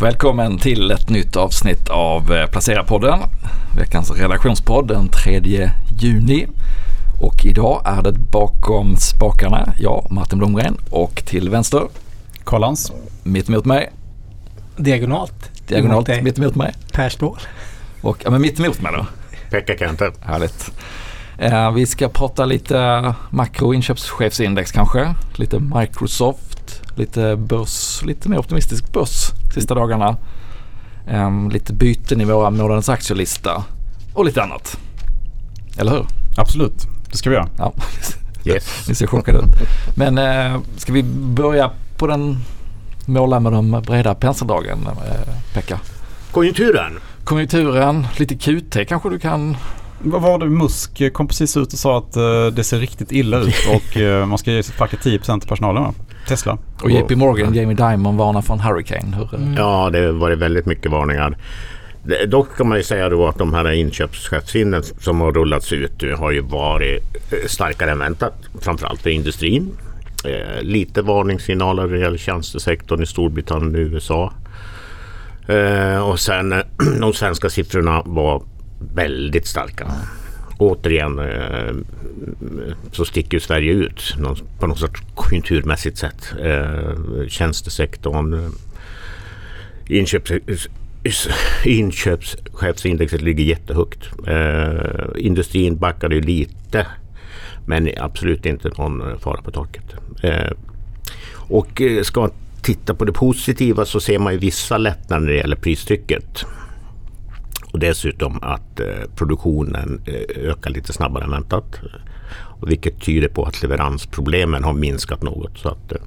Välkommen 0.00 0.58
till 0.58 0.90
ett 0.90 1.08
nytt 1.08 1.36
avsnitt 1.36 1.88
av 1.88 2.32
eh, 2.32 2.46
Placera-podden. 2.46 3.18
Veckans 3.76 4.10
redaktionspodd 4.10 4.88
den 4.88 5.08
3 5.08 5.70
juni. 6.00 6.46
Och 7.20 7.44
idag 7.44 7.82
är 7.84 8.02
det 8.02 8.12
bakom 8.12 8.96
spakarna 8.96 9.74
jag, 9.78 10.06
Martin 10.10 10.38
Blomgren 10.38 10.76
och 10.90 11.22
till 11.26 11.48
vänster 11.50 11.82
Kollans. 12.44 12.92
mitt 13.22 13.48
emot 13.48 13.64
mig, 13.64 13.92
Diagonalt. 14.76 15.50
diagonalt 15.68 16.08
Emot 16.08 16.22
mitt 16.24 16.38
emot 16.38 16.54
mig 16.54 16.74
Per 16.92 17.08
Ståhl. 17.08 17.38
och 18.02 18.18
ja, 18.24 18.30
men 18.30 18.40
mitt 18.40 18.60
emot 18.60 18.80
mig 18.80 18.92
då. 18.92 19.06
Pekka 19.50 19.76
Kenter. 19.78 20.12
Härligt. 20.20 20.70
Eh, 21.38 21.72
vi 21.72 21.86
ska 21.86 22.08
prata 22.08 22.44
lite 22.44 23.14
makro 23.30 23.74
inköpschefsindex 23.74 24.72
kanske. 24.72 25.14
Lite 25.36 25.58
Microsoft, 25.58 26.55
lite 26.96 27.36
börs, 27.36 28.02
lite 28.04 28.28
mer 28.28 28.38
optimistisk 28.38 28.92
börs 28.92 29.30
sista 29.54 29.74
dagarna. 29.74 30.16
Eh, 31.06 31.48
lite 31.52 31.72
byten 31.72 32.20
i 32.20 32.24
våra 32.24 32.50
månadens 32.50 32.88
aktielista 32.88 33.64
och 34.14 34.24
lite 34.24 34.42
annat. 34.42 34.78
Eller 35.78 35.90
hur? 35.92 36.06
Absolut, 36.36 36.86
det 37.10 37.16
ska 37.16 37.30
vi 37.30 37.36
göra. 37.36 37.48
Ja, 37.58 37.72
Yes. 38.46 38.64
ni 38.88 38.94
ser 38.94 39.06
chockade 39.06 39.38
ut. 39.38 39.44
Men 39.96 40.18
eh, 40.18 40.60
ska 40.76 40.92
vi 40.92 41.02
börja 41.02 41.70
på 41.96 42.06
den 42.06 42.36
måla 43.06 43.40
med 43.40 43.52
de 43.52 43.82
breda 43.86 44.14
penseldragen, 44.14 44.78
eh, 44.86 45.34
Pekka? 45.54 45.80
Konjunkturen. 46.30 46.98
Konjunkturen, 47.24 48.06
lite 48.16 48.34
QT 48.34 48.88
kanske 48.88 49.10
du 49.10 49.18
kan 49.18 49.56
Vad 50.02 50.22
var 50.22 50.38
det 50.38 50.46
Musk 50.46 51.12
kom 51.12 51.28
precis 51.28 51.56
ut 51.56 51.72
och 51.72 51.78
sa 51.78 51.98
att 51.98 52.16
eh, 52.16 52.46
det 52.46 52.64
ser 52.64 52.78
riktigt 52.78 53.12
illa 53.12 53.38
ut 53.38 53.54
och 53.70 54.28
man 54.28 54.38
ska 54.38 54.52
ge 54.52 54.62
sitt 54.62 54.74
facket 54.74 55.00
10% 55.04 55.40
till 55.40 55.48
personalen 55.48 55.82
va? 55.82 55.94
Tesla. 56.28 56.58
Och 56.82 56.90
JP 56.90 57.16
Morgan, 57.16 57.54
Jamie 57.54 57.76
Dimon 57.76 58.16
varnar 58.16 58.42
för 58.42 58.54
en 58.54 58.60
hurricane. 58.60 59.16
Hur, 59.16 59.34
Mm. 59.34 59.54
Ja, 59.54 59.90
det 59.92 59.98
har 59.98 60.12
varit 60.12 60.38
väldigt 60.38 60.66
mycket 60.66 60.90
varningar. 60.92 61.36
Dock 62.26 62.56
kan 62.56 62.68
man 62.68 62.78
ju 62.78 62.84
säga 62.84 63.08
då 63.08 63.26
att 63.26 63.38
de 63.38 63.54
här 63.54 63.70
inköpschefshinden 63.72 64.82
som 64.82 65.20
har 65.20 65.32
rullats 65.32 65.72
ut 65.72 66.02
nu 66.02 66.14
har 66.14 66.30
ju 66.30 66.40
varit 66.40 67.02
eh, 67.32 67.46
starkare 67.48 67.90
än 67.90 67.98
väntat. 67.98 68.34
Framförallt 68.60 69.02
för 69.02 69.10
industrin. 69.10 69.72
Eh, 70.24 70.62
lite 70.62 71.02
varningssignaler 71.02 71.86
när 71.86 71.92
det 71.94 71.98
gäller 72.00 72.18
tjänstesektorn 72.18 73.02
i 73.02 73.06
Storbritannien 73.06 73.74
och 73.74 73.80
USA. 73.92 74.32
Eh, 75.48 76.08
och 76.08 76.20
sen 76.20 76.54
de 77.00 77.12
svenska 77.12 77.50
siffrorna 77.50 78.02
var 78.04 78.42
väldigt 78.94 79.46
starka. 79.46 79.86
Återigen 80.58 81.18
eh, 81.18 81.74
så 82.92 83.04
sticker 83.04 83.36
ju 83.36 83.40
Sverige 83.40 83.72
ut 83.72 84.16
på 84.58 84.66
något 84.66 84.78
sorts 84.78 85.02
konjunkturmässigt 85.14 85.98
sätt. 85.98 86.34
Eh, 86.42 87.26
tjänstesektorn, 87.28 88.34
eh, 88.34 88.50
inköps, 89.88 90.32
inköpschefsindexet 91.64 93.22
ligger 93.22 93.44
jättehögt. 93.44 94.08
Industrin 95.16 95.76
backade 95.76 96.14
ju 96.14 96.20
lite 96.20 96.86
men 97.66 97.90
absolut 97.96 98.46
inte 98.46 98.68
någon 98.78 99.18
fara 99.18 99.42
på 99.42 99.50
taket. 99.50 99.94
Och 101.48 101.82
ska 102.02 102.20
man 102.20 102.30
titta 102.62 102.94
på 102.94 103.04
det 103.04 103.12
positiva 103.12 103.84
så 103.84 104.00
ser 104.00 104.18
man 104.18 104.32
ju 104.32 104.38
vissa 104.38 104.78
lättnader 104.78 105.26
när 105.26 105.32
det 105.32 105.38
gäller 105.38 105.56
pristrycket. 105.56 106.44
Och 107.76 107.80
dessutom 107.80 108.38
att 108.42 108.80
eh, 108.80 108.86
produktionen 109.16 110.00
eh, 110.06 110.50
ökar 110.50 110.70
lite 110.70 110.92
snabbare 110.92 111.24
än 111.24 111.30
väntat. 111.30 111.80
Vilket 112.66 113.00
tyder 113.00 113.28
på 113.28 113.44
att 113.44 113.62
leveransproblemen 113.62 114.64
har 114.64 114.72
minskat 114.72 115.22
något. 115.22 115.58
Så 115.58 115.68
att, 115.68 115.92
eh, 115.92 115.98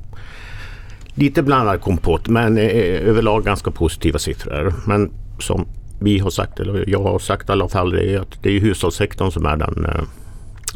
lite 1.13 1.43
blandad 1.43 1.81
kompott 1.81 2.27
men 2.27 2.57
överlag 2.57 3.45
ganska 3.45 3.71
positiva 3.71 4.19
siffror. 4.19 4.73
Men 4.87 5.11
som 5.39 5.67
vi 5.99 6.19
har 6.19 6.29
sagt, 6.29 6.59
eller 6.59 6.89
jag 6.89 7.03
har 7.03 7.19
sagt 7.19 7.49
i 7.49 7.51
alla 7.51 7.69
fall, 7.69 7.91
det 7.91 8.13
är 8.13 8.19
att 8.19 8.43
det 8.43 8.49
är 8.49 8.59
hushållssektorn 8.59 9.31
som 9.31 9.45
är 9.45 9.57
den 9.57 9.87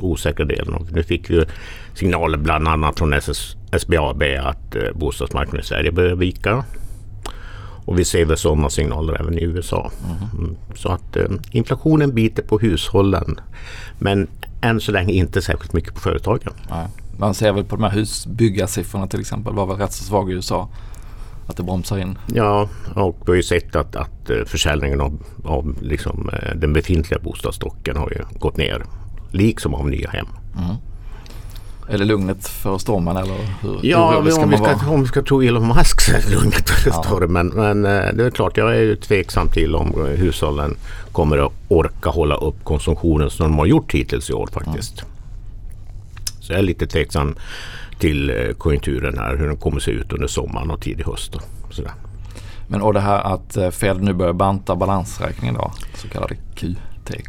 osäkra 0.01 0.45
delen. 0.45 0.73
Och 0.73 0.91
nu 0.91 1.03
fick 1.03 1.29
vi 1.29 1.45
signaler 1.93 2.37
bland 2.37 2.67
annat 2.67 2.97
från 2.99 3.13
SS, 3.13 3.55
SBAB 3.77 4.23
att 4.41 4.75
bostadsmarknaden 4.93 5.61
i 5.61 5.63
Sverige 5.63 5.91
börjar 5.91 6.15
vika. 6.15 6.63
Och 7.85 7.99
vi 7.99 8.05
ser 8.05 8.25
väl 8.25 8.37
sådana 8.37 8.69
signaler 8.69 9.21
även 9.21 9.39
i 9.39 9.43
USA. 9.43 9.91
Mm. 10.33 10.55
Så 10.75 10.89
att 10.89 11.17
eh, 11.17 11.25
inflationen 11.51 12.15
biter 12.15 12.43
på 12.43 12.59
hushållen. 12.59 13.39
Men 13.99 14.27
än 14.61 14.79
så 14.79 14.91
länge 14.91 15.13
inte 15.13 15.41
särskilt 15.41 15.73
mycket 15.73 15.93
på 15.93 15.99
företagen. 15.99 16.53
Nej. 16.69 16.87
Man 17.17 17.33
ser 17.33 17.53
väl 17.53 17.63
på 17.63 17.75
de 17.75 17.83
här 17.83 17.91
husbyggarsiffrorna 17.91 19.07
till 19.07 19.19
exempel 19.19 19.53
var 19.53 19.65
väl 19.65 19.77
rätt 19.77 19.93
så 19.93 20.03
svag 20.03 20.31
i 20.31 20.33
USA. 20.33 20.69
Att 21.47 21.57
det 21.57 21.63
bromsar 21.63 21.97
in. 21.97 22.17
Ja, 22.33 22.69
och 22.95 23.17
vi 23.25 23.31
har 23.31 23.35
ju 23.35 23.43
sett 23.43 23.75
att, 23.75 23.95
att 23.95 24.29
eh, 24.29 24.45
försäljningen 24.45 25.01
av, 25.01 25.23
av 25.43 25.75
liksom, 25.81 26.29
eh, 26.33 26.55
den 26.55 26.73
befintliga 26.73 27.19
bostadsstocken 27.19 27.97
har 27.97 28.11
ju 28.11 28.39
gått 28.39 28.57
ner. 28.57 28.83
Liksom 29.31 29.73
av 29.73 29.89
nya 29.89 30.09
hem. 30.09 30.27
Är 31.89 31.97
det 31.97 32.05
lugnet 32.05 32.47
för 32.47 32.77
stormen 32.77 33.17
eller 33.17 33.35
hur 33.61 33.79
Ja, 33.81 34.21
men 34.23 34.31
ska 34.31 34.43
om 34.43 34.49
vi, 34.49 34.57
man 34.57 34.65
ska, 34.65 34.75
vara? 34.85 34.93
om 34.93 35.01
vi 35.01 35.07
ska 35.07 35.21
tro 35.21 35.41
Elon 35.41 35.67
Musk 35.67 36.01
så 36.01 36.11
är 36.11 36.21
det 36.21 36.29
lugnt 36.29 36.69
för 36.69 36.89
Ja. 36.89 37.03
står 37.03 37.21
det. 37.21 37.27
Men, 37.27 37.85
eh, 37.85 38.13
det 38.13 38.25
är 38.25 38.29
klart, 38.31 38.57
jag 38.57 38.75
är 38.75 38.79
ju 38.81 38.95
tveksam 38.95 39.47
till 39.47 39.75
om 39.75 40.05
hushållen 40.17 40.75
kommer 41.11 41.37
att 41.45 41.51
orka 41.67 42.09
hålla 42.09 42.35
upp 42.35 42.63
konsumtionen 42.63 43.29
som 43.29 43.43
de 43.45 43.59
har 43.59 43.65
gjort 43.65 43.93
hittills 43.93 44.29
i 44.29 44.33
år 44.33 44.49
faktiskt. 44.53 45.03
Så 46.39 46.51
jag 46.53 46.59
är 46.59 46.63
lite 46.63 46.87
tveksam 46.87 47.35
till 47.99 48.29
eh, 48.29 48.35
konjunkturen 48.57 49.17
här, 49.17 49.37
hur 49.37 49.47
den 49.47 49.57
kommer 49.57 49.79
se 49.79 49.91
ut 49.91 50.13
under 50.13 50.27
sommaren 50.27 50.71
och 50.71 50.81
tidig 50.81 51.03
höst. 51.05 51.35
Och 51.35 51.73
sådär. 51.73 51.91
Men 52.67 52.81
och 52.81 52.93
det 52.93 52.99
här 52.99 53.33
att 53.33 53.57
eh, 53.57 53.69
Fed 53.69 54.01
nu 54.03 54.13
börjar 54.13 54.33
banta 54.33 54.75
balansräkningen 54.75 55.55
då, 55.55 55.71
så 55.95 56.07
kallade 56.07 56.35
QT. 56.55 56.63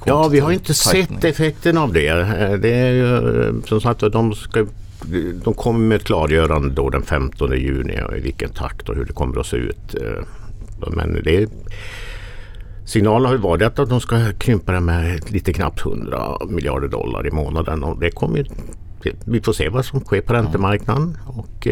Ja, 0.07 0.29
vi 0.29 0.41
har 0.41 0.53
inte 0.53 0.75
tightening. 0.75 1.07
sett 1.21 1.25
effekten 1.25 1.79
av 1.79 1.93
det. 1.93 2.09
Eh, 2.09 2.53
Det 2.53 2.75
är 2.75 2.93
ju 2.93 3.43
eh, 3.47 3.55
som 3.65 3.81
sagt 3.81 4.03
att 4.03 4.13
de 4.13 4.35
ska 4.35 4.67
de 5.45 5.55
kommer 5.55 5.79
med 5.87 5.97
ett 5.97 6.05
klargörande 6.05 6.69
då 6.75 6.91
den 6.91 7.03
15 7.03 7.53
juni 7.53 8.01
och 8.09 8.17
i 8.17 8.21
vilken 8.21 8.51
takt 8.51 8.89
och 8.89 8.97
hur 8.97 9.05
det 9.05 9.13
kommer 9.13 9.41
att 9.41 9.47
se 9.47 9.57
ut. 9.57 9.95
Eh, 9.95 10.25
Men 10.93 11.21
det 11.25 11.37
är, 11.43 11.49
signalen 12.85 13.27
har 13.27 13.33
ju 13.35 13.41
varit 13.41 13.79
att 13.79 13.89
de 13.89 14.01
ska 14.01 14.33
krympa 14.39 14.73
det 14.73 14.81
med 14.81 15.31
lite 15.31 15.53
knappt 15.53 15.81
100 15.87 16.39
miljarder 16.49 16.89
dollar 16.89 17.27
i 17.27 17.31
månaden. 17.31 17.85
Och 17.85 18.01
det 18.01 18.11
kommer 18.11 18.47
vi 19.25 19.41
får 19.41 19.53
se 19.53 19.69
vad 19.69 19.85
som 19.85 20.01
sker 20.01 20.21
på 20.21 20.33
räntemarknaden 20.33 21.17
och, 21.27 21.69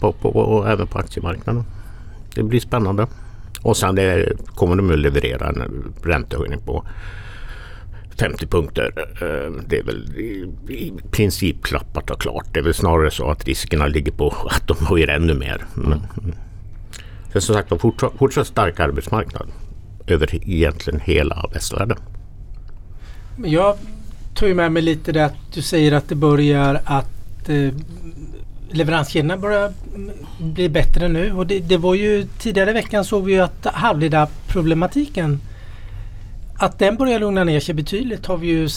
på, 0.00 0.12
på, 0.12 0.28
och 0.28 0.68
även 0.68 0.86
på 0.86 0.98
aktiemarknaden. 0.98 1.64
Det 2.34 2.42
blir 2.42 2.60
spännande. 2.60 3.06
Och 3.62 3.76
sen 3.76 3.94
det, 3.94 4.32
kommer 4.54 4.76
de 4.76 4.90
att 4.90 4.98
leverera 4.98 5.48
en 5.48 5.92
räntehöjning 6.02 6.60
på 6.60 6.84
50 8.22 8.46
punkter. 8.46 8.92
Eh, 8.96 9.52
Det 9.66 9.78
är 9.78 9.82
väl 9.82 10.18
i, 10.68 10.92
princip 11.10 11.62
klappat 11.62 12.10
och 12.10 12.20
klart. 12.20 12.46
Det 12.52 12.58
är 12.58 12.64
väl 12.64 12.74
snarare 12.74 13.10
så 13.10 13.30
att 13.30 13.44
riskerna 13.44 13.86
ligger 13.86 14.12
på 14.12 14.34
att 14.50 14.68
de 14.68 14.86
höjer 14.86 15.08
ännu 15.08 15.34
mer. 15.34 15.64
Men, 15.74 15.92
mm. 15.92 16.34
Är 17.32 17.40
som 17.40 17.54
sagt 17.54 17.80
fortsatt, 17.80 18.12
fortsatt 18.18 18.46
stark 18.46 18.80
arbetsmarknad 18.80 19.48
över 20.06 20.48
egentligen 20.48 21.00
hela 21.00 21.50
västvärlden. 21.52 21.98
Men 23.36 23.50
Jag 23.50 23.76
tog 24.34 24.48
ju 24.48 24.54
med 24.54 24.72
mig 24.72 24.82
lite 24.82 25.12
det 25.12 25.24
att 25.24 25.36
du 25.54 25.62
säger 25.62 25.92
att 25.92 26.08
det 26.08 26.14
börjar 26.14 26.80
att 26.84 27.48
eh, 27.48 27.74
leveranskedjorna 28.70 29.36
börjar 29.36 29.72
mm, 29.94 30.10
bli 30.38 30.68
bättre 30.68 31.08
nu. 31.08 31.32
Och 31.32 31.46
det, 31.46 31.60
det 31.60 31.76
var 31.76 31.94
ju 31.94 32.26
tidigare 32.38 32.70
i 32.70 32.74
veckan 32.74 33.04
såg 33.04 33.24
vi 33.24 33.32
ju 33.32 33.40
att 33.40 33.66
halvledarproblematiken 33.66 35.40
att 36.58 36.78
den 36.78 36.96
börjar 36.96 37.20
lugna 37.20 37.44
ner 37.44 37.60
sig 37.60 37.74
betydligt 37.74 38.26
har 38.26 38.36
vi 38.36 38.46
ju, 38.46 38.68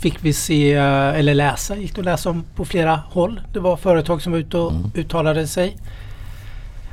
fick 0.00 0.24
vi 0.24 0.32
se 0.32 0.72
eh, 0.74 1.18
eller 1.18 1.34
läsa, 1.34 1.76
gick 1.76 1.94
det 1.94 2.00
att 2.00 2.04
läsa 2.04 2.30
om 2.30 2.44
på 2.54 2.64
flera 2.64 2.96
håll. 2.96 3.40
Det 3.52 3.60
var 3.60 3.76
företag 3.76 4.22
som 4.22 4.32
var 4.32 4.38
ute 4.38 4.58
och 4.58 4.72
uttalade 4.94 5.46
sig. 5.46 5.76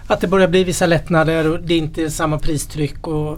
Att 0.07 0.21
det 0.21 0.27
börjar 0.27 0.47
bli 0.47 0.63
vissa 0.63 0.85
lättnader 0.85 1.51
och 1.51 1.59
det 1.59 1.73
är 1.73 1.77
inte 1.77 2.09
samma 2.09 2.39
pristryck 2.39 3.07
och 3.07 3.37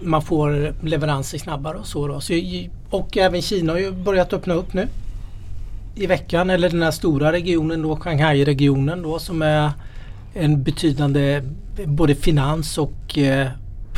man 0.00 0.22
får 0.22 0.74
leveranser 0.86 1.38
snabbare 1.38 1.76
och 1.76 1.86
så. 1.86 2.08
Då. 2.08 2.20
så 2.20 2.34
och 2.90 3.16
även 3.16 3.42
Kina 3.42 3.72
har 3.72 3.78
ju 3.78 3.92
börjat 3.92 4.32
öppna 4.32 4.54
upp 4.54 4.74
nu 4.74 4.88
i 5.94 6.06
veckan. 6.06 6.50
Eller 6.50 6.70
den 6.70 6.82
här 6.82 6.90
stora 6.90 7.32
regionen 7.32 7.82
då, 7.82 7.96
Shanghai-regionen 7.96 9.02
då 9.02 9.18
som 9.18 9.42
är 9.42 9.70
en 10.34 10.62
betydande 10.62 11.42
både 11.86 12.14
finans 12.14 12.78
och 12.78 13.18
eh, 13.18 13.48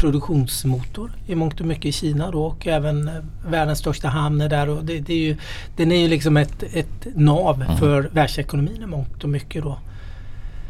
produktionsmotor 0.01 1.11
i 1.27 1.35
mångt 1.35 1.61
och 1.61 1.67
mycket 1.67 1.85
i 1.87 1.93
Kina 1.93 2.31
då 2.31 2.43
och 2.45 2.67
även 2.67 3.09
eh, 3.09 3.15
världens 3.49 3.79
största 3.79 4.09
hamn 4.09 4.41
är 4.41 4.49
där. 4.49 4.69
Och 4.69 4.85
det, 4.85 4.99
det 5.01 5.13
är 5.13 5.19
ju, 5.19 5.37
den 5.77 5.93
är 5.93 5.97
ju 5.97 6.09
liksom 6.09 6.37
ett, 6.37 6.63
ett 6.75 7.07
nav 7.15 7.65
för 7.79 8.11
världsekonomin 8.13 8.83
i 8.83 8.87
mångt 8.87 9.25
och 9.25 9.31
mycket 9.31 9.63
då. 9.63 9.79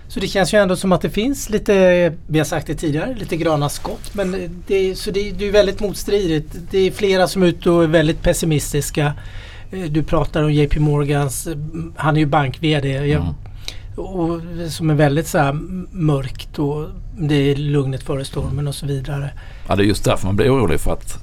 Så 0.08 0.20
det 0.20 0.26
känns 0.28 0.54
ju 0.54 0.58
ändå 0.62 0.76
som 0.76 0.92
att 0.92 1.00
det 1.00 1.10
finns 1.10 1.50
lite, 1.50 2.12
vi 2.26 2.38
har 2.38 2.44
sagt 2.44 2.66
det 2.66 2.74
tidigare, 2.74 3.14
lite 3.14 3.36
gröna 3.36 3.68
skott. 3.68 4.14
Men 4.14 4.62
det, 4.66 4.94
så 4.98 5.10
det, 5.10 5.30
det 5.30 5.48
är 5.48 5.52
väldigt 5.52 5.80
motstridigt. 5.80 6.56
Det 6.70 6.78
är 6.78 6.90
flera 6.90 7.28
som 7.28 7.42
är 7.42 7.46
ute 7.46 7.70
och 7.70 7.82
är 7.84 7.88
väldigt 7.88 8.22
pessimistiska. 8.22 9.12
Eh, 9.72 9.80
Du 9.90 10.02
pratar 10.02 10.42
om 10.42 10.52
JP 10.52 10.80
Morgans, 10.80 11.46
eh, 11.46 11.56
han 11.96 12.16
är 12.16 12.20
ju 12.20 12.26
bank-VD. 12.26 12.88
Jag, 12.88 13.20
Mm. 13.22 13.34
Och 14.00 14.40
som 14.68 14.90
är 14.90 14.94
väldigt 14.94 15.26
så 15.26 15.38
här 15.38 15.52
mörkt 15.90 16.58
och 16.58 16.86
det 17.18 17.34
är 17.34 17.56
lugnet 17.56 18.02
före 18.02 18.24
stormen 18.24 18.68
och 18.68 18.74
så 18.74 18.86
vidare. 18.86 19.30
Ja, 19.68 19.76
det 19.76 19.82
är 19.82 19.86
just 19.86 20.04
därför 20.04 20.26
man 20.26 20.36
blir 20.36 20.54
orolig 20.54 20.80
för 20.80 20.92
att 20.92 21.18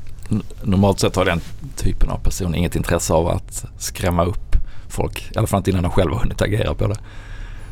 normalt 0.64 1.00
sett 1.00 1.16
har 1.16 1.26
den 1.26 1.42
typen 1.76 2.10
av 2.10 2.18
person 2.18 2.56
inget 2.56 2.76
intresse 2.76 3.14
av 3.14 3.28
att 3.28 3.66
skrämma 3.78 4.26
upp 4.26 4.56
folk. 4.90 5.32
I 5.36 5.38
alla 5.38 5.48
fall 5.48 5.58
inte 5.58 5.70
innan 5.70 5.84
de 5.84 5.92
själva 5.92 6.16
har 6.16 6.22
hunnit 6.22 6.42
agera 6.42 6.74
på 6.74 6.88
det. 6.88 6.98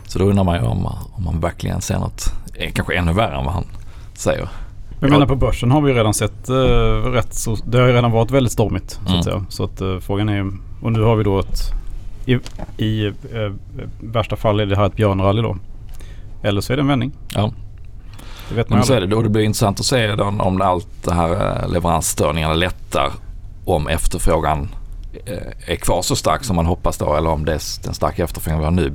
Så 0.07 0.19
då 0.19 0.25
undrar 0.25 0.43
man 0.43 0.55
ju 0.55 0.61
om, 0.61 0.85
om 1.11 1.23
man 1.23 1.39
verkligen 1.39 1.81
ser 1.81 1.99
något, 1.99 2.25
eh, 2.53 2.71
kanske 2.73 2.95
ännu 2.95 3.13
värre 3.13 3.37
än 3.37 3.45
vad 3.45 3.53
han 3.53 3.65
säger. 4.13 4.49
Jag 4.99 5.09
menar 5.09 5.25
på 5.25 5.35
börsen 5.35 5.71
har 5.71 5.81
vi 5.81 5.91
ju 5.91 5.97
redan 5.97 6.13
sett 6.13 6.49
uh, 6.49 6.55
rätt 7.11 7.33
så, 7.33 7.57
det 7.65 7.77
har 7.77 7.87
ju 7.87 7.93
redan 7.93 8.11
varit 8.11 8.31
väldigt 8.31 8.53
stormigt 8.53 8.91
så 8.91 8.99
Mm. 9.07 9.19
att 9.19 9.23
säga. 9.25 9.45
Så 9.49 9.63
att 9.63 9.81
uh, 9.81 9.99
frågan 9.99 10.29
är 10.29 10.51
och 10.81 10.91
nu 10.91 11.01
har 11.01 11.15
vi 11.15 11.23
då 11.23 11.39
ett, 11.39 11.59
i, 12.25 12.39
i 12.77 13.07
uh, 13.07 13.53
värsta 13.99 14.35
fall 14.35 14.59
är 14.59 14.65
det 14.65 14.75
här 14.75 14.85
ett 14.85 14.95
björnrally 14.95 15.41
då. 15.41 15.57
Eller 16.43 16.61
så 16.61 16.73
är 16.73 16.77
det 16.77 16.81
en 16.81 16.87
vändning. 16.87 17.11
Ja. 17.33 17.51
Det 18.49 18.55
vet 18.55 18.69
man 18.69 18.77
Men 18.79 18.85
så 18.85 18.93
är 18.93 19.01
det 19.01 19.07
då. 19.07 19.21
Det 19.21 19.29
blir 19.29 19.43
intressant 19.43 19.79
att 19.79 19.85
se 19.85 20.15
då, 20.15 20.23
om 20.23 20.61
allt 20.61 20.87
det 21.03 21.13
här 21.13 21.63
eh, 21.63 21.69
leveransstörningarna 21.69 22.53
lättar. 22.53 23.11
Om 23.65 23.87
efterfrågan 23.87 24.69
eh, 25.25 25.71
är 25.71 25.75
kvar 25.75 26.01
så 26.01 26.15
stark 26.15 26.43
som 26.43 26.55
man 26.55 26.65
hoppas 26.65 26.97
då. 26.97 27.15
Eller 27.15 27.29
om 27.29 27.45
det, 27.45 27.53
är 27.53 27.83
den 27.83 27.93
starka 27.93 28.23
efterfrågan 28.23 28.59
vi 28.59 28.65
har 28.65 28.71
nu 28.71 28.93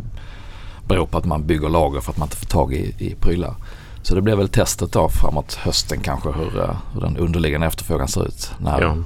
beror 0.88 1.06
på 1.06 1.18
att 1.18 1.24
man 1.24 1.46
bygger 1.46 1.68
lager 1.68 2.00
för 2.00 2.12
att 2.12 2.18
man 2.18 2.26
inte 2.26 2.36
får 2.36 2.46
tag 2.46 2.72
i, 2.72 2.94
i 2.98 3.14
prylar. 3.20 3.54
Så 4.02 4.14
det 4.14 4.22
blir 4.22 4.36
väl 4.36 4.48
testet 4.48 4.92
då 4.92 5.08
framåt 5.08 5.54
hösten 5.54 6.00
kanske 6.00 6.28
hur, 6.32 6.60
eh, 6.60 6.76
hur 6.94 7.00
den 7.00 7.16
underliggande 7.16 7.66
efterfrågan 7.66 8.08
ser 8.08 8.26
ut. 8.26 8.52
När 8.58 8.80
Ja. 8.80 8.96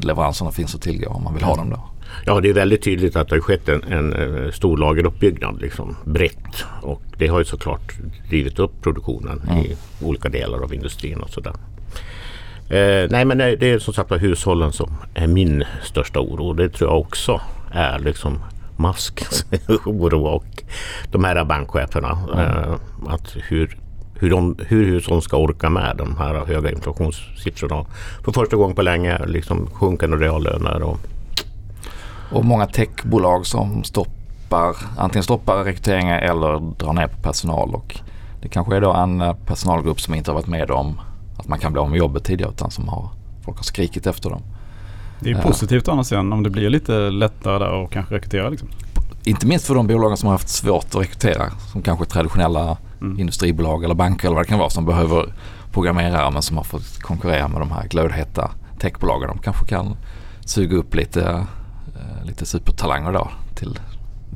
leveranserna 0.00 0.50
finns 0.50 0.74
att 0.74 0.82
tillgå 0.82 1.10
om 1.10 1.24
man 1.24 1.34
vill 1.34 1.44
ha 1.44 1.56
dem 1.56 1.70
då. 1.70 1.80
Ja, 2.24 2.40
det 2.40 2.48
är 2.48 2.52
väldigt 2.52 2.82
tydligt 2.82 3.16
att 3.16 3.28
det 3.28 3.34
har 3.34 3.40
skett 3.40 3.68
en, 3.68 3.82
en, 3.82 4.12
eh, 4.12 4.50
stor 4.50 4.76
lageruppbyggnad 4.76 5.60
liksom, 5.60 5.96
brett. 6.04 6.64
Och 6.82 7.02
det 7.16 7.26
har 7.26 7.38
ju 7.38 7.44
såklart 7.44 7.92
drivit 8.28 8.58
upp 8.58 8.82
produktionen 8.82 9.42
i 9.64 9.76
olika 10.04 10.28
delar 10.28 10.58
av 10.58 10.74
industrin 10.74 11.18
och 11.18 11.30
sådär. 11.30 11.54
Eh, 12.70 13.08
nej 13.10 13.24
men 13.24 13.38
det 13.38 13.56
det 13.56 13.70
är 13.70 13.78
som 13.78 13.94
sagt 13.94 14.12
hushållen 14.12 14.72
som 14.72 14.90
är 15.14 15.26
min 15.26 15.64
största 15.82 16.20
oro. 16.20 16.52
Det 16.52 16.68
tror 16.68 16.90
jag 16.90 17.00
också 17.00 17.40
är 17.72 17.98
liksom 17.98 18.38
Musks 18.76 19.44
oro 19.86 20.26
och 20.26 20.62
de 21.10 21.24
här 21.24 21.44
bankcheferna. 21.44 22.18
Eh, 22.34 22.74
att 23.12 23.36
hur, 23.48 23.78
hur, 24.14 24.30
de, 24.30 24.56
hur 24.66 24.84
hushållen 24.84 25.22
ska 25.22 25.36
orka 25.36 25.70
med 25.70 25.96
de 25.96 26.16
här 26.16 26.44
höga 26.44 26.70
inflationssiffrorna. 26.70 27.86
För 28.24 28.32
första 28.32 28.56
gången 28.56 28.76
på 28.76 28.82
länge 28.82 29.26
liksom 29.26 29.66
sjunkande 29.72 30.16
reallöner 30.16 30.82
och 30.82 30.98
Och 32.32 32.44
många 32.44 32.66
techbolag 32.66 33.46
som 33.46 33.84
stoppar, 33.84 34.76
antingen 34.98 35.22
stoppar 35.22 35.64
rekryteringar 35.64 36.18
eller 36.18 36.74
drar 36.78 36.92
ner 36.92 37.06
på 37.06 37.16
personal. 37.22 37.74
Och 37.74 37.98
det 38.42 38.48
kanske 38.48 38.76
är 38.76 38.80
då 38.80 38.92
en 38.92 39.20
eh, 39.20 39.32
personalgrupp 39.46 40.00
som 40.00 40.14
inte 40.14 40.30
har 40.30 40.34
varit 40.34 40.46
med 40.46 40.70
om 40.70 41.00
att 41.38 41.48
man 41.48 41.58
kan 41.58 41.72
bli 41.72 41.80
av 41.82 41.90
med 41.90 41.98
jobbet 41.98 42.24
tidigare 42.24 42.50
utan 42.52 42.70
som 42.70 42.88
har, 42.88 43.08
folk 43.44 43.56
har 43.56 43.64
skrikit 43.64 44.06
efter 44.06 44.30
dem. 44.30 44.42
Det 45.20 45.26
är 45.30 45.32
ju 45.32 45.38
Ja. 45.38 45.42
positivt 45.42 45.88
å 45.88 45.90
andra 45.90 46.04
sidan 46.04 46.32
om 46.32 46.42
det 46.42 46.50
blir 46.50 46.70
lite 46.70 46.92
lättare 46.92 47.58
där 47.58 47.70
och 47.72 47.92
kanske 47.92 48.14
rekrytera 48.14 48.48
liksom. 48.48 48.68
Inte 49.24 49.46
minst 49.46 49.66
för 49.66 49.74
de 49.74 49.86
bolagen 49.86 50.16
som 50.16 50.26
har 50.26 50.34
haft 50.34 50.48
svårt 50.48 50.84
att 50.84 50.94
rekrytera. 50.96 51.50
Som 51.72 51.82
kanske 51.82 52.04
traditionella 52.04 52.76
Mm. 53.00 53.20
industribolag 53.20 53.84
eller 53.84 53.94
banker 53.94 54.26
eller 54.28 54.34
vad 54.34 54.44
det 54.44 54.48
kan 54.48 54.58
vara 54.58 54.70
som 54.70 54.84
behöver 54.84 55.32
programmerare 55.72 56.30
men 56.30 56.42
som 56.42 56.56
har 56.56 56.64
fått 56.64 56.98
konkurrera 57.02 57.48
med 57.48 57.60
de 57.60 57.70
här 57.70 57.88
glödheta 57.88 58.50
techbolagen. 58.80 59.28
De 59.28 59.38
kanske 59.38 59.66
kan 59.66 59.96
suga 60.44 60.76
upp 60.76 60.94
lite, 60.94 61.22
eh, 61.28 61.42
lite 62.26 62.46
supertalanger 62.46 63.12
då 63.12 63.30
till 63.54 63.78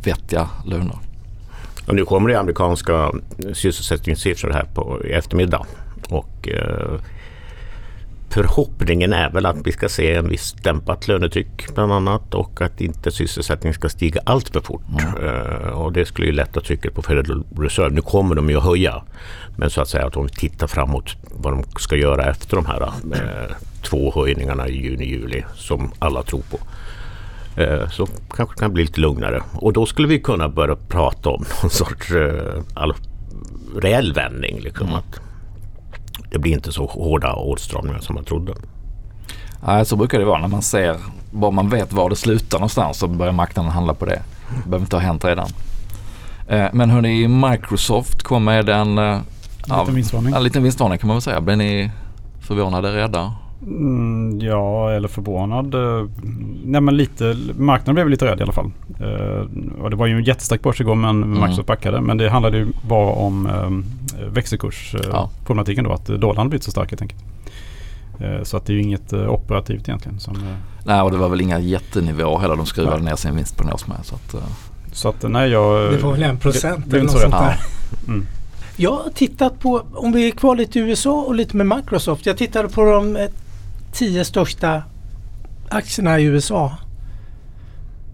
vettiga 0.04 0.48
löner. 0.66 0.98
Och 1.86 1.94
nu 1.94 2.04
kommer 2.04 2.28
det 2.28 2.40
amerikanska 2.40 3.12
sysselsättningssiffror 3.52 4.50
här 4.50 4.64
på 4.74 5.04
i 5.04 5.12
eftermiddag. 5.12 5.66
Och 6.08 6.48
eh, 6.48 7.00
förhoppningen 8.30 9.12
är 9.12 9.30
väl 9.30 9.46
att 9.46 9.56
vi 9.64 9.72
ska 9.72 9.88
se 9.88 10.14
en 10.14 10.28
viss 10.28 10.52
dämpat 10.52 11.08
lönetryck 11.08 11.74
bland 11.74 11.92
annat 11.92 12.34
och 12.34 12.60
att 12.60 12.80
inte 12.80 13.10
sysselsättningen 13.10 13.74
ska 13.74 13.88
stiga 13.88 14.20
allt 14.24 14.48
för 14.48 14.60
fort. 14.60 14.82
Eh, 15.22 15.68
och 15.68 15.92
det 15.92 16.06
skulle 16.06 16.26
ju 16.26 16.32
lätta 16.32 16.60
trycket 16.60 16.94
på 16.94 17.02
Federal 17.02 17.44
Reserve. 17.58 17.94
Nu 17.94 18.00
kommer 18.00 18.34
de 18.34 18.50
ju 18.50 18.56
att 18.56 18.64
höja. 18.64 19.02
Men 19.56 19.70
så 19.70 19.80
att 19.80 19.88
säga 19.88 20.06
att 20.06 20.16
om 20.16 20.26
vi 20.26 20.32
tittar 20.32 20.66
framåt 20.66 21.16
vad 21.30 21.52
de 21.52 21.64
ska 21.78 21.96
göra 21.96 22.30
efter 22.30 22.56
de 22.56 22.66
här 22.66 22.82
eh, 22.82 23.56
två 23.82 24.12
höjningarna 24.14 24.68
i 24.68 24.72
juni-juli 24.72 25.44
som 25.54 25.92
alla 25.98 26.22
tror 26.22 26.42
på. 26.50 26.58
Eh, 27.60 27.88
så 27.88 28.06
kanske 28.36 28.54
det 28.56 28.60
kan 28.60 28.72
bli 28.72 28.82
lite 28.82 29.00
lugnare. 29.00 29.42
Och 29.54 29.72
då 29.72 29.86
skulle 29.86 30.08
vi 30.08 30.20
kunna 30.20 30.48
börja 30.48 30.76
prata 30.76 31.28
om 31.30 31.44
någon 31.62 31.70
sorts 31.70 32.10
eh, 32.10 32.62
all, 32.74 32.94
reell 33.82 34.12
vändning. 34.12 34.60
Liksom, 34.60 34.94
att 34.94 35.20
det 36.32 36.38
blir 36.38 36.52
inte 36.52 36.72
så 36.72 36.86
hårda 36.86 37.32
åtstramningar 37.34 37.98
som 38.00 38.14
man 38.14 38.24
trodde. 38.24 38.54
Nej, 39.66 39.84
så 39.84 39.96
brukar 39.96 40.18
det 40.18 40.24
vara 40.24 40.38
när 40.40 40.48
man 40.48 40.62
ser, 40.62 40.96
bara 41.30 41.50
man 41.50 41.68
vet 41.68 41.92
var 41.92 42.10
det 42.10 42.16
slutar 42.16 42.58
någonstans 42.58 42.98
så 42.98 43.06
börjar 43.08 43.32
marknaden 43.32 43.70
handla 43.72 43.94
på 43.94 44.04
det. 44.06 44.22
Det 44.48 44.68
behöver 44.68 44.84
inte 44.84 44.96
ha 44.96 45.00
hänt 45.02 45.24
redan. 45.24 45.48
Eh, 46.48 46.66
Men 46.72 46.90
hörni, 46.90 47.28
Microsoft 47.28 48.22
kom 48.22 48.44
med 48.44 48.68
en, 48.68 48.98
eh, 48.98 49.18
ja, 49.66 49.80
Lite 49.80 49.92
vinstvarning. 49.94 50.34
en 50.34 50.42
liten 50.42 50.62
vinstvarning 50.62 50.98
kan 50.98 51.06
man 51.08 51.14
väl 51.16 51.22
säga. 51.22 51.40
Blev 51.40 51.58
ni 51.58 51.90
förvånade, 52.40 52.96
rädda? 52.96 53.32
Mm, 53.62 54.40
ja, 54.40 54.90
eller 54.90 55.08
förvånad. 55.08 55.74
Eh, 55.74 56.06
Nej 56.64 56.80
men 56.80 56.96
lite, 56.96 57.36
marknaden 57.58 57.94
blev 57.94 58.08
lite 58.08 58.24
rädd 58.26 58.40
i 58.40 58.42
alla 58.42 58.52
fall. 58.52 58.70
Eh, 59.00 59.82
och 59.82 59.90
det 59.90 59.96
var 59.96 60.06
ju 60.06 60.16
en 60.16 60.24
jättestark 60.24 60.62
börs 60.62 60.80
igår 60.80 60.94
men 60.94 61.22
Mm. 61.22 61.30
Microsoft 61.40 61.66
backade. 61.66 62.00
Men 62.00 62.16
det 62.18 62.28
handlade 62.30 62.58
ju 62.58 62.66
bara 62.88 63.12
om 63.12 63.46
eh, 63.46 64.28
växelkursproblematiken 64.32 65.84
Ja. 65.84 65.88
då. 65.88 65.94
Att 65.94 66.20
dollarn 66.20 66.48
blivit 66.48 66.64
så 66.64 66.70
stark 66.70 66.90
helt 66.90 67.02
enkelt. 67.02 67.22
Eh, 68.20 68.42
så 68.42 68.56
att 68.56 68.66
det 68.66 68.72
är 68.72 68.74
ju 68.74 68.82
inget 68.82 69.12
operativt 69.12 69.88
egentligen. 69.88 70.20
Som, 70.20 70.36
Nej, 70.84 71.00
och 71.02 71.10
det 71.10 71.16
var 71.16 71.28
väl 71.28 71.40
inga 71.40 71.58
jättenivåer 71.58 72.38
heller. 72.38 72.56
De 72.56 72.66
skruvade 72.66 72.96
Nej. 72.96 73.04
ner 73.04 73.16
sin 73.16 73.36
vinstprognos 73.36 73.86
med. 73.86 73.96
Så 74.02 74.14
att, 74.14 74.34
så 74.92 75.08
att 75.08 75.24
nej 75.28 75.50
jag... 75.50 75.92
Det 75.92 75.98
var 75.98 76.12
väl 76.12 76.22
en 76.22 76.36
procent 76.38 76.84
det 76.86 76.96
eller 76.96 77.02
något 77.04 77.12
så 77.12 77.18
sånt 77.18 77.32
där. 77.32 77.60
Mm. 78.08 78.26
Jag 78.76 78.90
har 78.90 79.10
tittat 79.14 79.60
på, 79.60 79.82
om 79.94 80.12
vi 80.12 80.26
är 80.28 80.30
kvar 80.30 80.56
lite 80.56 80.78
i 80.78 80.82
USA 80.82 81.22
och 81.22 81.34
lite 81.34 81.56
med 81.56 81.66
Microsoft. 81.76 82.26
Jag 82.26 82.36
tittade 82.36 82.68
på 82.68 82.84
de 82.84 83.16
tio 83.92 84.24
största 84.24 84.82
aktierna 85.68 86.18
i 86.20 86.24
USA. 86.24 86.76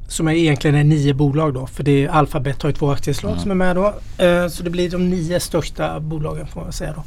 Som 0.08 0.28
är 0.28 0.32
egentligen 0.32 0.76
är 0.76 0.84
nio 0.84 1.14
bolag 1.14 1.54
då. 1.54 1.66
För 1.66 1.82
det 1.82 2.04
är 2.04 2.08
Alphabet 2.08 2.62
har 2.62 2.70
ju 2.70 2.74
två 2.76 2.90
aktieslag 2.90 3.30
Mm. 3.32 3.42
som 3.42 3.50
är 3.50 3.54
med 3.54 3.76
då. 3.76 3.94
Eh, 4.24 4.48
Så 4.48 4.62
det 4.62 4.70
blir 4.70 4.90
de 4.90 5.10
nio 5.10 5.40
största 5.40 6.00
bolagen 6.00 6.46
får 6.46 6.60
man 6.60 6.72
säga 6.72 6.94
då. 6.96 7.02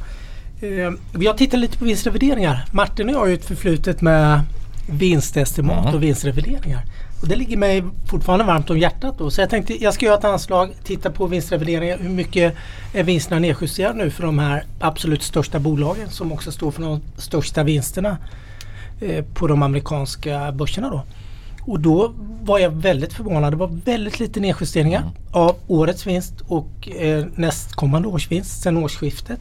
Eh, 0.68 0.92
Vi 1.14 1.28
har 1.28 1.34
tittat 1.34 1.60
lite 1.60 1.78
på 1.78 1.86
vinstrevideringar. 1.86 2.66
Martin 2.72 3.10
och 3.10 3.16
jag 3.16 3.20
har 3.20 3.28
ju 3.28 3.34
ett 3.34 3.46
förflutet 3.46 4.02
med 4.02 4.42
vinstestimat 4.90 5.82
Mm. 5.86 5.96
och 5.96 6.04
vinstrevideringar. 6.04 6.82
Och 7.22 7.28
det 7.28 7.36
ligger 7.36 7.58
mig 7.58 7.84
fortfarande 8.08 8.46
varmt 8.46 8.70
om 8.70 8.78
hjärtat 8.78 9.18
då. 9.18 9.32
Så 9.32 9.42
jag 9.42 9.50
tänkte 9.50 9.84
jag 9.84 9.94
ska 9.94 10.06
göra 10.06 10.18
ett 10.18 10.24
anslag, 10.24 10.70
titta 10.84 11.12
på 11.12 11.28
vinstrevideringar. 11.28 11.98
Hur 11.98 12.10
mycket 12.10 12.56
är 12.94 13.04
vinsterna 13.04 13.40
nedjusterade 13.40 13.98
nu 14.04 14.10
för 14.10 14.24
de 14.24 14.40
här 14.40 14.64
absolut 14.80 15.24
största 15.24 15.60
bolagen 15.60 16.10
som 16.10 16.32
också 16.32 16.52
står 16.52 16.72
för 16.72 16.82
de 16.82 17.02
största 17.18 17.64
vinsterna 17.64 18.18
på 19.34 19.48
de 19.48 19.64
amerikanska 19.64 20.52
börserna 20.52 20.90
då. 20.90 21.02
Och 21.62 21.80
då 21.80 22.12
var 22.44 22.60
jag 22.60 22.70
väldigt 22.72 23.14
förvånad. 23.14 23.54
Det 23.54 23.58
var 23.58 23.72
väldigt 23.86 24.20
lite 24.20 24.40
nedjusteringar 24.40 25.00
Mm. 25.02 25.14
av 25.32 25.56
årets 25.68 26.08
vinst 26.08 26.34
och 26.48 26.90
eh, 26.90 27.26
nästkommande 27.36 28.08
års 28.08 28.32
vinst 28.32 28.62
sedan 28.62 28.78
årsskiftet. 28.78 29.40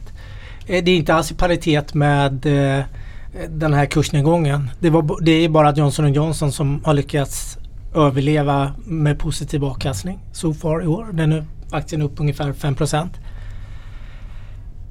Eh, 0.67 0.83
det 0.83 0.91
är 0.91 0.95
inte 0.97 1.13
alls 1.13 1.31
i 1.31 1.35
paritet 1.35 1.93
med 1.93 2.45
eh, 2.45 2.83
den 3.49 3.73
här 3.73 3.85
kursnedgången. 3.85 4.69
Det, 4.79 4.89
var, 4.89 5.21
det 5.21 5.31
är 5.31 5.49
bara 5.49 5.73
Johnson 5.75 6.13
Johnson 6.13 6.51
som 6.51 6.81
har 6.85 6.93
lyckats 6.93 7.57
överleva 7.95 8.71
med 8.85 9.19
positiv 9.19 9.65
avkastning 9.65 10.19
so 10.31 10.53
far 10.53 10.83
i 10.83 10.87
år. 10.87 11.07
Den 11.13 11.31
är 11.31 11.45
aktien 11.71 12.01
upp 12.01 12.19
ungefär 12.19 12.53
5 12.53 12.75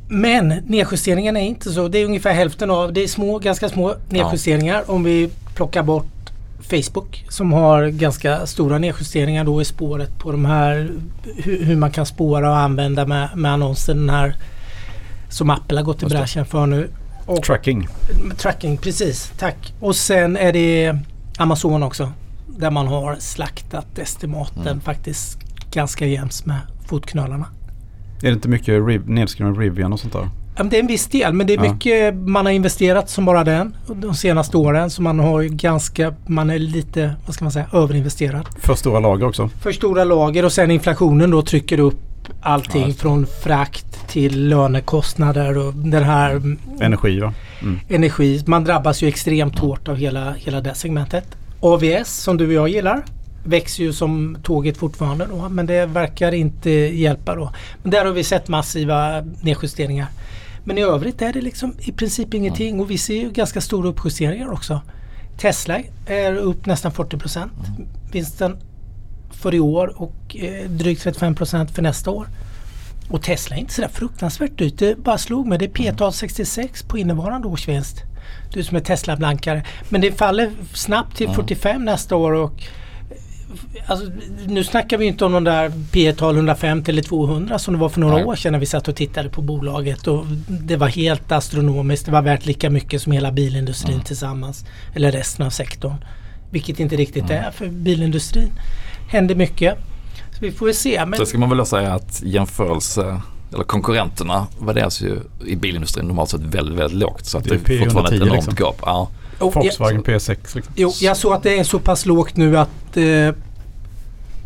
Men 0.08 0.48
nedjusteringen 0.48 1.36
är 1.36 1.40
inte 1.40 1.70
så. 1.70 1.88
Det 1.88 1.98
är 1.98 2.04
ungefär 2.04 2.32
hälften 2.32 2.70
av. 2.70 2.92
Det 2.92 3.04
är 3.04 3.08
små, 3.08 3.38
ganska 3.38 3.68
små 3.68 3.94
nedjusteringar 4.08 4.90
om 4.90 5.04
vi 5.04 5.30
plockar 5.54 5.82
bort 5.82 6.06
Facebook 6.70 7.24
som 7.28 7.52
har 7.52 7.86
ganska 7.88 8.46
stora 8.46 8.78
nedjusteringar 8.78 9.44
då 9.44 9.62
i 9.62 9.64
spåret 9.64 10.18
på 10.18 10.32
de 10.32 10.44
här 10.44 10.90
hur, 11.36 11.64
hur 11.64 11.76
man 11.76 11.90
kan 11.90 12.06
spåra 12.06 12.50
och 12.50 12.56
använda 12.58 13.06
med, 13.06 13.28
med 13.34 13.52
annonser 13.52 13.94
den 13.94 14.10
här 14.10 14.34
som 15.30 15.50
Apple 15.50 15.78
har 15.78 15.84
gått 15.84 16.02
i 16.02 16.06
bräschen 16.06 16.46
för 16.46 16.66
nu. 16.66 16.90
Och 17.26 17.42
Tracking. 17.42 17.88
Tracking, 18.36 18.76
precis. 18.76 19.32
Tack. 19.38 19.74
Och 19.80 19.96
sen 19.96 20.36
är 20.36 20.52
det 20.52 20.98
Amazon 21.38 21.82
också. 21.82 22.12
Där 22.58 22.70
man 22.70 22.86
har 22.86 23.16
slaktat 23.18 23.98
estimaten 23.98 24.62
Mm. 24.66 24.80
faktiskt 24.80 25.38
ganska 25.72 26.06
jämnt 26.06 26.46
med 26.46 26.58
fotknölarna. 26.86 27.46
Är 28.22 28.26
det 28.26 28.32
inte 28.32 28.48
mycket 28.48 28.86
riv, 28.86 29.08
nedskriven 29.10 29.54
Rivian 29.56 29.92
och 29.92 30.00
sånt 30.00 30.12
där? 30.12 30.28
Ja, 30.56 30.64
Det 30.64 30.76
är 30.76 30.80
en 30.80 30.86
viss 30.86 31.06
del 31.06 31.32
men 31.32 31.46
det 31.46 31.54
är 31.54 31.64
Ja. 31.64 31.72
mycket 31.72 32.14
man 32.14 32.46
har 32.46 32.52
investerat 32.52 33.10
som 33.10 33.24
bara 33.24 33.44
den 33.44 33.76
de 33.94 34.14
senaste 34.14 34.56
åren. 34.56 34.90
Så 34.90 35.02
man 35.02 35.18
har 35.18 35.42
ganska, 35.42 36.14
man 36.26 36.50
är 36.50 36.58
lite, 36.58 37.14
vad 37.26 37.34
ska 37.34 37.44
man 37.44 37.52
säga, 37.52 37.66
överinvesterad. 37.72 38.46
För 38.58 38.74
stora 38.74 39.00
lager 39.00 39.26
också. 39.26 39.48
För 39.62 39.72
stora 39.72 40.04
lager 40.04 40.44
och 40.44 40.52
sen 40.52 40.70
inflationen 40.70 41.30
då 41.30 41.42
trycker 41.42 41.80
upp 41.80 41.98
allting 42.42 42.88
Ja, 42.88 42.94
från 42.94 43.26
frakt 43.44 44.08
till 44.08 44.48
lönekostnader 44.48 45.58
och 45.58 45.74
den 45.74 46.04
här 46.04 46.56
Energi 46.80 47.20
va? 47.20 47.32
Mm. 47.62 47.80
energi. 47.88 48.42
Man 48.46 48.64
drabbas 48.64 49.02
ju 49.02 49.08
extremt 49.08 49.58
hårt 49.58 49.88
av 49.88 49.96
hela, 49.96 50.32
hela 50.32 50.60
det 50.60 50.74
segmentet. 50.74 51.24
AVS 51.60 52.08
som 52.08 52.36
du 52.36 52.46
och 52.46 52.52
jag 52.52 52.68
gillar 52.68 53.02
växer 53.48 53.82
ju 53.82 53.92
som 53.92 54.38
tåget 54.42 54.76
fortfarande 54.76 55.26
då, 55.26 55.48
men 55.48 55.66
det 55.66 55.86
verkar 55.86 56.34
inte 56.34 56.70
hjälpa 56.70 57.34
då. 57.34 57.52
Men 57.82 57.90
där 57.90 58.04
har 58.04 58.12
vi 58.12 58.24
sett 58.24 58.48
massiva 58.48 59.20
nedjusteringar. 59.20 60.06
Men 60.64 60.78
i 60.78 60.82
övrigt 60.82 61.22
är 61.22 61.32
det 61.32 61.40
liksom 61.40 61.74
i 61.78 61.92
princip 61.92 62.34
ingenting 62.34 62.80
och 62.80 62.90
vi 62.90 62.98
ser 62.98 63.14
ju 63.14 63.30
ganska 63.30 63.60
stora 63.60 63.88
uppjusteringar 63.88 64.52
också. 64.52 64.80
Tesla 65.38 65.80
är 66.06 66.36
upp 66.36 66.66
nästan 66.66 66.92
40 66.92 67.16
procent. 67.16 67.52
Vinsten 68.12 68.56
för 69.30 69.54
i 69.54 69.60
år 69.60 70.02
och 70.02 70.36
eh, 70.36 70.70
drygt 70.70 71.02
35 71.02 71.34
procent 71.34 71.70
för 71.70 71.82
nästa 71.82 72.10
år. 72.10 72.28
Och 73.10 73.22
Tesla 73.22 73.56
är 73.56 73.60
inte 73.60 73.74
sådär 73.74 73.88
fruktansvärt 73.88 74.58
dyrt. 74.58 74.78
Det 74.78 74.98
bara 74.98 75.18
slog 75.18 75.46
mig. 75.46 75.58
Det 75.58 75.64
är 75.64 75.68
P-tal 75.68 76.12
66 76.12 76.82
på 76.82 76.98
innevarande 76.98 77.48
års 77.48 77.68
vinst. 77.68 78.02
Du 78.52 78.64
som 78.64 78.76
är 78.76 78.80
Tesla-blankare. 78.80 79.64
Men 79.88 80.00
det 80.00 80.12
faller 80.12 80.50
snabbt 80.74 81.16
till 81.16 81.28
45 81.28 81.84
nästa 81.84 82.16
år. 82.16 82.32
Och, 82.32 82.64
alltså, 83.86 84.10
nu 84.46 84.64
snackar 84.64 84.98
vi 84.98 85.06
inte 85.06 85.24
om 85.24 85.32
de 85.32 85.44
där 85.44 85.72
P-tal 85.92 86.34
150 86.34 86.90
eller 86.90 87.02
200 87.02 87.58
som 87.58 87.74
det 87.74 87.80
var 87.80 87.88
för 87.88 88.00
några 88.00 88.14
Nej. 88.14 88.24
år 88.24 88.34
sedan 88.36 88.52
när 88.52 88.58
vi 88.58 88.66
satt 88.66 88.88
och 88.88 88.96
tittade 88.96 89.28
på 89.28 89.42
bolaget. 89.42 90.06
Och 90.06 90.26
det 90.48 90.76
var 90.76 90.88
helt 90.88 91.32
astronomiskt. 91.32 92.06
Det 92.06 92.12
var 92.12 92.22
värt 92.22 92.46
lika 92.46 92.70
mycket 92.70 93.02
som 93.02 93.12
hela 93.12 93.32
bilindustrin 93.32 94.00
tillsammans. 94.00 94.64
Eller 94.94 95.12
resten 95.12 95.46
av 95.46 95.50
sektorn. 95.50 96.04
Vilket 96.50 96.80
inte 96.80 96.96
riktigt 96.96 97.30
är 97.30 97.50
för 97.50 97.68
bilindustrin. 97.68 98.50
Händer 99.08 99.34
mycket. 99.34 99.78
Så 100.32 100.38
vi 100.40 100.52
får 100.52 100.66
väl 100.66 100.74
se. 100.74 101.06
Men 101.06 101.18
Så 101.18 101.26
ska 101.26 101.38
man 101.38 101.48
väl 101.48 101.66
säga 101.66 101.92
att 101.92 102.22
jämförelse 102.22 103.20
eller 103.54 103.64
konkurrenterna 103.64 104.46
värderas 104.60 105.00
ju 105.00 105.20
i 105.46 105.56
bilindustrin 105.56 106.06
normalt 106.06 106.30
sett 106.30 106.40
väldigt, 106.40 106.78
väldigt 106.78 106.98
lågt. 106.98 107.26
Så 107.26 107.38
att 107.38 107.44
Det 107.44 107.50
det 107.64 107.74
är 107.74 107.84
fortfarande 107.84 108.16
ett 108.16 108.22
P110 108.22 108.26
enormt 108.26 108.46
liksom. 108.46 108.54
gap. 108.66 108.76
Ja. 108.82 109.08
Oh, 109.40 109.52
ja. 109.54 109.60
Volkswagen 109.60 110.02
P6 110.02 110.36
liksom. 110.54 110.74
Jo, 110.76 110.92
jag 111.00 111.16
såg 111.16 111.32
att 111.32 111.42
det 111.42 111.58
är 111.58 111.64
så 111.64 111.78
pass 111.78 112.06
lågt 112.06 112.36
nu 112.36 112.58
att 112.58 112.96
eh, 112.96 113.30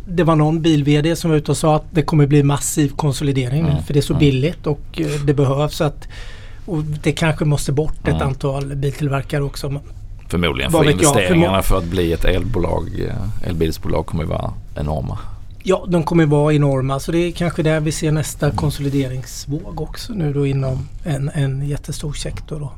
det 0.04 0.24
var 0.24 0.36
någon 0.36 0.62
bil-VD 0.62 1.16
som 1.16 1.30
var 1.30 1.38
ute 1.38 1.50
och 1.50 1.56
sa 1.56 1.76
att 1.76 1.84
det 1.90 2.02
kommer 2.02 2.26
bli 2.26 2.42
massiv 2.42 2.88
konsolidering 2.96 3.60
Mm, 3.60 3.82
för 3.82 3.94
det 3.94 4.00
är 4.00 4.02
så 4.02 4.12
mm. 4.12 4.20
billigt 4.20 4.66
och 4.66 5.00
eh, 5.00 5.06
det 5.26 5.34
behövs. 5.34 5.80
Att, 5.80 6.08
och 6.66 6.84
det 6.84 7.12
kanske 7.12 7.44
måste 7.44 7.72
bort 7.72 8.08
ett 8.08 8.08
Mm. 8.08 8.28
antal 8.28 8.76
biltillverkare 8.76 9.42
också. 9.42 9.80
Förmodligen 10.28 10.70
för 10.70 10.84
jag, 10.84 10.92
investeringarna 10.92 11.62
för 11.62 11.78
att 11.78 11.84
bli 11.84 12.12
ett 12.12 12.24
elbolag, 12.24 12.88
eh, 13.08 13.48
elbilsbolag 13.48 14.06
kommer 14.06 14.24
vara 14.24 14.52
enorma. 14.76 15.18
Ja, 15.62 15.84
de 15.88 16.02
kommer 16.02 16.26
vara 16.26 16.54
enorma 16.54 17.00
så 17.00 17.12
det 17.12 17.18
är 17.18 17.32
kanske 17.32 17.62
där 17.62 17.80
vi 17.80 17.92
ser 17.92 18.12
nästa 18.12 18.50
konsolideringsvåg 18.50 19.80
också 19.80 20.12
nu 20.12 20.32
då 20.32 20.46
inom 20.46 20.88
en, 21.04 21.30
en 21.34 21.68
jättestor 21.68 22.12
sektor. 22.12 22.60
Då. 22.60 22.72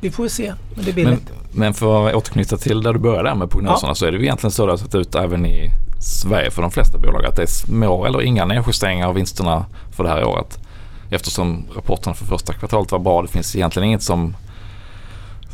Vi 0.00 0.10
får 0.10 0.28
se, 0.28 0.52
men 0.74 0.84
det 0.84 1.00
är 1.00 1.04
Men, 1.04 1.20
men 1.52 1.74
för 1.74 2.08
att 2.08 2.14
återknyta 2.14 2.56
till 2.56 2.82
där 2.82 2.92
du 2.92 2.98
började 2.98 3.34
med 3.34 3.50
prognoserna 3.50 3.94
så 3.94 4.06
är 4.06 4.12
det 4.12 4.18
ju 4.18 4.24
egentligen 4.24 4.50
så 4.50 4.78
sett 4.78 4.94
ut 4.94 5.14
även 5.14 5.46
i 5.46 5.70
Sverige 6.00 6.50
för 6.50 6.62
de 6.62 6.70
flesta 6.70 6.98
bolag 6.98 7.26
att 7.26 7.36
det 7.36 7.42
är 7.42 7.46
små 7.46 8.04
eller 8.06 8.22
inga 8.22 8.44
nedjusteringar 8.44 9.08
av 9.08 9.14
vinsterna 9.14 9.66
för 9.90 10.04
det 10.04 10.10
här 10.10 10.24
året. 10.24 10.58
Eftersom 11.10 11.64
rapporten 11.76 12.14
för 12.14 12.24
första 12.24 12.52
kvartalet 12.52 12.92
var 12.92 12.98
bra. 12.98 13.22
Det 13.22 13.28
finns 13.28 13.56
egentligen 13.56 13.88
inget 13.88 14.02
som 14.02 14.36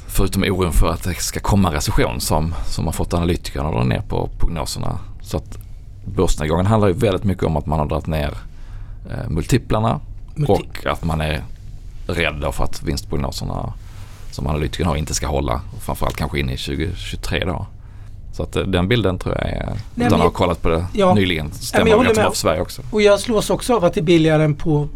förutom 0.07 0.43
oron 0.43 0.73
för 0.73 0.89
att 0.89 1.03
det 1.03 1.15
ska 1.15 1.41
komma 1.41 1.73
recession 1.73 2.21
som, 2.21 2.55
som 2.67 2.85
har 2.85 2.93
fått 2.93 3.15
analytikerna 3.15 3.69
att 3.69 3.75
dra 3.75 3.85
ner 3.85 4.01
på 4.01 4.29
prognoserna. 4.39 4.99
Så 5.23 5.37
att 5.37 5.59
börsnedgången 6.05 6.67
handlar 6.67 6.89
ju 6.89 6.95
väldigt 6.95 7.25
mycket 7.25 7.45
om 7.45 7.57
att 7.57 7.67
man 7.67 7.79
har 7.79 7.87
dragit 7.87 8.07
ner 8.07 8.35
eh, 9.11 9.29
multiplarna 9.29 10.01
Multi- 10.35 10.49
och 10.49 10.87
att 10.87 11.05
man 11.05 11.21
är 11.21 11.43
rädd 12.07 12.45
för 12.53 12.65
att 12.65 12.83
vinstprognoserna 12.83 13.73
som 14.31 14.47
analytikerna 14.47 14.91
har 14.91 14.97
inte 14.97 15.15
ska 15.15 15.27
hålla. 15.27 15.61
Framförallt 15.81 16.17
kanske 16.17 16.41
in 16.41 16.51
i 16.51 16.57
2023 16.57 17.45
då. 17.45 17.67
Så 18.37 18.43
att 18.43 18.57
eh, 18.57 18.63
den 18.63 18.89
bilden 18.89 19.19
tror 19.19 19.35
jag 19.35 19.49
är, 19.49 19.73
men 19.95 20.07
utan 20.07 20.19
att 20.21 20.25
ha 20.27 20.31
kollat 20.31 20.63
på 20.63 20.69
det 20.69 20.87
Ja. 20.93 21.15
nyligen, 21.15 21.53
stämmer 21.53 21.91
jag 21.91 22.05
ganska 22.05 22.23
bra 22.23 22.31
för 22.31 22.37
Sverige 22.39 22.61
också. 22.61 22.83
Och 22.91 23.03
jag 23.03 23.21
slås 23.21 23.51
också 23.51 23.77
av 23.77 23.85
att 23.85 23.95
det 23.95 24.01
är 24.01 24.03
billigare 24.03 24.45
än 24.45 24.55
på, 24.55 24.89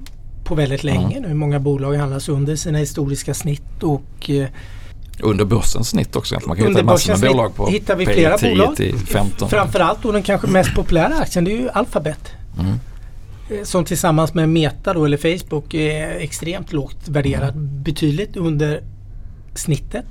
på 0.45 0.55
väldigt 0.55 0.85
länge 0.85 1.17
Mm. 1.17 1.29
nu. 1.31 1.35
Många 1.35 1.61
bolag 1.61 1.95
handlas 1.95 2.29
under 2.29 2.57
sina 2.57 2.79
historiska 2.79 3.35
snitt 3.35 3.83
och 3.83 4.31
eh, 4.31 4.47
Under 5.23 5.45
börsens 5.45 5.89
snitt 5.89 6.17
också 6.17 6.35
egentligen. 6.35 6.49
Man 6.49 6.57
kan 6.57 6.67
Under 6.67 6.81
hitta 6.81 6.93
massor 6.93 7.17
med 7.27 7.31
bolag 7.37 7.55
på 7.55 7.67
hittar 7.67 7.97
vi 7.97 8.07
flera 8.07 8.37
P10 8.37 8.51
bolag. 8.51 8.77
till 8.77 8.99
15. 8.99 9.49
Framförallt 9.51 10.03
då 10.03 10.13
den 10.13 10.23
kanske 10.23 10.47
mest 10.47 10.75
populära 10.75 11.15
aktien 11.19 11.45
det 11.45 11.53
är 11.53 11.57
ju 11.57 11.69
Alphabet. 11.71 12.29
Mm. 12.61 12.73
Eh, 13.51 13.65
Som 13.65 13.85
tillsammans 13.85 14.35
med 14.35 14.49
Meta 14.49 14.95
då, 14.95 15.05
eller 15.05 15.39
Facebook 15.39 15.75
är 15.75 16.09
extremt 16.11 16.73
lågt 16.73 17.09
värderad. 17.09 17.55
Mm. 17.57 17.83
Betydligt 17.83 18.37
under 18.37 18.81
snittet. 19.55 20.07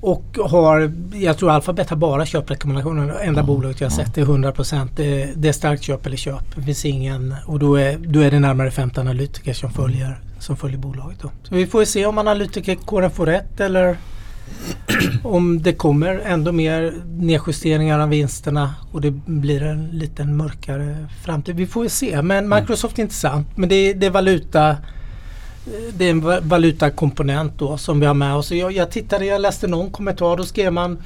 Och 0.00 0.38
har, 0.44 0.92
jag 1.14 1.38
tror 1.38 1.50
Alphabet 1.50 1.90
har 1.90 1.96
bara 1.96 2.26
köprekommendationer. 2.26 3.02
Enda 3.02 3.40
Mm. 3.40 3.46
bolaget 3.46 3.80
jag 3.80 3.90
har 3.90 3.96
Mm. 3.96 4.06
sett 4.06 4.18
är 4.18 4.22
100% 4.24 4.88
det, 4.96 5.30
det 5.36 5.48
är 5.48 5.52
starkt 5.52 5.82
köp 5.82 6.06
eller 6.06 6.16
köp. 6.16 6.56
Det 6.56 6.62
finns 6.62 6.84
ingen 6.84 7.34
och 7.46 7.58
då 7.58 7.76
är, 7.76 7.98
då 7.98 8.20
är 8.20 8.30
det 8.30 8.38
närmare 8.40 8.70
50 8.70 9.00
analytiker 9.00 9.52
som 9.52 9.70
följer, 9.70 10.20
som 10.38 10.56
följer 10.56 10.78
bolaget. 10.78 11.18
Då. 11.22 11.30
Så 11.42 11.54
vi 11.54 11.66
får 11.66 11.84
se 11.84 12.06
om 12.06 12.18
analytikerkåren 12.18 13.10
får 13.10 13.26
rätt 13.26 13.60
eller 13.60 13.96
om 15.24 15.62
det 15.62 15.72
kommer 15.72 16.18
ändå 16.26 16.52
mer 16.52 16.94
nedjusteringar 17.18 17.98
av 17.98 18.08
vinsterna 18.08 18.74
och 18.92 19.00
det 19.00 19.10
blir 19.10 19.62
en 19.62 19.84
liten 19.86 20.36
mörkare 20.36 20.96
framtid. 21.24 21.56
Vi 21.56 21.66
får 21.66 21.82
ju 21.82 21.88
se. 21.88 22.22
Men 22.22 22.48
Microsoft 22.48 22.98
är 22.98 23.02
intressant. 23.02 23.46
Men 23.56 23.68
det 23.68 23.92
det 23.92 24.06
är 24.06 24.10
valuta 24.10 24.76
det 25.92 26.04
är 26.04 26.10
en 26.10 26.48
valutakomponent 26.48 27.52
då 27.58 27.76
som 27.76 28.00
vi 28.00 28.06
har 28.06 28.14
med 28.14 28.34
oss. 28.34 28.52
Jag, 28.52 28.72
jag 28.72 28.90
tittade, 28.90 29.26
jag 29.26 29.40
läste 29.40 29.66
någon 29.66 29.90
kommentar. 29.90 30.36
Då 30.36 30.44
skrev 30.44 30.72
man 30.72 30.98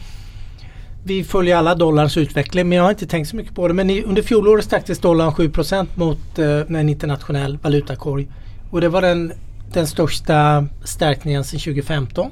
vi 1.07 1.25
följer 1.25 1.57
alla 1.57 1.75
dollarns 1.75 2.17
utveckling 2.17 2.69
men 2.69 2.77
jag 2.77 2.83
har 2.83 2.91
inte 2.91 3.07
tänkt 3.07 3.29
så 3.29 3.37
mycket 3.37 3.55
på 3.55 3.69
det. 3.69 3.75
Men 3.75 3.91
i, 3.91 4.03
under 4.03 4.23
fjolåret 4.23 4.65
stärktes 4.65 4.99
dollarn 4.99 5.31
7% 5.31 5.87
mot 5.95 6.39
eh, 6.39 6.79
en 6.81 6.89
internationell 6.89 7.59
valutakorg. 7.63 8.29
Och 8.71 8.81
det 8.81 8.89
var 8.89 9.03
den, 9.03 9.33
den 9.73 9.87
största 9.87 10.67
stärkningen 10.85 11.45
sedan 11.45 11.61
2015. 11.61 12.31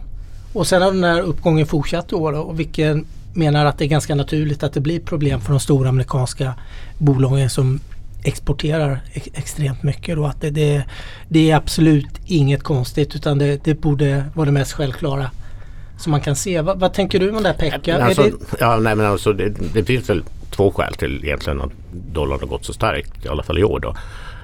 Och 0.52 0.66
sen 0.66 0.82
har 0.82 0.92
den 0.92 1.04
här 1.04 1.20
uppgången 1.20 1.66
fortsatt 1.66 2.12
i 2.12 2.14
år 2.14 2.32
då, 2.32 2.38
och 2.38 2.60
vilken 2.60 3.06
menar 3.34 3.66
att 3.66 3.78
det 3.78 3.84
är 3.84 3.88
ganska 3.88 4.14
naturligt 4.14 4.62
att 4.62 4.72
det 4.72 4.80
blir 4.80 5.00
problem 5.00 5.40
för 5.40 5.50
de 5.50 5.60
stora 5.60 5.88
amerikanska 5.88 6.54
bolagen 6.98 7.50
som 7.50 7.80
exporterar 8.22 9.00
ex- 9.12 9.30
extremt 9.34 9.82
mycket. 9.82 10.16
Då. 10.16 10.26
Att 10.26 10.40
det, 10.40 10.50
det, 10.50 10.84
det 11.28 11.50
är 11.50 11.56
absolut 11.56 12.20
inget 12.26 12.62
konstigt 12.62 13.16
utan 13.16 13.38
det, 13.38 13.64
det 13.64 13.74
borde 13.74 14.24
vara 14.34 14.46
det 14.46 14.52
mest 14.52 14.72
självklara 14.72 15.30
som 15.98 16.10
man 16.10 16.20
kan 16.20 16.36
se. 16.36 16.60
Vad, 16.60 16.80
vad 16.80 16.94
tänker 16.94 17.20
du 17.20 17.30
om 17.30 17.42
det 17.42 17.48
här 17.48 17.56
Pekka? 17.56 18.04
Alltså, 18.04 18.30
ja, 18.60 18.76
nej, 18.76 18.96
men 18.96 19.06
alltså, 19.06 19.32
det, 19.32 19.48
det 19.74 19.84
finns 19.84 20.10
väl 20.10 20.22
två 20.50 20.70
skäl 20.70 20.94
till 20.94 21.24
egentligen 21.24 21.60
att 21.60 21.72
dollarn 22.12 22.40
har 22.40 22.46
gått 22.46 22.64
så 22.64 22.72
starkt, 22.72 23.24
i 23.24 23.28
alla 23.28 23.42
fall 23.42 23.58
i 23.58 23.64
år. 23.64 23.80
Då. 23.80 23.96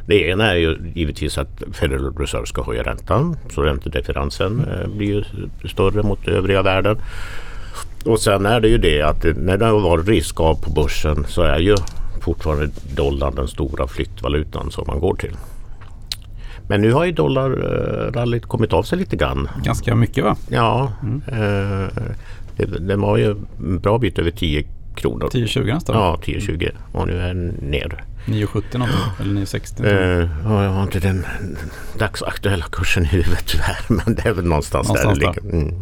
Det 0.06 0.28
ena 0.28 0.50
är 0.50 0.56
ju 0.56 0.78
givetvis 0.94 1.38
att 1.38 1.62
Federal 1.72 2.16
Reserve 2.16 2.46
ska 2.46 2.62
höja 2.62 2.82
räntan. 2.82 3.36
Så 3.54 3.62
räntedifferensen 3.62 4.64
eh, 4.64 4.88
blir 4.88 5.06
ju 5.08 5.24
större 5.68 6.02
mot 6.02 6.28
övriga 6.28 6.62
världen. 6.62 6.98
Och 8.04 8.20
sen 8.20 8.46
är 8.46 8.60
det 8.60 8.68
ju 8.68 8.78
det 8.78 9.02
att 9.02 9.24
när 9.36 9.56
det 9.56 9.64
har 9.64 9.80
varit 9.80 10.08
risk 10.08 10.40
av 10.40 10.54
på 10.54 10.70
börsen 10.70 11.24
så 11.28 11.42
är 11.42 11.58
ju 11.58 11.76
fortfarande 12.20 12.68
dollarn 12.94 13.34
den 13.34 13.48
stora 13.48 13.86
flyttvalutan 13.86 14.70
som 14.70 14.84
man 14.86 15.00
går 15.00 15.14
till. 15.16 15.36
Men 16.68 16.80
nu 16.80 16.92
har 16.92 17.04
ju 17.04 17.12
dollarrallyt 17.12 18.46
kommit 18.46 18.72
av 18.72 18.82
sig 18.82 18.98
lite 18.98 19.16
grann. 19.16 19.48
Ganska 19.64 19.94
mycket 19.94 20.24
va? 20.24 20.36
Ja, 20.48 20.92
Mm. 21.02 21.22
eh, 21.26 21.88
det, 22.56 22.66
den 22.66 23.00
var 23.00 23.16
ju 23.16 23.30
en 23.58 23.78
bra 23.80 23.98
bit 23.98 24.18
över 24.18 24.30
10 24.30 24.64
kronor. 24.94 25.28
10-20 25.32 25.74
nästan? 25.74 25.96
Ja, 25.96 26.18
10-20 26.24 26.70
och 26.92 27.06
nu 27.06 27.20
är 27.20 27.26
den 27.28 27.46
ner. 27.48 28.04
9,70 28.26 28.78
någonting. 28.78 29.00
Eller 29.20 29.34
9,60. 29.40 29.86
Eh, 29.86 30.28
ja, 30.44 30.64
jag 30.64 30.70
har 30.70 30.82
inte 30.82 31.00
den 31.00 31.24
dagsaktuella 31.98 32.64
kursen 32.72 33.02
i 33.04 33.06
huvudet 33.06 33.44
tyvärr 33.46 33.78
men 33.88 34.14
det 34.14 34.26
är 34.28 34.32
väl 34.32 34.44
någonstans, 34.44 34.88
Någonstans 34.88 35.18
där 35.18 35.26
ligger. 35.26 35.56
Mm. 35.56 35.74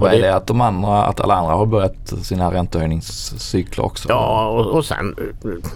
Vad 0.00 0.12
är 0.12 0.20
det 0.20 0.34
att 0.34 0.46
de 0.46 0.60
andra, 0.60 1.04
att 1.04 1.20
alla 1.20 1.34
andra 1.34 1.54
har 1.54 1.66
börjat 1.66 2.08
sina 2.22 2.52
räntehöjningscykler 2.52 3.84
också? 3.84 4.08
Ja, 4.08 4.48
och, 4.48 4.66
och 4.66 4.84
sen 4.84 5.14
eh, 5.44 5.70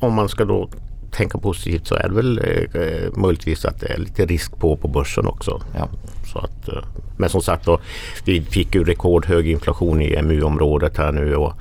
om 0.00 0.14
man 0.14 0.28
ska 0.28 0.44
då 0.44 0.68
tänka 1.10 1.38
positivt 1.38 1.86
så 1.86 1.94
är 1.94 2.08
det 2.08 2.14
väl 2.14 2.38
eh, 2.38 3.12
möjligtvis 3.20 3.64
att 3.64 3.80
det 3.80 3.86
är 3.86 3.98
lite 3.98 4.26
risk 4.26 4.58
på 4.58 4.76
på 4.76 4.88
börsen 4.88 5.26
också. 5.26 5.60
Ja. 5.78 5.88
Så 6.32 6.38
att, 6.38 6.68
eh, 6.68 6.84
men 7.16 7.28
som 7.28 7.42
sagt 7.42 7.66
då, 7.66 7.80
vi 8.24 8.42
fick 8.42 8.74
ju 8.74 8.84
rekordhög 8.84 9.48
inflation 9.48 10.02
i 10.02 10.14
EMU-området 10.14 10.96
här 10.96 11.12
nu 11.12 11.36
och 11.36 11.52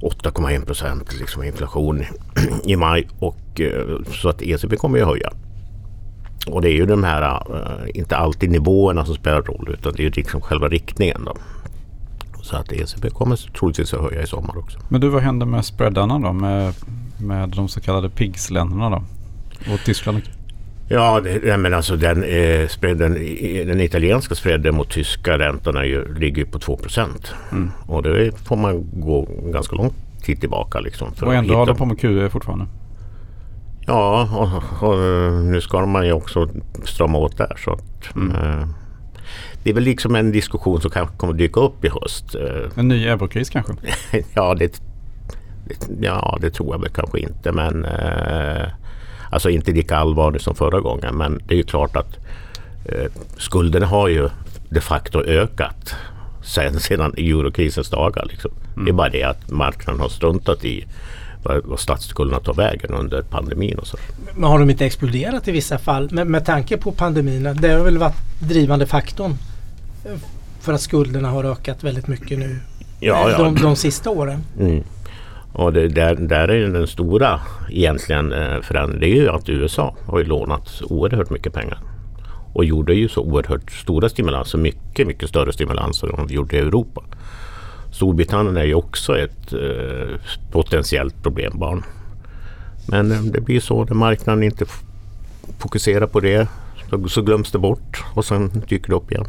8,1 0.00 0.64
procent 0.64 1.18
liksom 1.18 1.42
inflation 1.42 2.04
i 2.64 2.76
maj 2.76 3.08
och 3.18 3.60
eh, 3.60 4.02
så 4.12 4.28
att 4.28 4.42
ECB 4.42 4.76
kommer 4.76 4.98
ju 4.98 5.04
höja. 5.04 5.32
Och 6.46 6.62
det 6.62 6.68
är 6.68 6.72
ju 6.72 6.86
de 6.86 7.04
här, 7.04 7.22
eh, 7.22 7.98
inte 7.98 8.16
alltid 8.16 8.50
nivåerna 8.50 9.04
som 9.04 9.14
spelar 9.14 9.42
roll 9.42 9.68
utan 9.72 9.92
det 9.92 10.00
är 10.00 10.04
ju 10.04 10.10
liksom 10.10 10.40
själva 10.40 10.68
riktningen 10.68 11.24
då. 11.24 11.36
Så 12.42 12.56
att 12.56 12.72
ECB 12.72 13.10
kommer 13.10 13.36
troligtvis 13.36 13.94
att 13.94 14.00
höja 14.00 14.22
i 14.22 14.26
sommar 14.26 14.58
också. 14.58 14.78
Men 14.88 15.00
du, 15.00 15.08
vad 15.08 15.22
händer 15.22 15.46
med 15.46 15.64
spreadarna 15.64 16.18
då? 16.18 16.32
Med, 16.32 16.74
med 17.20 17.48
de 17.48 17.68
så 17.68 17.80
kallade 17.80 18.08
PIGS-länderna 18.08 18.90
då? 18.90 19.02
Och 19.72 19.80
Tyskland? 19.84 20.22
Ja, 20.88 21.20
det, 21.20 21.56
men 21.56 21.74
alltså 21.74 21.96
den, 21.96 22.22
eh, 22.22 22.68
spreaden, 22.68 23.12
den 23.66 23.80
italienska 23.80 24.34
spreaden 24.34 24.74
mot 24.74 24.90
tyska 24.90 25.38
räntorna 25.38 25.84
ju, 25.84 26.14
ligger 26.14 26.44
på 26.44 26.58
2 26.58 26.78
mm. 27.52 27.70
Och 27.86 28.02
det 28.02 28.32
får 28.44 28.56
man 28.56 28.86
gå 28.92 29.28
ganska 29.52 29.76
lång 29.76 29.92
tid 30.22 30.40
tillbaka. 30.40 30.80
Liksom, 30.80 31.08
och 31.22 31.34
ändå 31.34 31.54
håller 31.54 31.74
på 31.74 31.84
med 31.84 32.00
QE 32.00 32.28
fortfarande? 32.30 32.66
Ja, 33.86 34.28
och, 34.32 34.88
och, 34.88 34.98
nu 35.42 35.60
ska 35.60 35.86
man 35.86 36.06
ju 36.06 36.12
också 36.12 36.48
strama 36.84 37.18
åt 37.18 37.36
där. 37.36 37.56
Så 37.64 37.72
att, 37.72 38.16
mm. 38.16 38.36
eh, 38.36 38.68
det 39.62 39.70
är 39.70 39.74
väl 39.74 39.84
liksom 39.84 40.14
en 40.14 40.32
diskussion 40.32 40.80
som 40.80 40.90
kanske 40.90 41.16
kommer 41.16 41.34
dyka 41.34 41.60
upp 41.60 41.84
i 41.84 41.88
höst. 41.88 42.34
Eh. 42.34 42.78
En 42.78 42.88
ny 42.88 43.06
eurokris 43.06 43.50
kanske? 43.50 43.72
ja, 44.34 44.54
det, 44.54 44.82
ja, 46.00 46.38
det 46.40 46.50
tror 46.50 46.74
jag 46.74 46.80
väl 46.80 46.90
kanske 46.90 47.18
inte. 47.18 47.52
Men 47.52 47.84
eh, 47.84 48.68
Alltså 49.30 49.50
inte 49.50 49.72
lika 49.72 49.96
allvarlig 49.96 50.40
som 50.40 50.54
förra 50.54 50.80
gången. 50.80 51.16
Men 51.16 51.40
det 51.46 51.54
är 51.54 51.58
ju 51.58 51.62
klart 51.62 51.96
att 51.96 52.18
eh, 52.84 53.12
skulderna 53.36 53.86
har 53.86 54.08
ju 54.08 54.28
de 54.68 54.80
facto 54.80 55.24
ökat 55.24 55.94
sen, 56.44 56.80
sedan 56.80 57.14
eurokrisens 57.16 57.90
dagar. 57.90 58.26
Liksom. 58.30 58.50
Mm. 58.50 58.84
Det 58.84 58.90
är 58.90 58.92
bara 58.92 59.08
det 59.08 59.22
att 59.22 59.50
marknaden 59.50 60.00
har 60.00 60.08
struntat 60.08 60.64
i 60.64 60.86
vad 61.64 61.80
statsskulderna 61.80 62.40
tar 62.40 62.54
vägen 62.54 62.94
under 62.94 63.22
pandemin 63.22 63.78
och 63.78 63.86
så. 63.86 63.96
Men 64.34 64.44
har 64.44 64.58
de 64.58 64.70
inte 64.70 64.86
exploderat 64.86 65.48
i 65.48 65.52
vissa 65.52 65.78
fall? 65.78 66.08
Med, 66.12 66.26
med 66.26 66.44
tanke 66.44 66.76
på 66.76 66.92
pandemin, 66.92 67.56
det 67.60 67.68
har 67.68 67.84
väl 67.84 67.98
varit 67.98 68.40
drivande 68.40 68.86
faktorn 68.86 69.34
för 70.60 70.72
att 70.72 70.80
skulderna 70.80 71.30
har 71.30 71.44
ökat 71.44 71.84
väldigt 71.84 72.08
mycket 72.08 72.38
nu 72.38 72.60
ja, 73.00 73.30
ja. 73.30 73.38
De, 73.38 73.54
de 73.54 73.76
sista 73.76 74.10
åren. 74.10 74.44
Mm. 74.58 74.82
Och 75.52 75.72
det, 75.72 75.88
där, 75.88 76.14
där 76.14 76.48
är 76.48 76.68
den 76.68 76.86
stora 76.86 77.40
egentligen 77.70 78.32
eh, 78.32 78.60
förändringen. 78.60 79.00
Det 79.00 79.06
är 79.06 79.22
ju 79.22 79.28
att 79.28 79.48
USA 79.48 79.96
har 80.06 80.18
ju 80.18 80.24
lånat 80.24 80.82
oerhört 80.82 81.30
mycket 81.30 81.52
pengar. 81.52 81.78
Och 82.52 82.64
gjorde 82.64 82.94
ju 82.94 83.08
så 83.08 83.20
oerhört 83.20 83.72
stora 83.72 84.08
stimulanser. 84.08 84.58
Mycket, 84.58 85.06
mycket 85.06 85.28
större 85.28 85.52
stimulanser 85.52 86.08
än 86.08 86.26
de 86.26 86.34
gjorde 86.34 86.56
i 86.56 86.58
Europa. 86.58 87.02
Storbritannien 87.96 88.56
är 88.56 88.64
ju 88.64 88.74
också 88.74 89.18
ett 89.18 89.52
eh, 89.52 90.20
potentiellt 90.52 91.22
problembarn. 91.22 91.84
Men 92.88 93.12
eh, 93.12 93.20
det 93.20 93.40
blir 93.40 93.60
så 93.60 93.84
när 93.84 93.94
marknaden 93.94 94.42
inte 94.42 94.64
fokuserar 95.58 96.06
på 96.06 96.20
det 96.20 96.48
så, 96.90 97.08
så 97.08 97.22
glöms 97.22 97.50
det 97.50 97.58
bort 97.58 98.04
och 98.14 98.24
sen 98.24 98.62
dyker 98.68 98.88
det 98.88 98.94
upp 98.94 99.12
igen. 99.12 99.24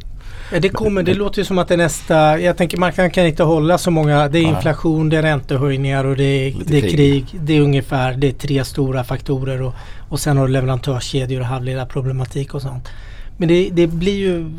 Ja, 0.52 0.60
det 0.60 0.70
kommer, 0.70 1.04
det 1.04 1.14
låter 1.14 1.40
ju 1.40 1.46
som 1.46 1.58
att 1.58 1.68
det 1.68 1.78
nästa, 1.78 2.40
jag 2.40 2.58
tänker 2.58 2.78
marknaden 2.78 3.12
kan 3.12 3.26
inte 3.26 3.44
hålla 3.44 3.78
så 3.78 3.92
många, 3.92 4.30
det 4.30 4.40
är 4.40 4.44
inflation, 4.44 5.10
det 5.10 5.18
är 5.18 5.22
räntehöjningar 5.22 6.06
och 6.06 6.16
det 6.16 6.24
är, 6.24 6.56
det 6.66 6.78
är 6.78 6.90
krig. 6.90 7.26
Det 7.34 7.58
är 7.58 7.62
ungefär, 7.62 8.14
det 8.14 8.28
är 8.28 8.32
tre 8.32 8.64
stora 8.64 9.04
faktorer 9.04 9.62
och, 9.62 9.74
och 10.10 10.20
sen 10.20 10.38
har 10.38 10.48
du 10.48 10.54
leverantörskedjor 10.54 11.40
och 11.40 11.46
halvledarproblematik 11.46 12.54
och 12.54 12.62
sånt. 12.62 12.90
Men 13.38 13.48
det, 13.48 13.70
det 13.72 13.88
blir 13.88 14.18
ju, 14.18 14.52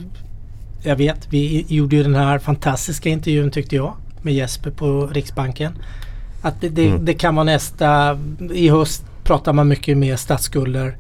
jag 0.83 0.97
vet, 0.97 1.27
vi 1.31 1.65
gjorde 1.69 1.97
ju 1.97 2.03
den 2.03 2.15
här 2.15 2.39
fantastiska 2.39 3.09
intervjun 3.09 3.51
tyckte 3.51 3.77
jag 3.77 3.95
med 4.23 4.35
Jesper 4.35 4.71
på 4.71 5.07
Riksbanken. 5.07 5.73
Att 6.43 6.61
det, 6.61 6.69
det, 6.69 6.87
mm. 6.87 7.05
det 7.05 7.15
kan 7.15 7.35
vara 7.35 7.45
nästa, 7.45 8.19
i 8.53 8.69
höst 8.69 9.05
pratar 9.25 9.53
man 9.53 9.69
mycket 9.69 9.97
mer 9.97 10.17
statsskulder, 10.17 10.97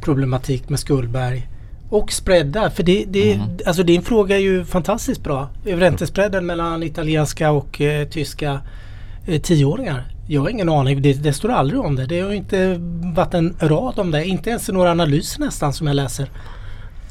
problematik 0.00 0.68
med 0.68 0.78
skuldberg 0.78 1.48
och 1.90 2.12
spreadar. 2.12 2.70
För 2.70 2.82
det, 2.82 3.04
det, 3.08 3.32
mm. 3.32 3.48
alltså 3.66 3.82
din 3.82 4.02
fråga 4.02 4.36
är 4.36 4.40
ju 4.40 4.64
fantastiskt 4.64 5.24
bra. 5.24 5.48
Räntespreaden 5.64 6.46
mellan 6.46 6.82
italienska 6.82 7.50
och 7.50 7.80
eh, 7.80 8.08
tyska 8.08 8.60
eh, 9.26 9.40
tioåringar. 9.40 10.04
Jag 10.28 10.40
har 10.40 10.48
ingen 10.48 10.68
aning. 10.68 11.02
Det, 11.02 11.12
det, 11.12 11.32
står 11.32 11.48
aldrig 11.48 11.80
om 11.80 11.96
det. 11.96 12.06
Det 12.06 12.20
har 12.20 12.32
inte 12.32 12.76
varit 13.14 13.34
en 13.34 13.56
rad 13.60 13.98
om 13.98 14.10
det. 14.10 14.24
Inte 14.24 14.50
ens 14.50 14.68
några 14.68 14.90
analyser 14.90 15.40
nästan 15.40 15.72
som 15.72 15.86
jag 15.86 15.96
läser. 15.96 16.30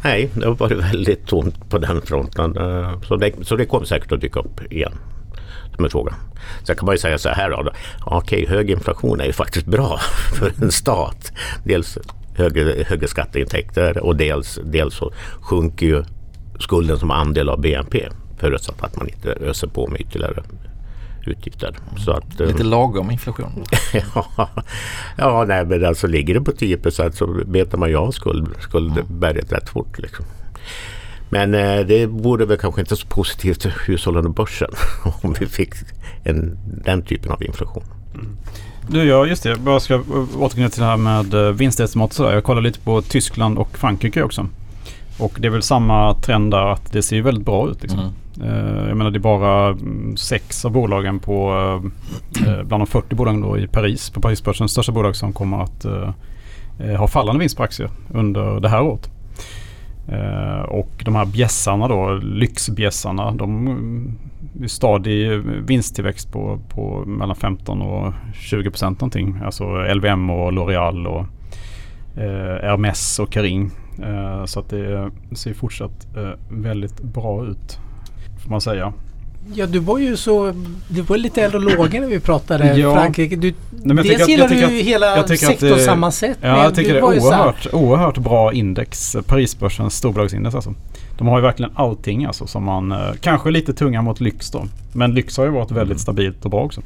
Nej, 0.04 0.30
det 0.34 0.46
har 0.46 0.56
varit 0.56 0.78
väldigt 0.78 1.28
tomt 1.28 1.70
på 1.70 1.78
den 1.78 2.02
fronten. 2.02 2.58
Eh, 2.58 3.02
så 3.02 3.16
det, 3.16 3.34
så 3.42 3.56
det 3.56 3.66
kommer 3.66 3.86
säkert 3.86 4.12
att 4.12 4.22
dyka 4.22 4.40
upp 4.40 4.72
igen. 4.72 4.94
Som 5.76 5.86
en 5.86 5.92
fråga. 5.92 6.16
Sen 6.64 6.76
kan 6.76 6.86
man 6.86 6.96
ju 6.96 7.00
säga 7.00 7.18
så 7.18 7.30
här 7.30 7.50
då. 7.50 7.72
Okej, 8.06 8.46
hög 8.50 8.70
inflation 8.70 9.20
är 9.20 9.26
ju 9.26 9.34
faktiskt 9.34 9.66
bra 9.66 10.00
för 10.40 10.64
en 10.64 10.72
stat. 10.72 11.32
Dels 11.64 11.98
högre, 12.36 12.84
högre 12.84 13.08
skatteintäkter 13.08 13.98
och 13.98 14.16
dels, 14.16 14.60
dels 14.64 14.96
så 14.96 15.14
sjunker 15.42 15.86
ju 15.86 16.04
skulden 16.60 17.00
som 17.00 17.12
andel 17.12 17.50
av 17.50 17.62
BNP 17.62 18.10
förutsatt 18.38 18.84
att 18.84 18.96
man 18.96 19.10
inte 19.10 19.32
öser 19.32 19.68
på 19.68 19.88
med 19.88 20.02
ytterligare 20.02 20.44
utgifter. 21.28 21.76
Så 22.06 22.12
att, 22.12 22.40
Lite 22.40 22.64
um, 22.64 22.70
lagom 22.70 23.12
inflation. 23.12 23.64
ja, 23.94 24.50
ja 25.18 25.46
nej, 25.48 25.66
men 25.66 25.86
alltså 25.86 26.08
ligger 26.08 26.34
det 26.34 26.42
på 26.42 26.52
10 26.52 26.80
så 27.12 27.28
betar 27.46 27.78
man 27.78 27.90
ju 27.90 27.96
av 27.96 28.12
skuld, 28.12 28.50
skuldberget 28.60 29.52
rätt 29.52 29.70
fort. 29.70 30.00
Liksom. 30.00 30.26
Men 31.30 31.54
eh, 31.54 31.80
det 31.80 32.06
vore 32.06 32.46
väl 32.46 32.58
kanske 32.58 32.82
inte 32.82 32.96
så 32.96 33.08
positivt 33.08 33.64
för 33.64 33.74
hushållen 33.86 34.26
och 34.26 34.34
börsen 34.34 34.72
om 35.22 35.36
vi 35.40 35.46
fick 35.46 35.74
en, 36.24 36.58
den 36.86 37.02
typen 37.02 37.32
av 37.32 37.44
inflation. 37.44 37.84
Mm. 38.14 38.38
Du, 38.90 39.04
ja 39.04 39.26
just 39.26 39.44
det. 39.44 39.50
Jag 39.50 39.60
bara 39.60 39.80
ska 39.80 40.04
återknyta 40.38 40.70
till 40.70 40.82
det 40.82 40.88
här 40.88 40.98
med 40.98 41.34
eh, 41.34 41.52
vinstestimat. 41.52 42.20
Jag 42.20 42.44
kollar 42.44 42.62
lite 42.62 42.80
på 42.80 43.02
Tyskland 43.02 43.58
och 43.58 43.78
Frankrike 43.78 44.24
också. 44.24 44.48
Och 45.18 45.38
det 45.40 45.48
är 45.48 45.52
väl 45.52 45.62
samma 45.62 46.14
trend 46.14 46.52
där 46.52 46.72
att 46.72 46.92
det 46.92 47.02
ser 47.02 47.22
väldigt 47.22 47.46
bra 47.46 47.70
ut. 47.70 47.82
Liksom. 47.82 48.00
Mm. 48.00 48.14
Eh, 48.44 48.88
jag 48.88 48.98
menar 48.98 49.12
det 49.12 49.18
är 49.18 49.22
bara 49.22 49.68
mm, 49.68 50.18
sex 50.18 50.66
av 50.66 50.72
bolagen 50.72 51.20
på 51.20 51.52
eh, 52.42 52.48
eh, 52.48 52.64
bland 52.64 52.82
de 52.82 52.88
40 52.88 53.16
bolagen 53.16 53.42
då 53.42 53.58
i 53.58 53.68
Paris 53.68 54.10
på 54.10 54.22
Parisbörsens 54.22 54.72
största 54.72 54.92
bolag 54.92 55.16
som 55.16 55.34
kommer 55.34 55.64
att 55.64 55.86
ha 56.98 57.08
fallande 57.08 57.40
vinst 57.40 57.58
på 57.58 57.64
aktier 57.64 57.90
under 58.10 58.60
det 58.60 58.70
här 58.70 58.82
året. 58.82 59.10
Och 60.68 61.04
de 61.06 61.16
här 61.16 61.26
bjässarna 61.26 61.88
då, 61.88 62.14
lyxbjässarna, 62.14 63.32
de 63.32 63.68
mm, 63.68 64.16
är 64.64 64.68
stadig 64.68 65.30
vinsttillväxt 65.68 66.32
på, 66.32 66.60
på 66.70 67.04
mellan 67.06 67.36
15 67.36 67.82
och 67.82 68.14
20 68.34 68.70
procent 68.70 69.02
någonting. 69.02 69.40
Alltså 69.46 69.64
LVM 69.94 70.30
och 70.30 70.52
L'Oreal 70.52 71.06
och 71.06 71.26
uh, 72.18 72.68
Hermes 72.68 73.20
och 73.20 73.34
Kering. 73.34 73.72
Så 74.46 74.60
att 74.60 74.70
det 74.70 75.12
ser 75.32 75.54
fortsatt 75.54 76.08
väldigt 76.50 77.02
bra 77.02 77.46
ut 77.46 77.80
får 78.48 78.52
man 78.52 78.62
säga. 78.62 78.94
Ja 79.54 79.66
du 79.66 79.80
var 79.80 79.98
ju 79.98 80.18
så, 80.18 80.54
du 80.88 81.02
var 81.02 81.18
lite 81.18 81.42
eld 81.42 81.56
och 81.56 81.62
lågor 81.62 82.00
när 82.00 82.08
vi 82.08 82.20
pratade 82.20 82.78
ja. 82.78 82.94
Frankrike. 82.94 83.36
Du, 83.36 83.54
Nej, 83.72 84.04
dels 84.04 84.28
gillar 84.30 84.48
du 84.48 84.56
ju 84.56 84.82
hela 84.82 85.28
sektorsammansättningen. 85.28 86.58
Ja 86.58 86.64
jag 86.64 86.76
tycker 86.76 86.94
det 86.94 87.00
är 87.00 87.04
oerhört, 87.04 87.68
oerhört 87.74 88.18
bra 88.18 88.54
index. 88.54 89.16
Parisbörsens 89.28 89.96
storbolagsindex 89.96 90.56
alltså. 90.56 90.74
De 91.18 91.28
har 91.28 91.38
ju 91.38 91.42
verkligen 91.42 91.72
allting 91.76 92.26
alltså 92.26 92.48
som 92.48 92.64
man, 92.64 92.92
eh, 92.92 92.98
kanske 93.22 93.52
lite 93.52 93.74
tunga 93.74 94.02
mot 94.02 94.20
lyx 94.20 94.52
då. 94.52 94.66
Men 94.94 95.14
lyx 95.14 95.38
har 95.38 95.46
ju 95.46 95.52
varit 95.52 95.72
väldigt 95.72 95.96
mm. 95.96 96.00
stabilt 96.00 96.46
och 96.46 96.52
bra 96.52 96.64
också. 96.64 96.82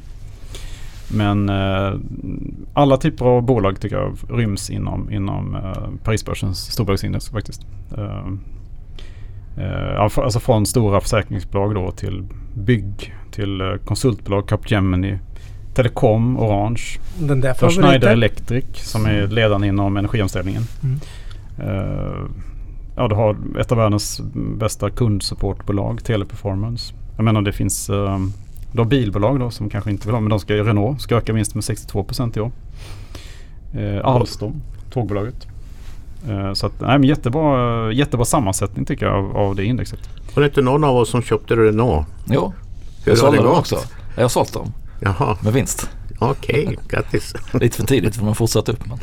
Men 1.14 1.48
eh, 1.48 1.92
alla 2.74 2.96
typer 2.96 3.24
av 3.24 3.42
bolag 3.42 3.80
tycker 3.80 3.96
jag 3.96 4.18
ryms 4.30 4.70
inom, 4.70 5.10
inom 5.10 5.54
eh, 5.54 6.04
Parisbörsens 6.04 6.72
storbolagsindex 6.72 7.28
faktiskt. 7.28 7.66
Eh, 7.96 8.26
Eh, 9.56 10.00
alltså 10.00 10.40
från 10.40 10.66
stora 10.66 11.00
försäkringsbolag 11.00 11.74
då 11.74 11.90
till 11.90 12.24
bygg, 12.54 13.14
till 13.30 13.60
eh, 13.60 13.74
konsultbolag, 13.84 14.48
Capgemini, 14.48 15.18
Telekom, 15.74 16.38
Orange. 16.38 16.82
Den 17.18 17.40
där 17.40 17.54
för 17.54 17.70
Schneider 17.70 18.08
Electric 18.08 18.64
som 18.74 19.06
är 19.06 19.26
ledande 19.26 19.66
inom 19.66 19.96
energiomställningen. 19.96 20.62
Mm. 20.82 21.00
Uh, 21.60 22.26
ja, 22.96 23.08
du 23.08 23.14
har 23.14 23.36
ett 23.60 23.72
av 23.72 23.78
världens 23.78 24.20
bästa 24.34 24.90
kundsupportbolag, 24.90 26.04
Teleperformance. 26.04 26.94
Jag 27.16 27.24
menar 27.24 27.42
det 27.42 27.52
finns 27.52 27.90
uh, 27.90 28.18
du 28.72 28.78
har 28.78 28.84
bilbolag 28.84 29.40
då 29.40 29.50
som 29.50 29.70
kanske 29.70 29.90
inte 29.90 30.06
vill 30.06 30.14
ha, 30.14 30.20
men 30.20 30.30
de 30.30 30.40
ska 30.40 30.54
Renault 30.54 31.00
ska 31.00 31.16
öka 31.16 31.32
vinsten 31.32 31.56
med 31.58 31.64
62 31.64 32.06
i 32.36 32.40
år. 32.40 32.50
Uh, 33.76 34.00
Alstom, 34.04 34.62
tågbolaget. 34.92 35.46
Eh, 36.28 36.52
så 36.52 36.66
att, 36.66 36.80
nej, 36.80 36.98
men 36.98 37.08
jättebra, 37.08 37.92
jättebra 37.92 38.24
sammansättning 38.24 38.84
tycker 38.84 39.06
jag 39.06 39.14
av, 39.14 39.36
av 39.36 39.56
det 39.56 39.64
indexet. 39.64 40.00
Var 40.34 40.40
det 40.40 40.46
inte 40.46 40.62
någon 40.62 40.84
av 40.84 40.96
oss 40.96 41.10
som 41.10 41.22
köpte 41.22 41.56
Renault? 41.56 42.06
Jo, 42.26 42.52
jag 43.04 43.18
sålde 43.18 43.42
dem 43.42 43.58
också. 43.58 43.78
Jag 44.16 44.24
har 44.24 44.28
sålt 44.28 44.52
dem. 44.52 44.72
Jaha. 45.00 45.38
Med 45.42 45.52
vinst. 45.52 45.90
Okej, 46.18 46.62
okay, 46.62 46.76
grattis. 46.88 47.34
Lite 47.52 47.76
för 47.76 47.84
tidigt 47.84 48.16
för 48.16 48.24
man 48.24 48.34
fortsatt 48.34 48.68
upp. 48.68 48.86
Men, 48.86 48.98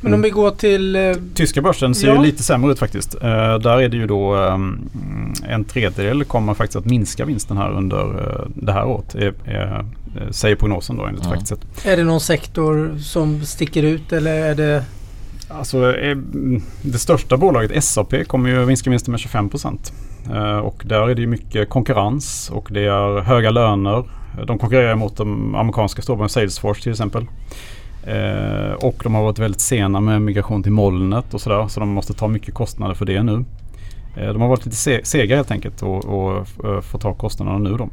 men 0.00 0.14
om 0.14 0.22
vi 0.22 0.30
går 0.30 0.50
till... 0.50 0.96
Eh, 0.96 1.14
Tyska 1.34 1.62
börsen 1.62 1.94
ser 1.94 2.08
ja. 2.08 2.14
ju 2.14 2.22
lite 2.22 2.42
sämre 2.42 2.72
ut 2.72 2.78
faktiskt. 2.78 3.14
Uh, 3.14 3.20
där 3.58 3.80
är 3.80 3.88
det 3.88 3.96
ju 3.96 4.06
då 4.06 4.36
um, 4.36 4.90
en 5.48 5.64
tredjedel 5.64 6.24
kommer 6.24 6.54
faktiskt 6.54 6.76
att 6.76 6.84
minska 6.84 7.24
vinsten 7.24 7.56
här 7.56 7.70
under 7.70 8.46
det 8.54 8.72
här 8.72 8.84
året. 8.84 9.16
Säger 10.30 10.56
prognosen 10.56 10.96
då 10.96 11.06
enligt 11.06 11.24
ja. 11.24 11.30
faktiskt. 11.30 11.86
Är 11.86 11.96
det 11.96 12.04
någon 12.04 12.20
sektor 12.20 12.98
som 12.98 13.40
sticker 13.44 13.82
ut 13.82 14.12
eller 14.12 14.34
är 14.34 14.54
det 14.54 14.84
Alltså, 15.58 15.96
eh, 15.96 16.16
det 16.82 16.98
största 16.98 17.36
bolaget 17.36 17.84
SAP 17.84 18.24
kommer 18.26 18.50
ju 18.50 18.66
minska 18.66 18.90
vinsten 18.90 19.12
med 19.12 19.20
25 19.20 19.48
procent. 19.48 19.92
Eh, 20.34 20.58
och 20.58 20.82
där 20.86 21.08
är 21.08 21.14
det 21.14 21.20
ju 21.20 21.26
mycket 21.26 21.68
konkurrens 21.68 22.50
och 22.54 22.68
det 22.70 22.84
är 22.84 23.20
höga 23.20 23.50
löner. 23.50 24.04
De 24.46 24.58
konkurrerar 24.58 24.94
mot 24.94 25.16
de 25.16 25.54
amerikanska 25.54 26.02
storbolagen 26.02 26.28
Salesforce 26.28 26.82
till 26.82 26.92
exempel. 26.92 27.26
Eh, 28.06 28.72
och 28.72 29.00
de 29.02 29.14
har 29.14 29.22
varit 29.22 29.38
väldigt 29.38 29.60
sena 29.60 30.00
med 30.00 30.22
migration 30.22 30.62
till 30.62 30.72
molnet 30.72 31.34
och 31.34 31.40
sådär. 31.40 31.68
Så 31.68 31.80
de 31.80 31.88
måste 31.88 32.12
ta 32.12 32.28
mycket 32.28 32.54
kostnader 32.54 32.94
för 32.94 33.04
det 33.04 33.22
nu. 33.22 33.44
De 34.14 34.40
har 34.40 34.48
varit 34.48 34.64
lite 34.64 35.00
sega 35.04 35.36
helt 35.36 35.50
enkelt 35.50 35.82
och, 35.82 36.04
och 36.04 36.46
uh, 36.64 36.80
får 36.80 36.98
ta 36.98 37.14
kostnaderna 37.14 37.58
nu 37.58 37.76
då. 37.76 37.88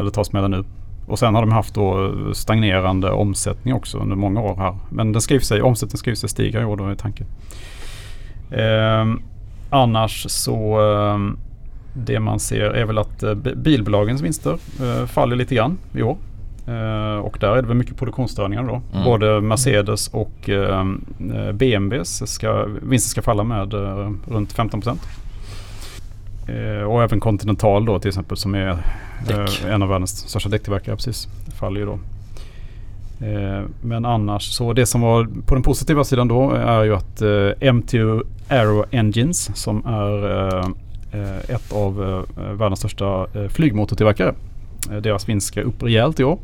Eller 0.00 0.10
ta 0.10 0.24
smällen 0.24 0.50
nu. 0.50 0.64
Och 1.06 1.18
sen 1.18 1.34
har 1.34 1.42
de 1.42 1.52
haft 1.52 1.74
då 1.74 2.14
stagnerande 2.32 3.10
omsättning 3.10 3.74
också 3.74 3.98
under 3.98 4.16
många 4.16 4.40
år 4.40 4.56
här. 4.56 4.76
Men 4.90 5.12
den 5.12 5.22
skriver 5.22 5.44
sig, 5.44 5.62
omsättningen 5.62 5.98
skriver 5.98 6.16
sig 6.16 6.28
stiga 6.28 6.60
i 6.60 6.64
år 6.64 6.76
då 6.76 6.86
är 6.86 6.94
tanken. 6.94 7.26
Eh, 8.50 9.22
annars 9.70 10.26
så 10.28 10.80
eh, 10.80 11.18
det 11.94 12.20
man 12.20 12.40
ser 12.40 12.70
är 12.70 12.84
väl 12.84 12.98
att 12.98 13.22
eh, 13.22 13.34
bilbolagens 13.34 14.22
vinster 14.22 14.58
eh, 14.80 15.06
faller 15.06 15.36
lite 15.36 15.54
grann 15.54 15.78
i 15.94 16.02
år. 16.02 16.16
Uh, 16.68 17.16
och 17.16 17.36
där 17.40 17.48
är 17.48 17.62
det 17.62 17.68
väl 17.68 17.76
mycket 17.76 17.96
produktionsstörningar 17.96 18.62
då. 18.62 18.82
Mm. 18.92 19.04
Både 19.04 19.40
Mercedes 19.40 20.08
och 20.08 20.48
uh, 20.48 20.84
BMWs 21.52 22.32
ska, 22.32 22.64
vinster 22.64 23.10
ska 23.10 23.22
falla 23.22 23.44
med 23.44 23.74
runt 24.28 24.52
15 24.52 24.80
procent. 24.80 25.00
Och 26.88 27.02
även 27.02 27.20
Continental 27.20 27.84
då 27.84 27.98
till 27.98 28.08
exempel 28.08 28.36
som 28.36 28.54
är 28.54 28.78
en 29.68 29.82
av 29.82 29.88
världens 29.88 30.28
största 30.28 30.48
däcktillverkare 30.48 30.96
precis. 30.96 31.28
Faller 31.58 31.80
ju 31.80 31.86
då. 31.86 31.98
men 33.82 34.04
annars 34.04 34.42
så 34.42 34.72
det 34.72 34.86
som 34.86 35.00
var 35.00 35.28
på 35.46 35.54
den 35.54 35.62
positiva 35.62 36.04
sidan 36.04 36.28
då 36.28 36.50
är 36.50 36.84
ju 36.84 36.94
att 36.94 37.22
MTU 37.74 38.22
Aero 38.48 38.84
Engines 38.90 39.50
som 39.56 39.86
är 39.86 40.58
ett 41.48 41.72
av 41.72 42.24
världens 42.58 42.78
största 42.78 43.26
flygmotortillverkare 43.48 44.34
deras 45.02 45.28
vinst 45.28 45.46
ska 45.46 45.62
upp 45.62 45.82
rejält 45.82 46.20
i 46.20 46.24
år. 46.24 46.38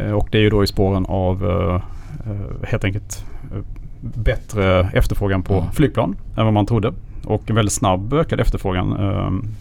Eh, 0.00 0.12
och 0.12 0.28
det 0.30 0.38
är 0.38 0.42
ju 0.42 0.50
då 0.50 0.64
i 0.64 0.66
spåren 0.66 1.06
av 1.06 1.44
eh, 1.44 1.74
eh, 2.30 2.68
helt 2.68 2.84
enkelt 2.84 3.24
bättre 4.00 4.90
efterfrågan 4.94 5.42
på 5.42 5.54
mm. 5.54 5.72
flygplan 5.72 6.16
än 6.36 6.44
vad 6.44 6.54
man 6.54 6.66
trodde. 6.66 6.92
Och 7.24 7.50
en 7.50 7.56
väldigt 7.56 7.72
snabb 7.72 8.12
ökad 8.12 8.40
efterfrågan 8.40 8.96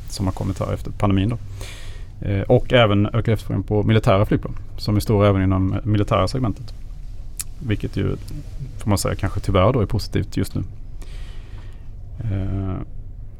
som 0.10 0.26
har 0.26 0.34
kommit 0.34 0.60
här 0.60 0.74
efter 0.74 0.92
pandemin. 0.92 1.30
Då. 1.30 1.38
och 2.48 2.74
även 2.74 3.06
ökad 3.06 3.34
efterfrågan 3.34 3.64
på 3.64 3.84
militära 3.84 4.26
flygplan 4.26 4.56
som 4.78 4.96
är 4.96 5.00
stora 5.00 5.28
även 5.30 5.44
inom 5.44 5.76
militära 5.84 6.28
segmentet. 6.28 6.74
Vilket 7.68 7.98
ju 7.98 8.16
får 8.78 8.90
man 8.90 8.98
säga 8.98 9.16
kanske 9.16 9.40
tyvärr 9.40 9.74
då 9.74 9.82
är 9.82 9.86
positivt 9.86 10.38
just 10.38 10.56
nu. 10.56 10.64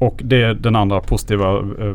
Och 0.00 0.20
det, 0.24 0.54
den 0.54 0.76
andra 0.76 1.00
positiva, 1.00 1.58
eh, 1.58 1.86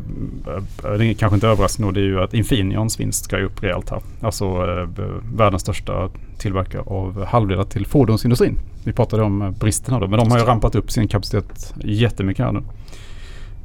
eh, 0.83 0.91
det 0.97 1.05
är 1.05 1.13
kanske 1.13 1.35
inte 1.35 1.47
överraskande, 1.47 2.01
det 2.01 2.05
är 2.05 2.09
ju 2.09 2.21
att 2.21 2.33
Infineons 2.33 2.99
vinst 2.99 3.23
ska 3.23 3.37
upp 3.37 3.63
rejält 3.63 3.89
här. 3.89 4.01
Alltså 4.21 4.45
eh, 4.45 5.05
världens 5.35 5.61
största 5.61 6.09
tillverkare 6.37 6.81
av 6.81 7.25
halvledare 7.25 7.65
till 7.65 7.85
fordonsindustrin. 7.85 8.57
Vi 8.85 8.93
pratade 8.93 9.23
om 9.23 9.55
bristerna 9.59 9.99
då, 9.99 10.07
men 10.07 10.19
de 10.19 10.31
har 10.31 10.39
ju 10.39 10.45
rampat 10.45 10.75
upp 10.75 10.91
sin 10.91 11.07
kapacitet 11.07 11.73
jättemycket 11.83 12.45
här 12.45 12.51
nu. 12.51 12.61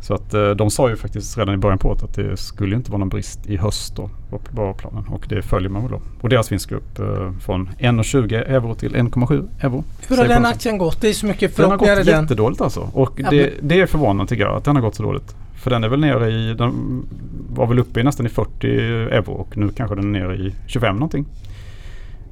Så 0.00 0.14
att 0.14 0.34
eh, 0.34 0.50
de 0.50 0.70
sa 0.70 0.90
ju 0.90 0.96
faktiskt 0.96 1.38
redan 1.38 1.54
i 1.54 1.58
början 1.58 1.78
på 1.78 1.88
året 1.88 2.02
att 2.02 2.14
det 2.14 2.36
skulle 2.36 2.76
inte 2.76 2.90
vara 2.90 2.98
någon 2.98 3.08
brist 3.08 3.46
i 3.46 3.56
höst 3.56 3.96
då. 3.96 4.10
Var 4.50 4.72
planen 4.72 5.04
och 5.08 5.26
det 5.28 5.42
följer 5.42 5.70
man 5.70 5.82
väl 5.82 5.90
då. 5.90 6.00
Och 6.20 6.28
deras 6.28 6.52
vinst 6.52 6.70
går 6.70 6.76
upp 6.76 6.98
eh, 6.98 7.32
från 7.40 7.68
1,20 7.78 8.34
euro 8.34 8.74
till 8.74 8.94
1,7 8.94 9.48
euro. 9.60 9.84
Hur 10.08 10.16
har 10.16 10.28
den 10.28 10.46
aktien 10.46 10.78
gått? 10.78 11.00
Det 11.00 11.08
är 11.08 11.12
så 11.12 11.26
mycket 11.26 11.56
förhoppningar 11.56 11.96
Den 11.96 12.06
har 12.06 12.12
gått 12.14 12.22
jättedåligt 12.22 12.60
alltså. 12.60 12.90
Och 12.92 13.12
ja, 13.16 13.30
det, 13.30 13.52
det 13.60 13.80
är 13.80 13.86
förvånande 13.86 14.26
tycker 14.30 14.44
jag 14.44 14.56
att 14.56 14.64
den 14.64 14.76
har 14.76 14.82
gått 14.82 14.94
så 14.94 15.02
dåligt. 15.02 15.34
För 15.54 15.70
den 15.70 15.84
är 15.84 15.88
väl 15.88 16.00
nere 16.00 16.30
i, 16.30 16.54
den 16.54 17.02
var 17.48 17.66
väl 17.66 17.78
uppe 17.78 18.00
i 18.00 18.02
nästan 18.02 18.26
i 18.26 18.28
40 18.28 18.66
euro 18.66 19.32
och 19.32 19.56
nu 19.56 19.68
kanske 19.68 19.96
den 19.96 20.14
är 20.14 20.20
nere 20.20 20.36
i 20.36 20.54
25 20.66 20.94
någonting. 20.94 21.26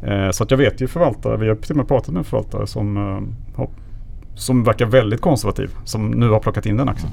Eh, 0.02 0.30
så 0.30 0.44
att 0.44 0.50
jag 0.50 0.58
vet 0.58 0.80
ju 0.80 0.88
förvaltare, 0.88 1.37
vi 1.37 1.48
har 1.48 1.54
till 1.54 1.70
och 1.70 1.76
med 1.76 1.88
pratat 1.88 2.14
med 2.14 2.26
förvaltare 2.26 2.66
som, 2.66 2.96
eh, 3.56 3.64
som 4.34 4.64
verkar 4.64 4.87
väldigt 4.87 5.20
konservativ. 5.20 5.70
Som 5.84 6.11
nu 6.11 6.28
har 6.28 6.40
plockat 6.40 6.66
in 6.66 6.76
den 6.76 6.88
aktien. 6.88 7.12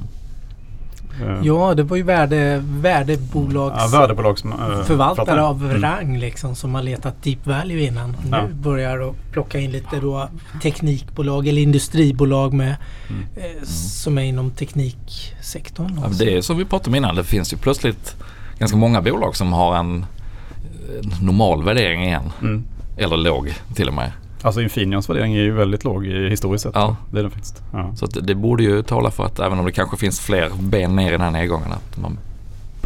Eh. 1.21 1.39
Ja, 1.43 1.73
det 1.73 1.83
var 1.83 1.97
ju 1.97 2.03
värde, 2.03 2.63
värdebolags 2.65 3.75
ja, 3.79 3.99
värdebolags, 3.99 4.45
äh, 4.45 4.83
förvaltare 4.83 5.43
av 5.43 5.65
mm. 5.65 5.81
rang 5.81 6.17
liksom 6.19 6.55
som 6.55 6.75
har 6.75 6.83
letat 6.83 7.23
deep 7.23 7.47
value 7.47 7.81
innan. 7.81 8.17
Ja. 8.31 8.47
Nu 8.47 8.53
börjar 8.53 8.97
de 8.97 9.15
plocka 9.31 9.59
in 9.59 9.71
lite 9.71 9.99
då 9.99 10.29
teknikbolag 10.61 11.47
eller 11.47 11.61
industribolag 11.61 12.53
med 12.53 12.75
mm. 13.09 13.23
eh, 13.35 13.63
som 13.65 14.17
är 14.17 14.21
inom 14.21 14.51
tekniksektorn. 14.51 15.99
Ja, 16.03 16.09
det 16.19 16.37
är 16.37 16.41
som 16.41 16.57
vi 16.57 16.65
pratade 16.65 16.89
om 16.89 16.95
innan. 16.95 17.15
Det 17.15 17.23
finns 17.23 17.53
ju 17.53 17.57
plötsligt 17.57 18.15
ganska 18.59 18.77
många 18.77 19.01
bolag 19.01 19.35
som 19.35 19.53
har 19.53 19.75
en 19.75 20.05
normal 21.21 21.63
värdering 21.63 22.03
igen. 22.03 22.31
Mm. 22.41 22.63
Eller 22.97 23.17
låg 23.17 23.53
till 23.75 23.88
och 23.88 23.93
med. 23.93 24.12
Alltså 24.41 24.62
Infineons 24.62 25.10
värdering 25.10 25.36
är 25.36 25.41
ju 25.41 25.51
väldigt 25.51 25.84
låg 25.84 26.05
i 26.05 26.29
historiskt 26.29 26.63
sett. 26.63 26.71
Ja. 26.75 26.95
Det 27.12 27.19
är 27.19 27.21
den 27.21 27.31
faktiskt. 27.31 27.63
Ja. 27.73 27.91
Så 27.95 28.05
det, 28.05 28.21
det 28.21 28.36
borde 28.36 28.63
ju 28.63 28.84
tala 28.84 29.12
för 29.12 29.25
att 29.25 29.39
även 29.39 29.60
om 29.60 29.65
det 29.65 29.71
kanske 29.71 29.97
finns 29.97 30.19
fler 30.19 30.49
ben 30.60 30.95
ner 30.95 31.08
i 31.08 31.12
den 31.12 31.21
här 31.21 31.31
nedgången 31.31 31.71
att, 31.71 31.97
man, 31.97 32.17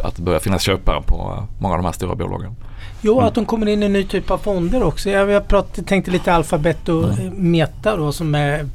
att 0.02 0.16
det 0.16 0.22
börjar 0.22 0.40
finnas 0.40 0.62
köpare 0.62 1.02
på 1.06 1.46
många 1.58 1.74
av 1.74 1.78
de 1.78 1.84
här 1.84 1.92
stora 1.92 2.14
bolagen. 2.14 2.54
Jo, 3.00 3.12
mm. 3.12 3.26
att 3.26 3.34
de 3.34 3.46
kommer 3.46 3.68
in 3.68 3.82
i 3.82 3.86
en 3.86 3.92
ny 3.92 4.04
typ 4.04 4.30
av 4.30 4.38
fonder 4.38 4.82
också. 4.82 5.10
Jag, 5.10 5.30
jag 5.30 5.48
prat, 5.48 5.78
tänkte 5.86 6.10
lite 6.10 6.32
Alphabet 6.32 6.88
och 6.88 7.04
mm. 7.04 7.50
Meta 7.50 7.96
då 7.96 8.12
som 8.12 8.34
är 8.34 8.66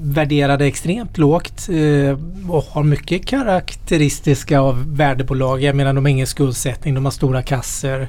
värderade 0.00 0.66
extremt 0.66 1.18
lågt 1.18 1.68
eh, 1.68 2.18
och 2.50 2.64
har 2.64 2.82
mycket 2.82 3.26
karaktäristiska 3.26 4.60
av 4.60 4.96
värdebolag. 4.96 5.62
Jag 5.62 5.76
menar 5.76 5.92
de 5.92 6.04
har 6.04 6.10
ingen 6.10 6.26
skuldsättning, 6.26 6.94
de 6.94 7.04
har 7.04 7.12
stora 7.12 7.42
kasser. 7.42 8.08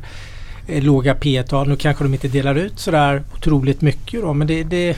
Eh, 0.68 0.84
låga 0.84 1.16
P 1.16 1.44
tal 1.44 1.68
Nu 1.68 1.76
kanske 1.76 2.04
de 2.04 2.14
inte 2.14 2.28
delar 2.28 2.56
ut 2.56 2.80
sådär 2.80 3.24
otroligt 3.36 3.82
mycket 3.82 4.22
då 4.22 4.34
men 4.34 4.48
det, 4.48 4.64
det 4.64 4.98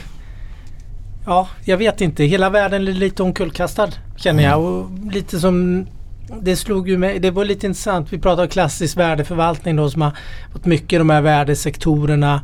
Ja, 1.26 1.48
jag 1.64 1.76
vet 1.76 2.00
inte. 2.00 2.24
Hela 2.24 2.50
världen 2.50 2.88
är 2.88 2.92
lite 2.92 3.22
omkullkastad 3.22 3.88
känner 4.16 4.42
jag. 4.42 4.60
Och 4.60 4.90
lite 5.12 5.40
som 5.40 5.86
det 6.42 6.56
slog 6.56 6.88
ju 6.88 6.98
mig. 6.98 7.18
Det 7.18 7.30
var 7.30 7.44
lite 7.44 7.66
intressant. 7.66 8.12
Vi 8.12 8.18
pratade 8.18 8.42
om 8.42 8.48
klassisk 8.48 8.96
värdeförvaltning 8.96 9.76
då 9.76 9.90
som 9.90 10.02
har 10.02 10.12
fått 10.52 10.66
mycket 10.66 11.00
de 11.00 11.10
här 11.10 11.20
värdesektorerna. 11.20 12.42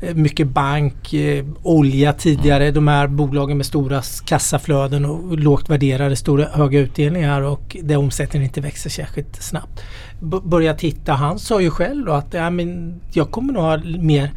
Eh, 0.00 0.14
mycket 0.14 0.46
bank, 0.46 1.12
eh, 1.14 1.44
olja 1.62 2.12
tidigare. 2.12 2.70
De 2.70 2.88
här 2.88 3.06
bolagen 3.06 3.56
med 3.56 3.66
stora 3.66 4.02
kassaflöden 4.24 5.04
och 5.04 5.38
lågt 5.38 5.70
värderade 5.70 6.16
stora 6.16 6.48
höga 6.52 6.78
utdelningar 6.78 7.42
och 7.42 7.76
där 7.82 7.96
omsättningen 7.96 8.48
inte 8.48 8.60
växer 8.60 8.90
särskilt 8.90 9.42
snabbt. 9.42 9.82
Börja 10.20 10.74
titta, 10.74 11.12
han 11.12 11.38
sa 11.38 11.60
ju 11.60 11.70
själv 11.70 12.06
då 12.06 12.12
att 12.12 12.34
ja, 12.34 12.50
men 12.50 13.00
jag 13.12 13.30
kommer 13.30 13.52
nog 13.52 13.62
ha 13.62 13.78
mer 13.98 14.30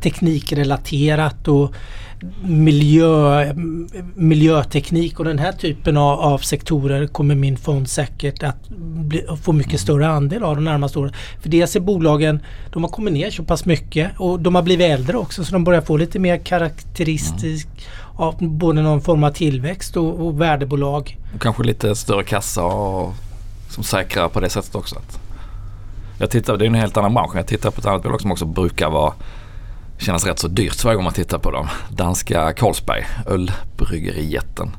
teknikrelaterat 0.00 1.48
och 1.48 1.74
miljö, 2.42 3.54
miljöteknik 4.14 5.18
och 5.18 5.24
den 5.24 5.38
här 5.38 5.52
typen 5.52 5.96
av, 5.96 6.20
av 6.20 6.38
sektorer 6.38 7.06
kommer 7.06 7.34
min 7.34 7.56
fond 7.56 7.88
säkert 7.88 8.42
att 8.42 8.68
bli, 8.68 9.26
få 9.42 9.52
mycket 9.52 9.80
större 9.80 10.08
andel 10.08 10.42
av 10.42 10.54
de 10.54 10.64
närmaste 10.64 10.98
åren. 10.98 11.12
För 11.42 11.48
dels 11.48 11.76
är 11.76 11.80
bolagen, 11.80 12.40
de 12.72 12.84
har 12.84 12.90
kommit 12.90 13.14
ner 13.14 13.30
så 13.30 13.44
pass 13.44 13.64
mycket 13.64 14.10
och 14.16 14.40
de 14.40 14.54
har 14.54 14.62
blivit 14.62 14.86
äldre 14.86 15.16
också 15.16 15.44
så 15.44 15.52
de 15.52 15.64
börjar 15.64 15.80
få 15.80 15.96
lite 15.96 16.18
mer 16.18 16.38
karaktäristisk 16.38 17.66
mm. 17.66 18.28
av 18.28 18.36
både 18.40 18.82
någon 18.82 19.00
form 19.00 19.24
av 19.24 19.30
tillväxt 19.30 19.96
och, 19.96 20.26
och 20.26 20.40
värdebolag. 20.40 21.18
Och 21.34 21.42
kanske 21.42 21.62
lite 21.62 21.94
större 21.94 22.24
kassa 22.24 22.64
och 22.64 23.14
som 23.68 23.84
säkrar 23.84 24.28
på 24.28 24.40
det 24.40 24.50
sättet 24.50 24.74
också. 24.74 24.96
Jag 26.18 26.30
tittar, 26.30 26.56
det 26.56 26.64
är 26.64 26.66
en 26.66 26.74
helt 26.74 26.96
annan 26.96 27.14
bransch. 27.14 27.36
Jag 27.36 27.46
tittar 27.46 27.70
på 27.70 27.80
ett 27.80 27.86
annat 27.86 28.02
bolag 28.02 28.20
som 28.20 28.32
också 28.32 28.44
brukar 28.44 28.90
vara 28.90 29.12
kännas 29.98 30.26
rätt 30.26 30.38
så 30.38 30.48
dyrt 30.48 30.84
varje 30.84 30.94
gång 30.94 31.04
man 31.04 31.12
tittar 31.12 31.38
på 31.38 31.50
dem. 31.50 31.68
Danska 31.88 32.52
Carlsberg, 32.52 33.06
ölbryggerijätten. 33.26 34.76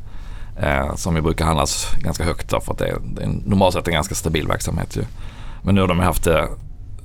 Eh, 0.62 0.96
som 0.96 1.16
ju 1.16 1.22
brukar 1.22 1.46
handlas 1.46 1.94
ganska 2.00 2.24
högt 2.24 2.50
då, 2.50 2.60
för 2.60 2.72
att 2.72 2.78
det 2.78 2.88
är, 2.88 2.98
det 3.04 3.24
är 3.24 3.28
normalt 3.28 3.74
sett 3.74 3.88
en 3.88 3.94
ganska 3.94 4.16
stabil 4.16 4.48
verksamhet 4.48 4.98
ju. 4.98 5.04
Men 5.64 5.76
nu 5.76 5.82
har 5.82 5.88
de 5.88 6.00
haft 6.00 6.24
det 6.24 6.48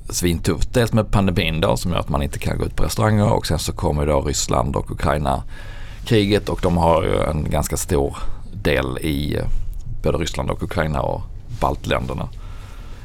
svintufft. 0.09 0.73
Dels 0.73 0.93
med 0.93 1.11
pandemin 1.11 1.61
då 1.61 1.77
som 1.77 1.91
gör 1.91 1.99
att 1.99 2.09
man 2.09 2.21
inte 2.21 2.39
kan 2.39 2.57
gå 2.57 2.65
ut 2.65 2.75
på 2.75 2.83
restauranger 2.83 3.33
och 3.33 3.47
sen 3.47 3.59
så 3.59 3.73
kommer 3.73 4.05
då 4.05 4.21
Ryssland 4.21 4.75
och 4.75 4.91
Ukraina 4.91 5.43
kriget 6.05 6.49
och 6.49 6.59
de 6.61 6.77
har 6.77 7.03
ju 7.03 7.23
en 7.23 7.49
ganska 7.49 7.77
stor 7.77 8.17
del 8.53 8.97
i 9.01 9.35
eh, 9.35 9.45
både 10.03 10.17
Ryssland 10.17 10.49
och 10.49 10.63
Ukraina 10.63 11.01
och 11.01 11.21
baltländerna. 11.59 12.29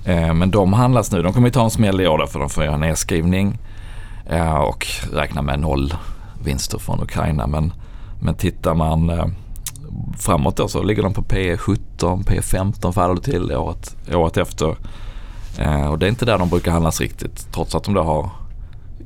Eh, 0.04 0.34
men 0.34 0.50
de 0.50 0.72
handlas 0.72 1.12
nu. 1.12 1.22
De 1.22 1.32
kommer 1.32 1.48
ju 1.48 1.52
ta 1.52 1.64
en 1.64 1.70
smäll 1.70 2.00
i 2.00 2.06
år 2.06 2.18
då 2.18 2.26
för 2.26 2.38
de 2.40 2.50
får 2.50 2.64
göra 2.64 2.76
nedskrivning 2.76 3.58
eh, 4.26 4.54
och 4.54 4.86
räkna 5.12 5.42
med 5.42 5.60
noll 5.60 5.94
vinster 6.44 6.78
från 6.78 7.02
Ukraina. 7.02 7.46
Men, 7.46 7.72
men 8.20 8.34
tittar 8.34 8.74
man 8.74 9.10
eh, 9.10 9.26
framåt 10.18 10.56
då 10.56 10.68
så 10.68 10.82
ligger 10.82 11.02
de 11.02 11.14
på 11.14 11.22
P17, 11.22 12.24
P15 12.24 12.92
faller 12.92 13.14
det 13.14 13.20
till 13.20 13.52
året, 13.52 13.96
året 14.14 14.36
efter. 14.36 14.76
Och 15.90 15.98
det 15.98 16.06
är 16.06 16.08
inte 16.08 16.24
där 16.24 16.38
de 16.38 16.48
brukar 16.48 16.72
handlas 16.72 17.00
riktigt 17.00 17.52
trots 17.52 17.74
att 17.74 17.84
de 17.84 17.94
då 17.94 18.02
har 18.02 18.30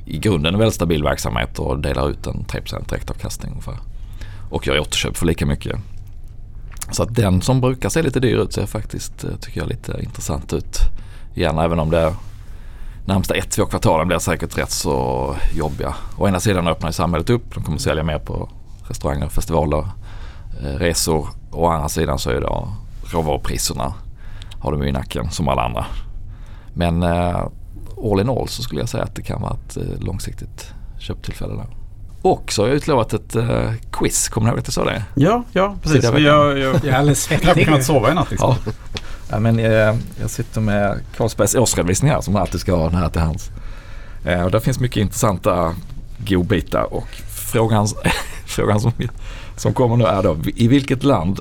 i 0.04 0.18
grunden 0.18 0.54
en 0.54 0.59
väldigt 0.59 0.74
stabil 0.74 1.02
verksamhet 1.02 1.59
och 1.59 1.78
delar 1.78 2.11
ut 2.11 2.26
en 2.26 2.44
3% 2.48 2.88
direktavkastning 2.88 3.50
ungefär. 3.50 3.78
Och 4.50 4.66
gör 4.66 4.80
återköp 4.80 5.16
för 5.16 5.26
lika 5.26 5.46
mycket. 5.46 5.76
Så 6.90 7.03
att 7.03 7.14
den 7.14 7.42
som 7.42 7.61
brukar 7.61 7.88
se 7.88 8.03
lite 8.03 8.20
dyr 8.20 8.37
ut 8.37 8.53
ser 8.53 8.66
faktiskt, 8.66 9.25
eh, 9.25 9.37
tycker 9.40 9.61
jag, 9.61 9.68
lite 9.68 10.03
intressant 10.03 10.53
ut 10.53 10.79
igen. 11.35 11.59
Även 11.59 11.79
om 11.79 11.90
det 11.90 12.14
närmsta 13.05 13.35
ett, 13.35 13.51
två 13.51 13.66
kvartalen 13.66 14.09
blir 14.09 14.18
säkert 14.18 14.59
rätt 14.59 14.70
så 14.70 15.37
jobbiga. 15.55 15.94
Å 16.18 16.29
ena 16.29 16.40
sidan 16.40 16.68
öppnar 16.68 16.88
ju 16.88 16.92
samhället 16.92 17.31
upp. 17.31 17.55
De 17.55 17.64
kommer 17.64 17.79
sälja 17.79 18.03
mer 18.03 18.18
på 18.18 18.49
restauranger, 18.88 19.29
festivaler, 19.29 19.88
eh, 20.62 20.79
resor. 20.79 21.29
Å 21.51 21.66
andra 21.66 21.88
sidan 21.88 22.18
så 22.18 22.31
är 22.31 22.40
det 22.40 22.49
råvarupriserna 23.12 23.94
har 24.64 24.73
de 24.73 24.83
ju 24.83 24.88
i 24.88 24.92
nacken 24.92 25.31
som 25.31 25.49
alla 25.49 25.62
andra. 25.62 25.87
Men 26.75 27.03
eh, 27.03 27.47
all 28.05 28.20
in 28.20 28.29
all 28.29 28.49
så 28.49 28.62
skulle 28.62 28.81
jag 28.81 28.88
säga 28.88 29.03
att 29.03 29.14
det 29.14 29.23
kan 29.23 29.42
vara 29.42 29.53
ett 29.55 29.77
långsiktigt 30.01 30.75
köptillfälle 30.99 31.55
där. 31.55 31.84
Och 32.24 32.52
så 32.52 32.62
har 32.62 32.68
jag 32.68 32.76
utlovat 32.76 33.12
ett 33.12 33.37
eh, 33.37 33.72
quiz. 33.90 34.28
Kommer 34.28 34.46
ni 34.46 34.50
ihåg 34.50 34.58
att 34.58 34.66
jag 34.66 34.74
sa 34.74 34.84
det? 34.84 35.04
Ja, 35.14 35.44
ja 35.52 35.76
precis. 35.82 36.04
Vi 36.04 36.28
har, 36.28 36.54
jag, 36.54 36.58
Jag 36.58 36.84
är 36.84 36.92
alldeles 36.92 37.22
svettig 37.22 37.64
kunnat 37.64 37.80
nu. 37.80 37.84
sova 37.84 38.10
i 38.10 38.14
natt 38.14 38.30
liksom. 38.30 38.54
Ja. 38.64 38.72
ja 39.30 39.38
men, 39.38 39.58
eh, 39.58 39.96
jag 40.20 40.30
sitter 40.30 40.60
med 40.60 41.00
Carlsbergs 41.16 41.54
årsredovisning 41.54 42.10
här 42.10 42.20
som 42.20 42.37
alltid 42.37 42.60
ska 42.60 42.76
ha 42.76 42.88
den 42.88 42.98
här 42.98 43.08
till 43.08 43.20
hands. 43.20 43.50
Eh, 44.24 44.42
och 44.42 44.50
där 44.50 44.60
finns 44.60 44.80
mycket 44.80 44.96
intressanta 44.96 45.74
godbitar 46.18 46.94
och 46.94 47.08
frågan, 47.28 47.87
frågan 48.46 48.80
som, 48.80 48.92
som 49.56 49.74
kommer 49.74 49.96
nu 49.96 50.04
är 50.04 50.22
då 50.22 50.37
i 50.56 50.68
vilket 50.68 51.02
land 51.02 51.40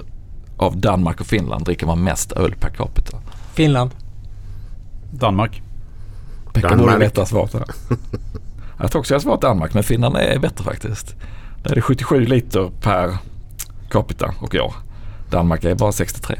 av 0.57 0.77
Danmark 0.77 1.21
och 1.21 1.27
Finland 1.27 1.65
dricker 1.65 1.85
man 1.85 2.03
mest 2.03 2.31
öl 2.31 2.55
per 2.59 2.69
capita? 2.69 3.17
Finland. 3.53 3.91
Danmark. 5.11 5.61
Pekka 6.53 6.69
Danmark. 6.69 6.87
borde 6.87 7.05
veta 7.05 7.25
svaret 7.25 7.53
här. 7.53 7.65
Jag 8.79 8.91
tror 8.91 8.99
också 8.99 9.13
jag 9.13 9.19
har 9.19 9.23
svarat 9.23 9.41
Danmark 9.41 9.73
men 9.73 9.83
Finland 9.83 10.17
är 10.17 10.39
bättre 10.39 10.63
faktiskt. 10.63 11.15
Där 11.63 11.71
är 11.71 11.75
det 11.75 11.81
77 11.81 12.25
liter 12.25 12.71
per 12.81 13.17
capita 13.89 14.33
och 14.39 14.55
år. 14.55 14.73
Danmark 15.29 15.63
är 15.63 15.75
bara 15.75 15.91
63. 15.91 16.35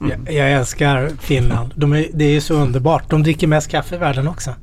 Jag, 0.00 0.34
jag 0.34 0.52
älskar 0.52 1.10
Finland. 1.20 1.72
De 1.74 1.92
är, 1.92 2.06
det 2.14 2.24
är 2.24 2.40
så 2.40 2.54
underbart. 2.54 3.10
De 3.10 3.22
dricker 3.22 3.46
mest 3.46 3.70
kaffe 3.70 3.94
i 3.94 3.98
världen 3.98 4.28
också. 4.28 4.54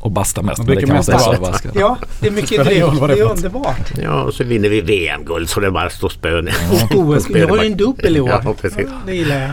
Och 0.00 0.10
bastar 0.10 0.42
mest. 0.42 0.56
De 0.56 0.66
det 0.66 0.72
dricker 0.72 0.86
kan 0.86 0.96
man 0.96 1.40
mest. 1.42 1.66
Ja, 1.74 1.98
det 2.20 2.26
är 2.26 2.30
mycket 2.30 2.58
vad 2.58 2.66
Det 2.66 3.14
det 3.14 3.20
är 3.20 3.30
underbart. 3.30 3.92
Ja, 4.02 4.22
och 4.22 4.34
så 4.34 4.44
vinner 4.44 4.68
vi 4.68 4.80
VM-guld 4.80 5.48
så 5.48 5.60
det 5.60 5.70
bara 5.70 5.90
står 5.90 6.08
spön. 6.08 6.48
Och 6.72 6.98
OS. 6.98 7.30
Vi 7.30 7.40
har 7.40 7.62
ju 7.62 7.66
en 7.66 7.76
dubbel 7.76 8.16
i 8.16 8.20
år. 8.20 8.40
Ja, 8.44 8.54
precis. 8.60 8.88
Det 9.06 9.14
gillar 9.14 9.40
jag. 9.40 9.52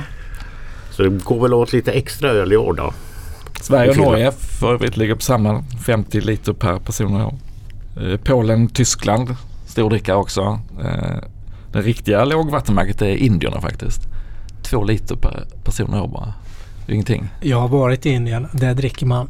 Så 0.92 1.04
det 1.04 1.10
går 1.24 1.42
väl 1.42 1.54
åt 1.54 1.74
lite 1.74 1.92
extra 1.92 2.30
öl 2.30 2.54
i 2.54 2.58
år 2.58 2.74
då. 2.74 2.94
Sverige 3.60 3.92
och. 3.92 3.98
Norge 3.98 4.32
för 4.32 4.74
övrigt 4.74 4.98
ligger 4.98 5.16
på 5.16 5.22
samma 5.22 5.64
50 5.86 6.22
liter 6.22 6.54
per 6.54 6.80
person 6.80 7.22
och 7.22 7.28
år. 7.28 7.34
Eh, 8.04 8.18
Polen, 8.24 8.68
Tyskland, 8.68 9.36
stordrickare 9.66 10.16
också. 10.18 10.60
Eh, 10.84 11.18
Det 11.72 11.82
riktiga 11.82 12.26
lågvattenmärket 12.26 13.02
är 13.02 13.16
Indierna 13.16 13.62
faktiskt. 13.62 14.02
Två 14.62 14.84
liter 14.84 15.16
per 15.16 15.46
person 15.64 15.94
och 15.94 16.04
år 16.04 16.08
bara. 16.08 16.34
Det 16.86 16.92
är 16.92 16.94
ingenting. 16.94 17.30
Jag 17.42 17.60
har 17.60 17.68
varit 17.68 18.06
i 18.06 18.10
Indien. 18.10 18.48
Där 18.54 18.74
dricker 18.74 19.06
man 19.06 19.30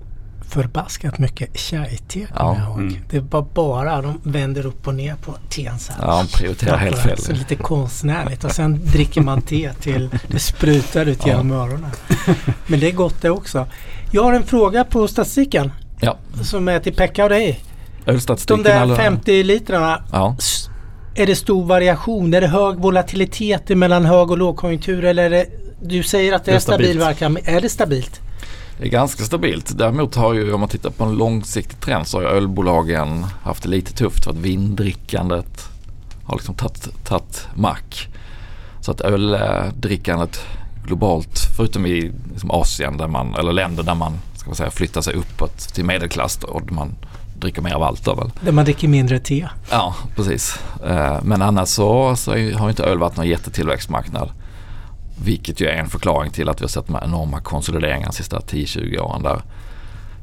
förbaskat 0.49 1.19
mycket 1.19 1.57
chai-te 1.59 2.27
Ja. 2.35 2.55
Mm. 2.73 2.95
Det 3.09 3.19
var 3.19 3.41
bara 3.53 4.01
de 4.01 4.21
vänder 4.23 4.65
upp 4.65 4.87
och 4.87 4.95
ner 4.95 5.15
på 5.15 5.33
teen 5.49 5.79
så 5.79 5.93
här. 5.93 6.01
Ja, 6.07 6.25
prioriterar 6.33 6.77
helt 6.77 6.99
fel. 6.99 7.17
Så 7.21 7.31
lite 7.33 7.55
konstnärligt 7.55 8.43
och 8.43 8.51
sen 8.51 8.79
dricker 8.85 9.21
man 9.21 9.41
te 9.41 9.73
till 9.73 10.09
det 10.27 10.39
sprutar 10.39 11.05
ut 11.05 11.19
Ja. 11.21 11.27
genom 11.27 11.51
öronen. 11.51 11.91
Men 12.67 12.79
det 12.79 12.87
är 12.87 12.91
gott 12.91 13.21
det 13.21 13.29
också. 13.29 13.67
Jag 14.11 14.23
har 14.23 14.33
en 14.33 14.43
fråga 14.43 14.83
på 14.83 15.07
statistiken 15.07 15.71
Ja, 16.01 16.17
som 16.41 16.67
är 16.67 16.79
till 16.79 16.93
Pekka 16.95 17.23
och 17.23 17.29
dig. 17.29 17.59
De 18.47 18.63
där 18.63 18.79
alla- 18.79 18.95
50 18.95 19.43
litrarna. 19.43 20.03
Ja. 20.11 20.35
Är 21.15 21.25
det 21.27 21.35
stor 21.35 21.65
variation? 21.65 22.33
Är 22.33 22.41
det 22.41 22.47
hög 22.47 22.77
volatilitet 22.77 23.69
mellan 23.69 24.05
hög 24.05 24.31
och 24.31 24.37
lågkonjunktur? 24.37 25.05
Eller 25.05 25.23
är 25.23 25.29
det, 25.29 25.45
du 25.81 26.03
säger 26.03 26.33
att 26.33 26.45
det 26.45 26.51
Det 26.51 26.53
är 26.53 26.55
är 26.55 26.59
stabil 26.59 26.85
stabilt. 26.85 27.01
verkan. 27.07 27.33
men 27.33 27.45
Är 27.55 27.61
det 27.61 27.69
stabilt? 27.69 28.21
Är 28.81 28.87
ganska 28.89 29.23
stabilt. 29.23 29.77
Däremot 29.77 30.15
har 30.15 30.33
ju 30.33 30.53
om 30.53 30.59
man 30.59 30.69
tittar 30.69 30.89
på 30.89 31.03
en 31.03 31.15
långsiktig 31.17 31.79
trend 31.79 32.07
så 32.07 32.17
har 32.17 32.21
ju 32.21 32.29
ölbolagen 32.29 33.25
haft 33.43 33.63
det 33.63 33.69
lite 33.69 33.93
tufft 33.93 34.23
för 34.23 34.31
att 34.31 34.37
vindrickandet 34.37 35.67
har 36.23 36.35
liksom 36.35 36.55
tagit, 37.03 37.47
mark. 37.55 38.07
Så 38.81 38.91
att 38.91 39.01
öldrickandet 39.01 40.45
globalt, 40.85 41.39
förutom 41.57 41.85
i 41.85 42.11
liksom 42.31 42.51
Asien 42.51 42.97
där 42.97 43.07
man, 43.07 43.35
eller 43.35 43.53
länder 43.53 43.83
där 43.83 43.95
man 43.95 44.19
ska 44.35 44.49
man 44.49 44.55
säga, 44.55 44.71
flyttar 44.71 45.01
sig 45.01 45.13
uppåt 45.13 45.57
till 45.57 45.85
medelklass 45.85 46.37
och 46.43 46.71
man 46.71 46.95
dricker 47.39 47.61
mer 47.61 47.73
av 47.73 47.83
allt 47.83 48.05
då 48.05 48.15
väl. 48.15 48.31
Där 48.41 48.51
man 48.51 48.65
dricker 48.65 48.87
mindre 48.87 49.19
te. 49.19 49.47
Ja, 49.71 49.95
precis. 50.15 50.59
Eh, 50.85 51.17
Men 51.23 51.41
annars 51.41 51.69
så, 51.69 52.15
så 52.15 52.31
har 52.31 52.69
inte 52.69 52.83
öl 52.83 52.97
varit 52.97 53.17
någon 53.17 53.27
jättetillväxtmarknad. 53.27 54.29
Vilket 55.23 55.61
ju 55.61 55.67
är 55.67 55.77
en 55.77 55.89
förklaring 55.89 56.31
till 56.31 56.49
att 56.49 56.61
vi 56.61 56.63
har 56.63 56.69
sett 56.69 56.87
de 56.87 56.95
här 56.95 57.03
enorma 57.03 57.39
konsolideringarna 57.39 58.11
de 58.11 58.15
sista 58.15 58.39
10-20 58.39 58.99
åren 58.99 59.23
där 59.23 59.41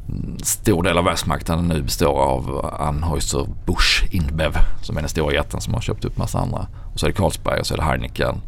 en 0.09 0.39
stor 0.43 0.83
del 0.83 0.99
av 0.99 1.05
världsmarknaden 1.05 1.69
nu 1.69 1.83
består 1.83 2.19
av 2.19 2.71
Anheuser 2.81 3.47
Busch 3.67 4.05
InBev 4.11 4.57
som 4.83 4.97
är 4.97 5.01
den 5.01 5.09
stora 5.09 5.35
jätten 5.35 5.61
som 5.61 5.75
har 5.75 5.81
köpt 5.81 6.05
upp 6.05 6.17
massa 6.17 6.39
andra. 6.39 6.67
Och 6.93 7.01
så 7.01 7.07
är 7.07 7.11
det 7.11 7.17
Carlsberg 7.17 7.61
och 7.61 7.67
så 7.67 7.75
är 7.75 7.79
det 7.79 7.85
Heineken 7.85 8.41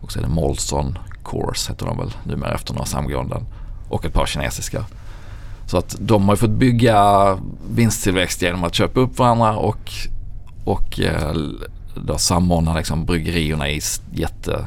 och 0.00 0.12
så 0.12 0.18
är 0.18 0.22
det 0.22 0.28
Molson 0.28 0.98
Coors 1.22 1.70
heter 1.70 1.86
de 1.86 1.98
väl 1.98 2.14
numera 2.24 2.54
efter 2.54 2.74
några 2.74 2.86
samgåenden 2.86 3.46
och 3.88 4.04
ett 4.04 4.12
par 4.12 4.26
kinesiska. 4.26 4.84
Så 5.66 5.78
att 5.78 5.96
de 6.00 6.28
har 6.28 6.34
ju 6.34 6.38
fått 6.38 6.50
bygga 6.50 7.38
vinsttillväxt 7.70 8.42
genom 8.42 8.64
att 8.64 8.74
köpa 8.74 9.00
upp 9.00 9.18
varandra 9.18 9.56
och, 9.56 9.90
och 10.64 11.00
eh, 11.00 11.34
då 11.94 12.18
samordna 12.18 12.76
liksom 12.76 13.04
bryggerierna 13.04 13.68
i 13.70 13.80
jätte 14.12 14.64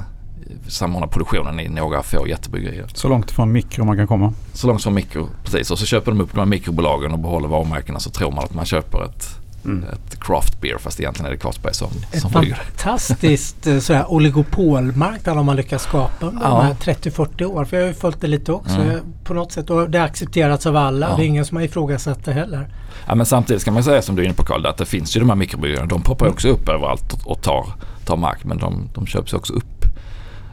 samordna 0.68 1.08
produktionen 1.08 1.60
i 1.60 1.68
några 1.70 2.04
få 2.04 2.28
jättebryggerier. 2.28 2.86
Så 2.94 3.08
långt 3.08 3.32
från 3.32 3.52
mikro 3.52 3.86
man 3.86 3.98
kan 3.98 4.08
komma. 4.08 4.34
Så 4.54 4.68
långt 4.68 4.82
som 4.82 4.94
mikro, 4.94 5.28
precis. 5.44 5.72
Och 5.72 5.80
så 5.80 5.86
köper 5.86 6.12
de 6.12 6.22
upp 6.22 6.32
de 6.34 6.38
här 6.40 6.46
mikrobolagen 6.46 7.12
och 7.12 7.20
behåller 7.20 7.48
varumärkena 7.48 8.00
så 8.00 8.10
tror 8.10 8.32
man 8.32 8.44
att 8.44 8.54
man 8.54 8.66
köper 8.66 9.04
ett, 9.06 9.28
Mm. 9.66 9.84
ett 9.84 10.20
craft 10.20 10.62
beer 10.62 10.78
fast 10.78 11.00
egentligen 11.00 11.28
är 11.28 11.32
det 11.32 11.38
Carlsberg 11.42 11.74
som, 11.74 11.90
Ett 12.12 12.22
som 12.22 12.32
brygger. 12.32 12.56
fantastiskt 12.56 13.68
eh, 13.68 13.80
sådär, 13.80 14.06
oligopolmarknad 14.12 15.36
har 15.38 15.44
man 15.44 15.56
lyckats 15.56 15.84
skapa 15.84 16.26
under 16.26 16.42
Ja. 16.42 16.50
de 16.50 16.66
här 16.66 16.74
30-40 16.74 17.46
år. 17.46 17.66
För 17.66 17.78
jag 17.78 17.84
har 17.84 17.88
ju 17.88 17.94
följt 17.94 18.22
det 18.22 18.28
lite 18.28 18.52
också 18.52 18.76
Mm. 18.76 19.00
på 19.24 19.34
något 19.34 19.52
sätt. 19.52 19.70
Och 19.70 19.90
det 19.90 19.98
har 20.00 20.06
accepterats 20.06 20.66
av 20.66 20.76
alla. 20.78 21.10
Ja. 21.10 21.16
Det 21.16 21.24
är 21.24 21.28
ingen 21.28 21.46
som 21.46 21.58
har 21.58 21.64
ifrågasatt 21.64 22.26
det 22.26 22.34
heller. 22.34 22.68
Ja, 23.08 23.16
men 23.16 23.26
samtidigt 23.26 23.62
ska 23.62 23.72
man 23.72 23.84
säga 23.84 24.02
som 24.02 24.16
du 24.16 24.22
är 24.22 24.26
inne 24.26 24.34
på 24.36 24.44
Karl, 24.46 24.66
att 24.66 24.78
det 24.78 24.86
finns 24.86 25.16
ju 25.16 25.20
de 25.20 25.30
här 25.30 25.36
mikrobryggerierna. 25.36 25.88
De 25.88 26.02
poppar 26.02 26.26
ju 26.26 26.32
också 26.32 26.48
upp 26.48 26.70
överallt 26.70 27.14
och, 27.14 27.32
och 27.32 27.42
tar, 27.42 27.66
tar 28.06 28.18
mark 28.18 28.44
men 28.44 28.58
de, 28.58 28.90
de 28.94 29.06
köps 29.08 29.34
också 29.34 29.54
upp 29.54 29.75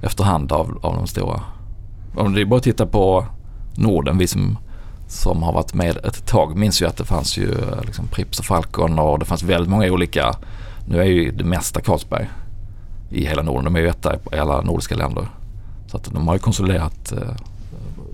efterhand 0.02 0.52
av, 0.52 0.78
av 0.82 0.94
de 0.96 1.06
stora. 1.06 1.40
Om 2.16 2.34
det 2.34 2.40
är 2.40 2.44
bara 2.44 2.56
att 2.56 2.62
titta 2.62 2.86
på 2.86 3.26
Norden, 3.76 4.18
vi 4.18 4.26
som, 4.26 4.58
som 5.08 5.42
har 5.42 5.52
varit 5.52 5.74
med 5.74 5.96
ett 5.96 6.26
tag 6.26 6.56
minns 6.56 6.82
ju 6.82 6.86
att 6.86 6.96
det 6.96 7.04
fanns 7.04 7.38
ju 7.38 7.50
eh, 7.52 7.84
liksom 7.86 8.06
Pripps 8.06 8.38
och 8.38 8.44
Falcon 8.44 8.98
och 8.98 9.18
det 9.18 9.24
fanns 9.24 9.42
väldigt 9.42 9.70
många 9.70 9.92
olika. 9.92 10.34
Nu 10.88 10.98
är 11.00 11.04
ju 11.04 11.30
det 11.30 11.44
mesta 11.44 11.80
Carlsberg 11.80 12.28
i 13.10 13.26
hela 13.26 13.42
Norden. 13.42 13.64
De 13.64 13.76
är 13.76 13.80
ju 13.80 13.88
etta 13.88 14.14
i 14.32 14.36
alla 14.38 14.60
nordiska 14.62 14.96
länder. 14.96 15.26
Så 15.86 15.96
att 15.96 16.04
de 16.04 16.28
har 16.28 16.34
ju 16.34 16.38
konsoliderat 16.40 17.12
eh, 17.12 17.18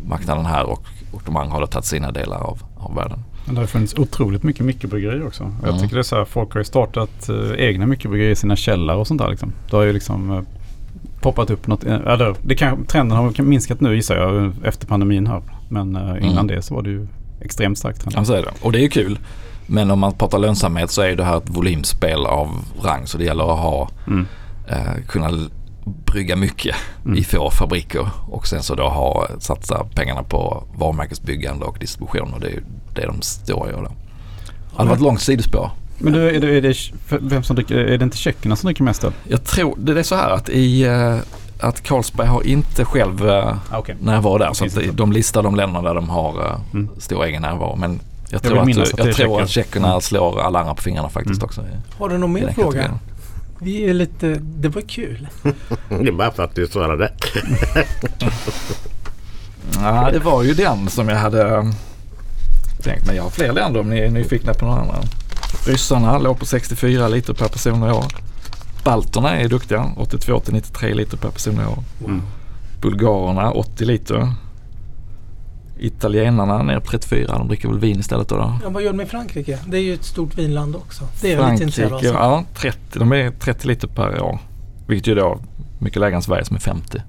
marknaden 0.08 0.46
här 0.46 0.64
och, 0.64 0.82
och 1.12 1.22
de 1.26 1.36
andra 1.36 1.52
har 1.56 1.66
tagit 1.66 1.84
sina 1.86 2.10
delar 2.12 2.38
av, 2.40 2.62
av 2.76 2.94
världen. 2.94 3.18
Men 3.46 3.54
det 3.54 3.60
har 3.60 3.66
funnits 3.66 3.94
otroligt 3.94 4.42
mycket 4.42 4.64
mikrobryggerier 4.66 5.26
också. 5.26 5.44
Och 5.44 5.50
Jag 5.62 5.68
Mm. 5.68 5.80
tycker 5.82 5.94
det 5.96 6.00
är 6.00 6.02
så 6.02 6.16
här, 6.16 6.24
folk 6.24 6.52
har 6.52 6.60
ju 6.60 6.64
startat 6.64 7.28
eh, 7.28 7.50
egna 7.58 7.86
mikrobryggerier 7.86 8.32
i 8.32 8.36
sina 8.36 8.56
källare 8.56 8.96
och 8.96 9.06
sånt 9.06 9.20
där 9.20 9.28
liksom. 9.30 9.52
Det 9.70 9.76
har 9.76 9.82
ju 9.84 9.92
liksom 9.92 10.30
eh, 10.30 10.40
poppat 11.20 11.50
upp 11.50 11.66
något. 11.66 11.84
eh, 11.84 11.94
Eller, 11.94 12.34
det 12.42 12.54
kan, 12.54 12.84
trenden 12.86 13.18
har 13.18 13.42
minskat 13.42 13.80
nu 13.80 13.94
gissar 13.96 14.16
jag 14.16 14.52
efter 14.64 14.86
pandemin 14.86 15.26
här. 15.26 15.42
Men 15.68 15.96
eh, 15.96 16.02
innan 16.02 16.32
Mm. 16.32 16.46
det 16.46 16.62
så 16.62 16.74
var 16.74 16.82
det 16.82 16.90
ju 16.90 17.06
extremt 17.40 17.78
starkt 17.78 18.00
trend. 18.00 18.14
Ja, 18.16 18.24
så 18.24 18.32
är 18.32 18.42
det. 18.42 18.50
Och 18.62 18.72
det 18.72 18.78
är 18.78 18.82
ju 18.82 18.88
kul. 18.88 19.18
Men 19.66 19.90
om 19.90 19.98
man 19.98 20.12
pratar 20.12 20.38
lönsamhet 20.38 20.90
så 20.90 21.02
är 21.02 21.16
det 21.16 21.24
här 21.24 21.36
ett 21.36 21.48
volymspel 21.50 22.26
av 22.26 22.48
rang. 22.82 23.06
Så 23.06 23.18
det 23.18 23.24
gäller 23.24 23.52
att 23.52 23.58
ha, 23.58 23.88
Mm. 24.06 24.26
eh, 24.68 25.04
kunna 25.06 25.30
brygga 26.06 26.36
mycket 26.36 26.76
Mm. 27.04 27.18
i 27.18 27.24
få 27.24 27.50
fabriker. 27.50 28.08
Och 28.28 28.46
sen 28.46 28.62
så 28.62 28.74
då 28.74 28.88
ha, 28.88 29.26
satsa 29.38 29.84
pengarna 29.94 30.22
på 30.22 30.64
varumärkesbyggande 30.78 31.64
och 31.64 31.76
distribution. 31.80 32.34
Och 32.34 32.40
det 32.40 32.46
är 32.46 32.50
ju 32.52 32.62
det 32.94 33.06
de 33.06 33.20
gör 33.70 33.82
då. 33.82 33.82
Det 33.82 34.76
hade 34.76 34.88
varit 34.88 34.98
ett 34.98 35.04
långt 35.04 35.20
sidospår. 35.20 35.70
Men 35.98 36.12
du, 36.12 36.28
är 36.36 36.40
det, 36.40 36.56
är 36.56 36.60
det, 36.62 36.74
vem 37.08 37.42
som 37.42 37.56
dricker, 37.56 37.76
är 37.76 37.98
det 37.98 38.04
inte 38.04 38.16
tjeckerna 38.16 38.56
som 38.56 38.66
dricker 38.66 38.82
mest 38.84 39.04
öl? 39.04 39.12
Jag 39.28 39.44
tror, 39.44 39.74
det 39.78 39.98
är 39.98 40.02
så 40.02 40.14
här 40.14 40.30
att 40.30 40.48
i 40.48 40.82
eh, 40.84 41.18
att 41.60 41.82
Carlsberg 41.82 42.26
har 42.26 42.46
inte 42.46 42.84
själv 42.84 43.28
eh, 43.28 43.56
Ah, 43.70 43.78
okay. 43.78 43.94
närvaro 44.00 44.38
där. 44.38 44.52
Så 44.52 44.64
att 44.64 44.74
det 44.74 44.80
de, 44.80 44.90
de 44.96 45.12
listar 45.12 45.42
de 45.42 45.56
länderna 45.56 45.88
där 45.88 45.94
de 45.94 46.08
har 46.08 46.44
eh, 46.46 46.60
Mm. 46.74 46.88
stor 46.98 47.24
egen 47.24 47.42
närvaro. 47.42 47.76
Men 47.76 48.00
jag 48.30 48.42
tror, 48.42 48.58
att, 48.58 48.66
minnas 48.66 48.92
att 48.94 49.00
är 49.00 49.06
jag 49.06 49.16
tror 49.16 49.42
att 49.42 49.50
tjeckerna 49.50 49.88
Mm. 49.88 50.00
slår 50.00 50.40
alla 50.40 50.60
andra 50.60 50.74
på 50.74 50.82
fingrarna 50.82 51.08
faktiskt 51.08 51.42
Mm. 51.42 51.44
också. 51.46 51.60
i- 51.60 51.98
Har 51.98 52.08
du 52.08 52.18
någon 52.18 52.32
mer 52.32 52.52
fråga? 52.52 52.66
kategorin. 52.66 52.98
Vi 53.60 53.90
är 53.90 53.94
lite... 53.94 54.36
Det 54.40 54.68
var 54.68 54.82
kul. 54.82 55.26
Det 55.88 56.08
är 56.08 56.12
bara 56.12 56.30
för 56.30 56.42
att 56.44 56.54
du 56.54 56.66
svarade. 56.66 57.12
Ja, 59.74 60.10
det 60.12 60.18
var 60.18 60.42
ju 60.42 60.54
den 60.54 60.88
som 60.88 61.08
jag 61.08 61.16
hade 61.16 61.72
tänkt. 62.82 63.06
Men 63.06 63.16
jag 63.16 63.22
har 63.22 63.30
fler 63.30 63.52
länder 63.52 63.80
om 63.80 63.90
ni 63.90 63.98
är 63.98 64.10
nyfikna 64.10 64.54
på 64.54 64.64
några 64.66 64.80
andra. 64.80 64.94
Ryssarna 65.66 66.18
låg 66.18 66.38
på 66.38 66.46
64 66.46 67.08
liter 67.08 67.34
per 67.34 67.48
person 67.48 67.82
och 67.82 67.96
år. 67.96 68.04
Balterna 68.84 69.36
är 69.36 69.48
duktiga, 69.48 69.92
82 69.96 70.40
till 70.40 70.54
93 70.54 70.94
liter 70.94 71.16
per 71.16 71.30
person 71.30 71.58
och 71.58 71.72
år. 71.78 71.84
Mm. 72.04 72.22
Bulgarerna 72.80 73.50
80 73.52 73.84
liter. 73.84 74.32
Italienarna 75.80 76.62
ner 76.62 76.80
på 76.80 76.90
34. 76.90 77.38
De 77.38 77.48
dricker 77.48 77.68
väl 77.68 77.78
vin 77.78 78.00
istället 78.00 78.28
då. 78.28 78.36
då. 78.36 78.58
Ja, 78.62 78.68
vad 78.70 78.82
gör 78.82 78.92
de 78.92 79.00
i 79.00 79.06
Frankrike? 79.06 79.58
Det 79.66 79.76
är 79.76 79.80
ju 79.82 79.94
ett 79.94 80.04
stort 80.04 80.38
vinland 80.38 80.76
också. 80.76 81.04
Det 81.20 81.32
är 81.32 81.36
jag 81.42 81.60
lite. 81.60 81.72
Frankrike, 81.72 82.06
ja 82.06 82.44
30. 82.54 82.98
De 82.98 83.12
är 83.12 83.30
30 83.30 83.66
liter 83.66 83.88
per 83.88 84.22
år. 84.22 84.38
Vilket 84.86 85.06
ju 85.06 85.14
då 85.14 85.38
mycket 85.78 86.00
lägre 86.00 86.16
än 86.16 86.22
Sverige 86.22 86.44
som 86.44 86.56
är 86.56 86.60
50. 86.60 87.02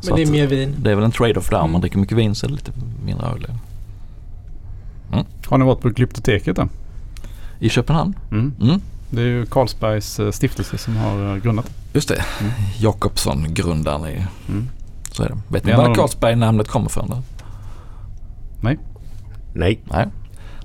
Så 0.00 0.06
Men 0.10 0.16
det 0.16 0.22
är 0.22 0.32
mer 0.32 0.46
vin. 0.46 0.74
det 0.78 0.90
är 0.90 0.94
väl 0.94 1.04
en 1.04 1.12
trade-off 1.12 1.50
där. 1.50 1.56
Om 1.56 1.62
Mm. 1.62 1.72
man 1.72 1.80
dricker 1.80 1.98
mycket 1.98 2.18
vin 2.18 2.34
så 2.34 2.46
är 2.46 2.48
det 2.50 2.54
lite 2.56 2.72
mindre 3.04 3.26
öl. 3.26 3.46
Har 5.46 5.58
ni 5.58 5.64
varit 5.64 5.80
på 5.80 5.88
Glyptoteket 5.88 6.56
då? 6.56 6.68
I 7.60 7.68
Köpenhamn? 7.68 8.14
Mm. 8.30 8.54
Mm. 8.60 8.80
Det 9.10 9.20
är 9.20 9.26
ju 9.26 9.46
Carlsbergs 9.46 10.20
eh, 10.20 10.30
stiftelse 10.30 10.78
som 10.78 10.96
har 10.96 11.30
eh, 11.34 11.42
grundat. 11.42 11.70
Just 11.92 12.08
det. 12.08 12.24
Mm. 12.40 12.52
Jakobsson, 12.78 13.54
grundaren 13.54 14.06
i... 14.08 14.26
Mm. 14.48 14.68
Så 15.12 15.22
är 15.22 15.28
det. 15.28 15.36
Vet 15.48 15.64
ni 15.64 15.72
är 15.72 15.76
var 15.76 15.84
de- 15.84 15.94
Carlsberg-namnet 15.94 16.68
kommer 16.68 16.88
från? 16.88 17.08
Då? 17.08 17.22
Nej. 19.54 19.80
Nej. 19.90 20.06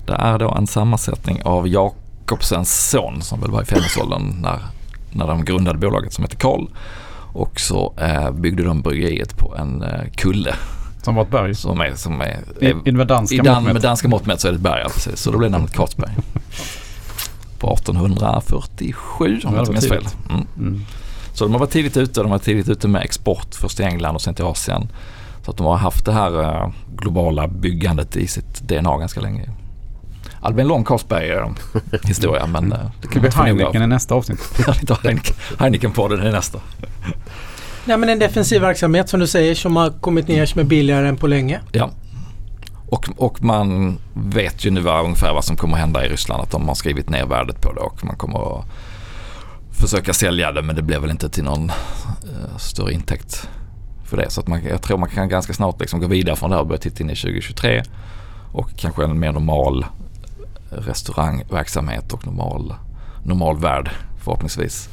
Det 0.06 0.12
är 0.12 0.38
då 0.38 0.50
en 0.50 0.66
sammansättning 0.66 1.42
av 1.44 1.68
Jakobsens 1.68 2.90
son 2.90 3.22
som 3.22 3.40
väl 3.40 3.50
var 3.50 3.62
i 3.62 3.64
femårsåldern 3.64 4.36
när, 4.42 4.58
när 5.12 5.26
de 5.26 5.44
grundade 5.44 5.78
bolaget 5.78 6.12
som 6.12 6.24
heter 6.24 6.36
Karl. 6.36 6.66
Och 7.32 7.60
så 7.60 7.94
eh, 8.00 8.30
byggde 8.30 8.62
de 8.64 8.82
bryggeriet 8.82 9.36
på 9.38 9.56
en 9.56 9.82
eh, 9.82 10.00
kulle 10.16 10.54
Som 11.02 11.14
var 11.14 11.22
ett 11.22 11.30
berg. 11.30 11.54
som 11.54 11.80
är, 11.80 11.94
som 11.94 12.20
är, 12.20 12.38
I, 12.60 12.66
är 12.66 12.88
i 12.88 12.92
med 12.92 13.06
danska 13.06 13.36
i 13.36 13.38
dan, 13.38 13.64
med 13.64 13.82
danska 13.82 14.08
mått 14.08 14.26
mätt 14.26 14.40
så 14.40 14.48
är 14.48 14.52
det 14.52 14.56
ett 14.56 14.62
berg, 14.62 14.80
ja, 14.84 14.88
precis. 14.94 15.20
Så 15.20 15.30
då 15.30 15.38
blev 15.38 15.50
namnet 15.50 15.72
Carlsberg. 15.74 16.10
På 17.58 17.74
1847 17.74 19.40
om 19.44 19.54
jag 19.54 19.62
inte 19.62 19.72
minns 19.72 19.88
fel. 19.88 19.98
tidigt. 19.98 20.16
Mm. 20.30 20.46
Mm. 20.58 20.80
Så 21.34 21.44
de 21.44 21.52
har 21.52 21.58
varit 21.60 21.70
tidigt 21.70 21.96
ute. 21.96 22.20
De 22.22 22.30
var 22.30 22.38
tidigt 22.38 22.68
ute 22.68 22.88
med 22.88 23.02
export 23.02 23.54
först 23.54 23.76
till 23.76 23.84
England 23.86 24.14
och 24.14 24.22
sen 24.22 24.34
till 24.34 24.44
Asien. 24.44 24.88
Så 25.44 25.50
att 25.50 25.56
de 25.56 25.66
har 25.66 25.76
haft 25.76 26.04
det 26.04 26.12
här 26.12 26.42
eh, 26.42 26.70
globala 26.96 27.48
byggandet 27.48 28.16
i 28.16 28.26
sitt 28.26 28.60
DNA 28.60 28.98
ganska 28.98 29.20
länge. 29.20 29.50
Ja, 30.42 30.48
det 30.48 30.54
blir 30.54 30.62
en 30.62 30.68
lång 30.68 30.84
Carlsberg-historia 30.84 32.46
men 32.52 32.72
eh, 32.72 32.78
det 32.78 32.90
Det 33.02 33.08
kan 33.08 33.20
blir 33.22 33.30
få 33.30 33.38
nog 33.38 33.46
Heineken 33.58 33.82
i 33.82 33.86
nästa 33.86 34.14
avsnitt. 34.14 34.40
Heineken- 35.58 35.92
på 35.92 36.08
den 36.08 36.26
i 36.26 36.32
nästa. 36.32 36.58
Nej 37.84 37.96
men 37.98 38.08
en 38.08 38.18
defensiv 38.18 38.60
verksamhet 38.60 39.08
som 39.08 39.20
du 39.20 39.26
säger 39.26 39.54
som 39.54 39.76
har 39.76 39.90
kommit 39.90 40.28
ner 40.28 40.46
som 40.46 40.60
är 40.60 40.64
billigare 40.64 41.08
än 41.08 41.16
på 41.16 41.26
länge. 41.26 41.60
Ja. 41.72 41.90
Och, 42.88 43.08
och 43.16 43.42
man 43.42 43.98
vet 44.14 44.64
ju 44.64 44.70
nu 44.70 44.80
vad, 44.80 45.04
ungefär 45.04 45.34
vad 45.34 45.44
som 45.44 45.56
kommer 45.56 45.76
hända 45.76 46.06
i 46.06 46.08
Ryssland. 46.08 46.42
Att 46.42 46.50
de 46.50 46.68
har 46.68 46.74
skrivit 46.74 47.08
ner 47.08 47.26
värdet 47.26 47.60
på 47.60 47.72
det 47.72 47.80
och 47.80 48.04
man 48.04 48.16
kommer 48.16 48.58
att 48.58 48.64
försöka 49.70 50.12
sälja 50.12 50.52
det 50.52 50.62
men 50.62 50.76
det 50.76 50.82
blir 50.82 50.98
väl 50.98 51.10
inte 51.10 51.28
till 51.28 51.44
någon 51.44 51.70
eh, 51.70 52.56
större 52.58 52.92
intäkt 52.92 53.48
för 54.04 54.16
det. 54.16 54.30
Så 54.30 54.40
att 54.40 54.46
man, 54.46 54.64
jag 54.64 54.82
tror 54.82 54.98
man 54.98 55.08
kan 55.08 55.28
ganska 55.28 55.52
snart 55.52 55.80
liksom 55.80 56.00
gå 56.00 56.06
vidare 56.06 56.36
från 56.36 56.50
det 56.50 56.56
här 56.56 56.60
och 56.60 56.66
börja 56.66 56.80
titta 56.80 57.04
in 57.04 57.10
i 57.10 57.16
2023 57.16 57.82
och 58.52 58.76
kanske 58.76 59.04
en 59.04 59.18
mer 59.18 59.32
normal 59.32 59.86
restaurangverksamhet 60.70 62.12
och 62.12 62.26
normal, 62.26 62.74
normal 63.24 63.58
värld 63.58 63.90
förhoppningsvis. 64.24 64.88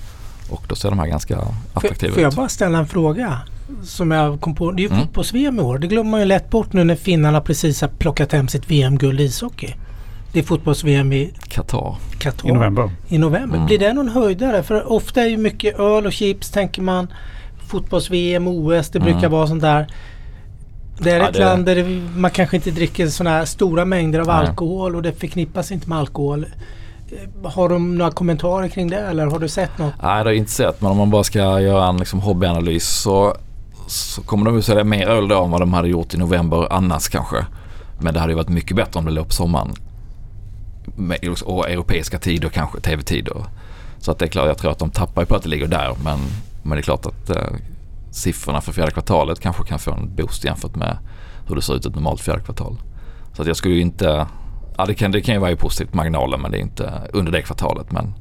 Och 0.50 0.64
då 0.68 0.76
ser 0.76 0.90
de 0.90 1.00
här 1.00 1.08
ganska 1.08 1.38
attraktiva 1.74 2.14
får 2.14 2.22
jag 2.22 2.32
ut. 2.32 2.36
bara 2.36 2.50
ställa 2.50 2.78
en 2.78 2.88
fråga? 2.88 3.42
Som 3.84 4.12
jag 4.12 4.42
kom 4.42 4.56
på. 4.56 4.72
Det 4.72 4.82
är 4.84 4.88
ju 4.88 4.94
Mm. 4.94 5.02
fotbolls-VM 5.06 5.60
i 5.60 5.62
år. 5.62 5.78
Det 5.78 5.88
glömmer 5.88 6.12
man 6.12 6.20
ju 6.20 6.26
lätt 6.26 6.50
bort 6.50 6.74
nu 6.74 6.84
när 6.84 6.96
finnarna 6.96 7.42
precis 7.42 7.82
har 7.82 7.88
plockat 7.88 8.32
hem 8.32 8.48
sitt 8.48 8.72
VM-guld 8.72 9.22
i 9.22 9.24
ishockey. 9.24 9.74
Det 10.34 10.40
är 10.40 10.44
fotbolls-VM 10.44 11.14
i 11.14 11.34
Qatar. 11.48 11.96
Qatar 12.20 12.50
I 12.50 12.52
november. 12.52 12.92
i 13.08 13.18
november. 13.18 13.56
Mm. 13.56 13.66
Blir 13.68 13.80
det 13.80 13.94
någon 13.94 14.08
höjdare? 14.10 14.64
För 14.64 14.92
ofta 14.92 15.22
är 15.22 15.28
ju 15.28 15.38
mycket 15.38 15.80
öl 15.80 16.06
och 16.06 16.14
chips 16.14 16.50
tänker 16.52 16.82
man. 16.82 17.08
Fotbolls-VM, 17.68 18.48
OS, 18.48 18.90
det 18.90 19.00
brukar 19.00 19.18
Mm. 19.20 19.32
vara 19.32 19.48
sånt 19.48 19.62
där. 19.62 19.88
Det 21.00 21.12
är 21.12 21.20
Ja, 21.20 21.28
ett 21.28 21.34
det- 21.34 21.40
land 21.40 21.66
där 21.66 22.02
man 22.20 22.32
kanske 22.32 22.56
inte 22.56 22.72
dricker 22.72 23.08
sådana 23.08 23.38
här 23.38 23.46
stora 23.46 23.86
mängder 23.86 24.20
av 24.20 24.28
Nej. 24.28 24.36
alkohol 24.36 24.96
och 24.96 25.02
det 25.02 25.14
förknippas 25.20 25.72
inte 25.72 25.90
med 25.90 25.98
alkohol. 25.98 26.46
Eh, 27.12 27.52
Har 27.52 27.70
de 27.70 27.96
några 27.98 28.12
kommentarer 28.12 28.68
kring 28.68 28.90
det 28.90 29.00
eller 29.00 29.26
har 29.26 29.40
du 29.40 29.48
sett 29.48 29.78
något? 29.78 29.94
Nej, 30.04 30.24
det 30.24 30.30
är 30.30 30.34
inte 30.34 30.52
sett. 30.52 30.82
Men 30.82 30.92
om 30.92 30.98
man 30.98 31.10
bara 31.10 31.24
ska 31.24 31.60
göra 31.62 31.88
en 31.88 31.98
liksom, 31.98 32.20
hobbyanalys 32.20 32.88
så, 32.88 33.36
så 33.88 34.22
kommer 34.22 34.46
de 34.46 34.56
ju 34.56 34.62
sälja 34.62 34.84
mer 34.84 35.08
öl 35.08 35.28
då 35.28 35.44
än 35.44 35.52
vad 35.52 35.62
de 35.62 35.74
hade 35.74 35.88
gjort 35.88 36.14
i 36.14 36.18
november 36.18 36.68
annars 36.74 37.08
kanske. 37.08 37.46
Men 38.00 38.14
det 38.14 38.20
hade 38.20 38.32
ju 38.32 38.38
varit 38.38 38.50
mycket 38.50 38.76
bättre 38.76 39.00
om 39.00 39.06
det 39.06 39.12
låg 39.12 39.28
på 39.28 39.34
sommaren. 39.34 39.74
Med, 40.96 41.18
och 41.46 41.70
europeiska 41.70 42.20
tider 42.20 42.50
kanske, 42.50 42.80
tv-tider. 42.80 43.46
Så 44.00 44.12
att 44.12 44.20
det 44.20 44.26
är 44.26 44.30
klart, 44.30 44.48
jag 44.48 44.58
tror 44.58 44.72
att 44.72 44.80
de 44.80 44.90
tappar 44.90 45.26
på 45.26 45.36
att 45.36 45.44
det 45.44 45.50
ligger 45.50 45.68
där. 45.68 45.96
Men, 46.04 46.20
men 46.64 46.72
det 46.72 46.80
är 46.80 46.82
klart 46.82 47.06
att 47.06 47.30
eh, 47.30 47.44
siffrorna 48.12 48.62
för 48.62 48.72
fjärde 48.72 48.92
kvartalet 48.92 49.40
kanske 49.40 49.64
kan 49.64 49.80
få 49.80 49.92
en 49.92 50.16
boost 50.16 50.46
jämfört 50.46 50.76
med 50.76 50.98
hur 51.48 51.56
det 51.56 51.62
ser 51.62 51.76
ut 51.76 51.86
ett 51.86 51.96
normalt 51.96 52.22
fjärde 52.22 52.42
kvartal. 52.42 52.78
Så 53.34 53.42
att 53.42 53.48
jag 53.48 53.58
skulle 53.58 53.76
ju 53.76 53.82
inte... 53.82 54.28
Ja, 54.78 54.86
det 54.86 54.94
kan, 54.94 55.12
det 55.12 55.22
kan 55.22 55.36
ju 55.36 55.40
vara 55.40 55.52
ju 55.52 55.58
positivt 55.58 55.92
på 55.92 55.98
marginalen 55.98 56.42
men 56.42 56.52
det 56.52 56.58
är 56.58 56.62
inte 56.62 56.92
under 57.14 57.32
det 57.32 57.42
kvartalet. 57.42 57.92
Men 57.92 58.14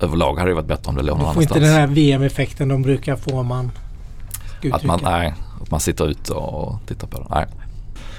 överlag 0.00 0.38
hade 0.38 0.50
det 0.50 0.54
varit 0.54 0.66
bättre 0.66 0.88
om 0.88 0.96
det 0.96 1.02
låg 1.02 1.18
någon 1.18 1.28
Du 1.28 1.34
får 1.34 1.42
inte 1.42 1.54
annanstans. 1.54 1.78
den 1.78 1.88
här 1.88 1.94
VM-effekten 1.94 2.68
de 2.68 2.82
brukar 2.82 3.16
få 3.16 3.38
om 3.38 3.46
man 3.46 3.70
ska 4.68 4.76
Att 4.76 4.84
man, 4.84 4.96
uttrycka. 4.98 5.16
nej, 5.18 5.34
att 5.62 5.70
man 5.70 5.80
sitter 5.80 6.08
ute 6.08 6.32
och 6.32 6.80
tittar 6.86 7.06
på 7.06 7.18
det. 7.18 7.26
Nej. 7.30 7.46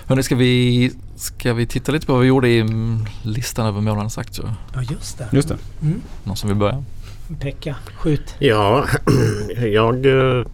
Hörrni, 0.08 0.24
ska 0.24 0.36
vi, 0.36 0.92
ska 1.16 1.54
vi 1.54 1.66
titta 1.68 1.92
lite 1.92 2.06
på 2.06 2.14
vad 2.14 2.22
vi 2.22 2.28
gjorde 2.28 2.50
i 2.50 2.66
listan 3.24 3.66
över 3.66 3.82
månadens 3.82 4.18
aktier? 4.18 4.54
Ja 4.74 4.82
just 4.92 5.18
det. 5.18 5.28
Just 5.32 5.48
det. 5.50 5.58
Mm. 5.82 6.02
Någon 6.24 6.36
som 6.36 6.48
vill 6.50 6.58
börja? 6.58 6.84
Pekka, 7.40 7.76
skjut. 7.98 8.36
Ja, 8.40 8.86
jag 9.74 10.06
eh, 10.06 10.46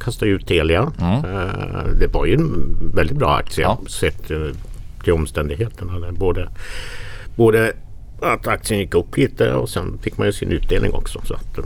kastade 0.00 0.30
ut 0.30 0.46
Telia. 0.46 0.92
Mm. 1.00 1.12
Eh, 1.24 1.84
det 2.00 2.06
var 2.12 2.26
ju 2.26 2.34
en 2.34 2.76
väldigt 2.94 3.16
bra 3.16 3.36
aktie 3.36 3.62
Ja. 3.64 3.78
sett 3.88 4.30
eh, 4.30 4.38
till 5.04 5.12
omständigheterna. 5.12 6.12
Både, 6.12 6.48
både 7.36 7.72
att 8.22 8.46
aktien 8.46 8.80
gick 8.80 8.94
upp 8.94 9.16
lite 9.16 9.52
och 9.52 9.68
sen 9.68 9.98
fick 10.02 10.18
man 10.18 10.26
ju 10.26 10.32
sin 10.32 10.48
utdelning 10.52 10.92
också. 10.92 11.20
Så 11.24 11.34
att, 11.34 11.58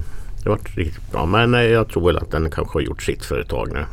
det 0.42 0.48
var 0.48 0.59
riktigt 0.74 1.12
bra. 1.12 1.26
Men 1.26 1.55
eh, 1.55 1.61
jag 1.62 1.88
tror 1.88 2.07
väl 2.07 2.18
att 2.18 2.31
den 2.31 2.50
kanske 2.50 2.76
har 2.78 2.81
gjort 2.83 3.02
sitt 3.02 3.24
för 3.24 3.40
ett 3.40 3.48
tag 3.48 3.68
nu. 3.72 3.85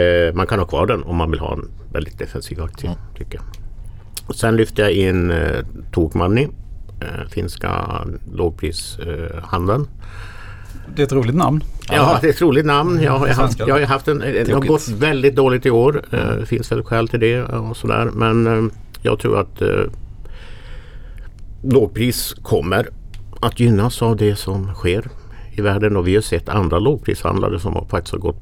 Eh, 0.00 0.34
man 0.34 0.46
kan 0.46 0.58
ha 0.58 0.66
kvar 0.66 0.86
den 0.86 1.02
om 1.02 1.16
man 1.16 1.30
vill 1.30 1.40
ha 1.40 1.52
en 1.52 1.68
väldigt 1.92 2.18
defensiv 2.18 2.62
aktie. 2.62 2.90
Mm. 2.90 3.00
Tycker 3.16 3.34
jag. 3.34 3.44
Och 4.26 4.36
sen 4.36 4.56
lyfte 4.56 4.82
jag 4.82 4.92
in 4.92 5.30
eh, 5.30 5.64
Tokmanni. 5.92 6.48
Eh, 7.00 7.28
finska 7.30 7.86
lågprishandeln. 8.32 9.88
Det 10.94 11.02
är 11.02 11.06
ett 11.06 11.12
roligt 11.12 11.34
namn. 11.36 11.64
Ja, 11.90 12.18
det 12.20 12.26
är 12.26 12.30
ett 12.30 12.42
roligt 12.42 12.66
namn. 12.66 13.02
Jag 13.02 13.12
har, 13.12 13.28
haft, 13.28 13.58
jag 13.58 13.74
har 13.74 13.80
haft 13.80 14.08
en, 14.08 14.18
det 14.18 14.52
har 14.52 14.60
gått 14.60 14.88
väldigt 14.88 15.36
dåligt 15.36 15.66
i 15.66 15.70
år. 15.70 16.02
Eh, 16.10 16.18
Det 16.40 16.46
finns 16.46 16.72
väl 16.72 16.82
skäl 16.84 17.08
till 17.08 17.20
det 17.20 17.42
och 17.42 17.76
sådär. 17.76 18.10
Men 18.14 18.46
eh, 18.46 18.72
jag 19.02 19.18
tror 19.18 19.40
att 19.40 19.62
eh, 19.62 19.84
lågpris 21.62 22.34
kommer 22.42 22.88
att 23.40 23.60
gynnas 23.60 24.02
av 24.02 24.16
det 24.16 24.36
som 24.36 24.74
sker 24.74 25.10
i 25.52 25.60
världen. 25.60 25.96
Och 25.96 26.08
vi 26.08 26.14
har 26.14 26.22
sett 26.22 26.48
andra 26.48 26.78
lågprishandlare 26.78 27.60
som 27.60 27.72
har 27.72 27.84
faktiskt 27.84 28.12
har 28.12 28.20
gått 28.20 28.40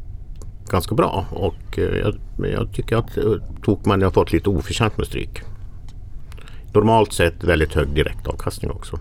ganska 0.71 0.95
bra. 0.95 1.27
Och 1.31 1.79
eh, 1.79 1.99
jag, 1.99 2.15
jag 2.51 2.73
tycker 2.73 2.97
att 2.97 3.17
eh, 3.17 3.25
Tokmanni 3.63 4.05
har 4.05 4.13
fått 4.13 4.33
lite 4.33 4.51
oförtjänt 4.51 4.99
med 4.99 5.07
stryk. 5.07 5.43
Normalt 6.73 7.13
sett 7.13 7.45
väldigt 7.45 7.75
hög 7.75 7.89
direktavkastning 7.89 8.71
också. 8.71 8.99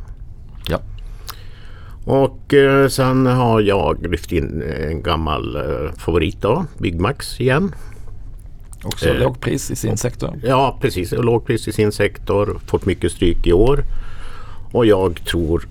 Ja. 0.68 0.80
Och 2.06 2.54
eh, 2.54 2.88
sen 2.88 3.26
har 3.26 3.62
jag 3.62 4.08
lyft 4.08 4.32
in 4.32 4.62
en 4.62 5.04
gammal 5.04 5.56
eh, 5.56 5.92
favorit 5.98 6.42
då, 6.42 6.66
Byggmax 6.78 7.42
igen. 7.42 7.76
Också 8.84 9.10
Eh, 9.10 9.20
lågpris 9.20 9.72
i 9.72 9.76
sin 9.76 9.98
sektor. 9.98 10.40
Ja 10.44 10.78
precis, 10.82 11.12
lågpris 11.12 11.68
i 11.68 11.72
sin 11.72 11.92
sektor, 11.92 12.60
fått 12.66 12.86
mycket 12.86 13.12
stryk 13.12 13.48
i 13.48 13.54
år. 13.54 13.84
Och 14.72 14.86
jag 14.86 15.26
tror 15.26 15.68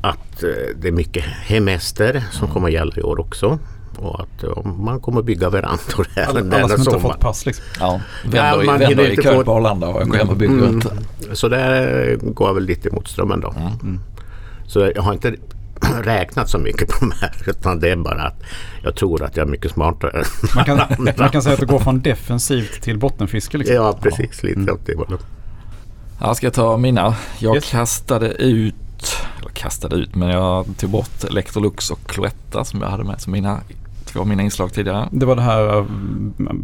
att 0.00 0.42
eh, 0.42 0.48
det 0.80 0.88
är 0.88 0.92
mycket 0.92 1.24
hemester 1.24 2.24
som 2.30 2.48
kommer 2.48 2.68
att 2.68 2.72
gälla 2.74 2.92
i 2.96 3.02
år 3.02 3.20
också. 3.20 3.58
Och 3.98 4.20
att 4.20 4.42
eh, 4.44 4.64
man 4.64 5.00
kommer 5.00 5.22
bygga 5.22 5.50
verandor 5.50 6.06
här 6.16 6.26
Alla, 6.26 6.40
denna 6.40 6.56
alla 6.56 6.68
som 6.68 6.78
inte 6.80 6.90
har 6.90 6.98
sommar. 7.00 7.12
fått 7.14 7.20
pass 7.22 7.46
liksom. 7.46 7.64
Ja, 7.80 8.00
Ja, 8.24 8.30
vänder, 8.56 8.64
man 8.66 8.82
i, 8.82 8.94
vänder 8.94 9.16
kö 9.22 9.44
på 9.44 9.52
Arlanda 9.52 9.88
och 9.88 10.08
går 10.08 10.16
hem 10.16 10.28
och 10.28 10.36
bygger 10.36 10.54
Mm. 10.54 10.64
runt. 10.66 10.86
Så 11.32 11.48
där 11.48 12.16
går 12.22 12.48
jag 12.48 12.54
väl 12.54 12.64
lite 12.64 12.90
mot 12.90 13.08
strömmen 13.08 13.40
då. 13.40 13.50
Mm. 13.50 14.00
Så 14.66 14.90
jag 14.94 15.02
har 15.02 15.12
inte 15.12 15.34
räknat 16.02 16.48
så 16.50 16.58
mycket 16.58 16.88
på 16.88 16.96
de 17.00 17.12
här 17.20 17.32
utan 17.46 17.80
det 17.80 17.90
är 17.90 17.96
bara 17.96 18.22
att 18.22 18.42
jag 18.82 18.96
tror 18.96 19.22
att 19.22 19.36
jag 19.36 19.46
är 19.46 19.50
mycket 19.50 19.70
smartare. 19.72 20.24
Man 20.54 20.64
kan, 20.64 20.80
man 21.18 21.28
kan 21.30 21.42
säga 21.42 21.54
att 21.54 21.60
det 21.60 21.66
går 21.66 21.78
från 21.78 22.00
defensivt 22.00 22.82
till 22.82 22.98
bottenfiske. 22.98 23.58
Liksom. 23.58 23.76
ja 23.76 23.98
precis, 24.02 24.42
lite 24.42 24.60
Mm. 24.60 24.74
åt 24.74 24.86
det 24.86 24.94
hållet. 24.96 25.20
Ja, 26.20 26.34
ska 26.34 26.46
jag 26.46 26.54
ta 26.54 26.76
mina? 26.76 27.14
Jag 27.38 27.54
Yes. 27.56 27.70
kastade 27.70 28.26
ut, 28.28 28.74
eller 29.40 29.50
kastade 29.50 29.96
ut, 29.96 30.14
men 30.14 30.28
jag 30.28 30.66
tog 30.78 30.90
bort 30.90 31.24
Electrolux 31.24 31.90
och 31.90 32.06
Cloetta 32.06 32.64
som 32.64 32.82
jag 32.82 32.88
hade 32.88 33.04
med 33.04 33.20
som 33.20 33.32
mina, 33.32 33.60
två 34.04 34.20
av 34.20 34.26
mina 34.26 34.42
inslag 34.42 34.72
tidigare. 34.72 35.08
Det 35.10 35.26
var 35.26 35.36
det 35.36 35.42
här, 35.42 35.78
eh, 35.78 35.84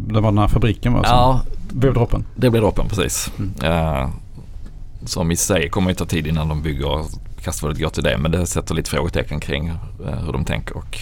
det 0.07 0.21
var 0.21 0.31
den 0.31 0.37
här 0.37 0.47
fabriken 0.47 0.93
va? 0.93 1.01
Ja, 1.03 1.41
blev 1.69 1.93
droppen. 1.93 2.25
det 2.35 2.49
blev 2.49 2.61
droppen 2.61 2.87
precis. 2.89 3.31
Mm. 3.37 3.53
Eh, 3.63 4.09
som 5.05 5.31
i 5.31 5.35
sig 5.35 5.69
kommer 5.69 5.89
ju 5.89 5.95
ta 5.95 6.05
tid 6.05 6.27
innan 6.27 6.47
de 6.47 6.61
bygger 6.61 7.05
kastvärdet 7.41 7.79
går 7.79 7.89
till 7.89 8.03
det 8.03 8.17
men 8.17 8.31
det 8.31 8.45
sätter 8.45 8.75
lite 8.75 8.89
frågetecken 8.89 9.39
kring 9.39 9.67
eh, 9.67 10.25
hur 10.25 10.33
de 10.33 10.45
tänker 10.45 10.77
och 10.77 10.99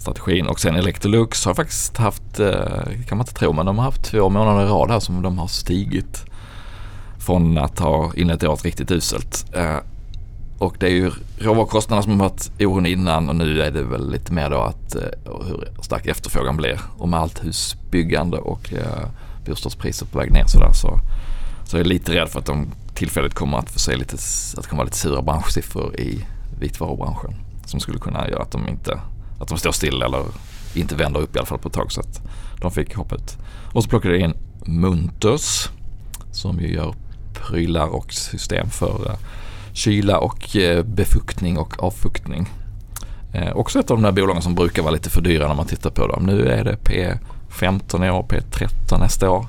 strategin. 0.00 0.46
Och 0.46 0.60
sen 0.60 0.76
Electrolux 0.76 1.44
har 1.44 1.54
faktiskt 1.54 1.96
haft, 1.96 2.40
eh, 2.40 2.84
kan 3.08 3.18
man 3.18 3.20
inte 3.20 3.34
tro, 3.34 3.52
men 3.52 3.66
de 3.66 3.78
har 3.78 3.84
haft 3.84 4.04
två 4.04 4.28
månader 4.28 4.66
i 4.66 4.68
rad 4.68 4.90
här 4.90 5.00
som 5.00 5.22
de 5.22 5.38
har 5.38 5.46
stigit. 5.46 6.24
Från 7.18 7.58
att 7.58 7.78
ha 7.78 8.12
inlett 8.14 8.44
året 8.44 8.64
riktigt 8.64 8.90
uselt. 8.90 9.46
Och 10.60 10.76
det 10.78 10.86
är 10.86 10.90
ju 10.90 11.10
råvarukostnaderna 11.38 12.02
som 12.02 12.20
har 12.20 12.28
varit 12.28 12.50
oron 12.58 12.86
innan 12.86 13.28
och 13.28 13.36
nu 13.36 13.62
är 13.62 13.70
det 13.70 13.82
väl 13.82 14.10
lite 14.10 14.32
mer 14.32 14.50
då 14.50 14.60
att 14.60 14.94
eh, 14.94 15.02
hur 15.46 15.68
stark 15.82 16.06
efterfrågan 16.06 16.56
blir. 16.56 16.80
Och 16.96 17.08
med 17.08 17.20
allt 17.20 17.44
husbyggande 17.44 18.38
och 18.38 18.72
eh, 18.72 19.08
bostadspriser 19.46 20.06
på 20.06 20.18
väg 20.18 20.32
ner 20.32 20.44
sådär 20.46 20.72
så, 20.72 20.98
så 21.64 21.76
är 21.76 21.80
jag 21.80 21.86
lite 21.86 22.14
rädd 22.14 22.28
för 22.28 22.38
att 22.38 22.46
de 22.46 22.66
tillfälligt 22.94 23.34
kommer 23.34 23.58
att 23.58 23.70
få 23.70 23.78
se 23.78 23.96
lite, 23.96 24.16
att 24.56 24.62
det 24.62 24.68
kommer 24.68 24.80
vara 24.80 24.84
lite 24.84 24.98
sura 24.98 25.22
branschsiffror 25.22 26.00
i 26.00 26.24
vitvarubranschen. 26.60 27.34
Som 27.66 27.80
skulle 27.80 27.98
kunna 27.98 28.28
göra 28.28 28.42
att 28.42 28.52
de 28.52 28.68
inte 28.68 29.00
att 29.40 29.48
de 29.48 29.58
står 29.58 29.72
still 29.72 30.02
eller 30.02 30.24
inte 30.74 30.94
vänder 30.94 31.20
upp 31.20 31.36
i 31.36 31.38
alla 31.38 31.46
fall 31.46 31.58
på 31.58 31.68
ett 31.68 31.74
tag. 31.74 31.92
Så 31.92 32.00
att 32.00 32.22
de 32.60 32.70
fick 32.70 32.94
hoppa 32.94 33.14
ut. 33.14 33.38
Och 33.72 33.82
så 33.82 33.88
plockade 33.88 34.16
jag 34.16 34.24
in 34.24 34.34
Munters 34.64 35.68
som 36.32 36.60
ju 36.60 36.74
gör 36.74 36.94
prylar 37.32 37.86
och 37.86 38.12
system 38.12 38.70
för 38.70 39.06
eh, 39.06 39.16
kyla 39.72 40.18
och 40.18 40.56
uh, 40.56 40.82
befuktning 40.82 41.58
och 41.58 41.82
avfuktning. 41.82 42.48
Uh, 43.34 43.56
också 43.56 43.80
ett 43.80 43.90
av 43.90 43.96
de 43.96 44.02
där 44.02 44.22
bolagen 44.22 44.42
som 44.42 44.54
brukar 44.54 44.82
vara 44.82 44.92
lite 44.92 45.10
för 45.10 45.20
dyra 45.20 45.48
när 45.48 45.54
man 45.54 45.66
tittar 45.66 45.90
på 45.90 46.06
dem. 46.06 46.26
Nu 46.26 46.48
är 46.48 46.64
det 46.64 46.76
P15 46.84 48.06
i 48.06 48.10
år, 48.10 48.22
P13 48.22 48.98
nästa 49.00 49.30
år. 49.30 49.46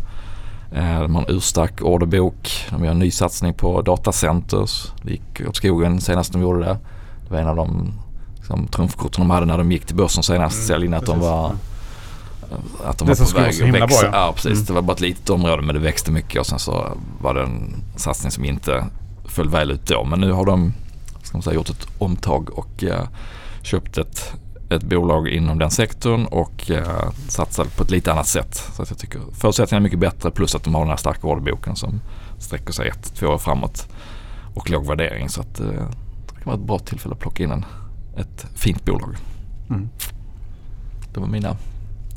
De 0.74 1.16
har 1.16 1.22
en 1.22 1.36
urstark 1.36 1.82
orderbok. 1.82 2.66
De 2.70 2.84
gör 2.84 2.92
en 2.92 3.00
ny 3.00 3.12
satsning 3.12 3.54
på 3.54 3.82
datacenters. 3.82 4.88
Det 5.02 5.12
gick 5.12 5.42
åt 5.48 5.56
skogen 5.56 6.02
senast 6.02 6.34
de 6.34 6.42
gjorde 6.42 6.60
det. 6.60 6.78
Det 7.24 7.34
var 7.34 7.40
en 7.40 7.48
av 7.48 7.56
de 7.56 7.94
liksom, 8.38 8.68
trumfkorten 8.68 9.22
de 9.22 9.30
hade 9.30 9.46
när 9.46 9.58
de 9.58 9.72
gick 9.72 9.86
till 9.86 9.96
börsen 9.96 10.24
senast. 10.24 10.56
Mm, 10.56 10.68
Sälj 10.68 10.96
att 10.96 11.06
de 11.06 11.20
var 11.20 11.56
att 12.86 12.98
de 12.98 13.08
det 13.08 13.20
var 13.20 13.34
på 13.34 13.40
väg 13.40 13.76
att 13.76 13.82
växa. 13.82 14.02
Bra, 14.02 14.20
ja. 14.20 14.26
ja 14.26 14.34
precis. 14.34 14.52
Mm. 14.52 14.66
Det 14.66 14.74
var 14.74 14.82
bara 14.82 14.94
ett 14.94 15.02
litet 15.02 15.30
område 15.30 15.62
men 15.62 15.76
det 15.76 15.82
växte 15.82 16.12
mycket 16.12 16.40
och 16.40 16.46
sen 16.46 16.60
så 16.60 16.98
var 17.22 17.34
det 17.34 17.42
en 17.42 17.76
satsning 17.96 18.32
som 18.32 18.46
inte 18.46 18.86
föll 19.32 19.50
väl 19.50 19.72
ut 19.72 19.86
då. 19.86 20.04
Men 20.04 20.20
nu 20.20 20.32
har 20.32 20.46
de 20.46 20.74
ska 21.24 21.38
man 21.38 21.44
säga, 21.44 21.56
gjort 21.56 21.70
ett 21.70 21.88
omtag 21.98 22.50
och 22.50 22.84
uh, 22.84 23.08
köpt 23.62 23.98
ett, 23.98 24.34
ett 24.70 24.84
bolag 24.84 25.28
inom 25.28 25.60
den 25.60 25.72
sektorn 25.72 26.26
och 26.26 26.70
uh, 26.70 27.12
satsat 27.28 27.78
på 27.78 27.84
ett 27.84 27.92
lite 27.92 28.12
annat 28.12 28.28
sätt. 28.28 28.56
Så 28.76 28.82
att 28.82 28.90
jag 28.90 28.98
tycker 28.98 29.22
förutsättningarna 29.34 29.82
är 29.82 29.84
mycket 29.84 30.00
bättre 30.00 30.32
plus 30.32 30.56
att 30.56 30.64
de 30.64 30.76
har 30.76 30.82
den 30.82 30.90
här 30.90 30.98
starka 30.98 31.28
orderboken 31.28 31.76
som 31.76 32.02
sträcker 32.40 32.74
sig 32.74 32.88
ett, 32.88 33.16
två 33.16 33.28
år 33.28 33.38
framåt 33.38 33.88
och 34.54 34.70
låg 34.70 34.88
värdering. 34.88 35.30
Så 35.30 35.42
att 35.42 35.62
uh, 35.62 35.68
det 35.68 36.44
kan 36.44 36.46
vara 36.46 36.56
ett 36.56 36.68
bra 36.68 36.80
tillfälle 36.80 37.14
att 37.14 37.20
plocka 37.20 37.44
in 37.44 37.52
en 37.52 37.66
ett 38.18 38.46
fint 38.56 38.86
bolag. 38.86 39.16
Mm. 39.70 39.90
Det 41.14 41.20
var 41.20 41.28
mina 41.28 41.58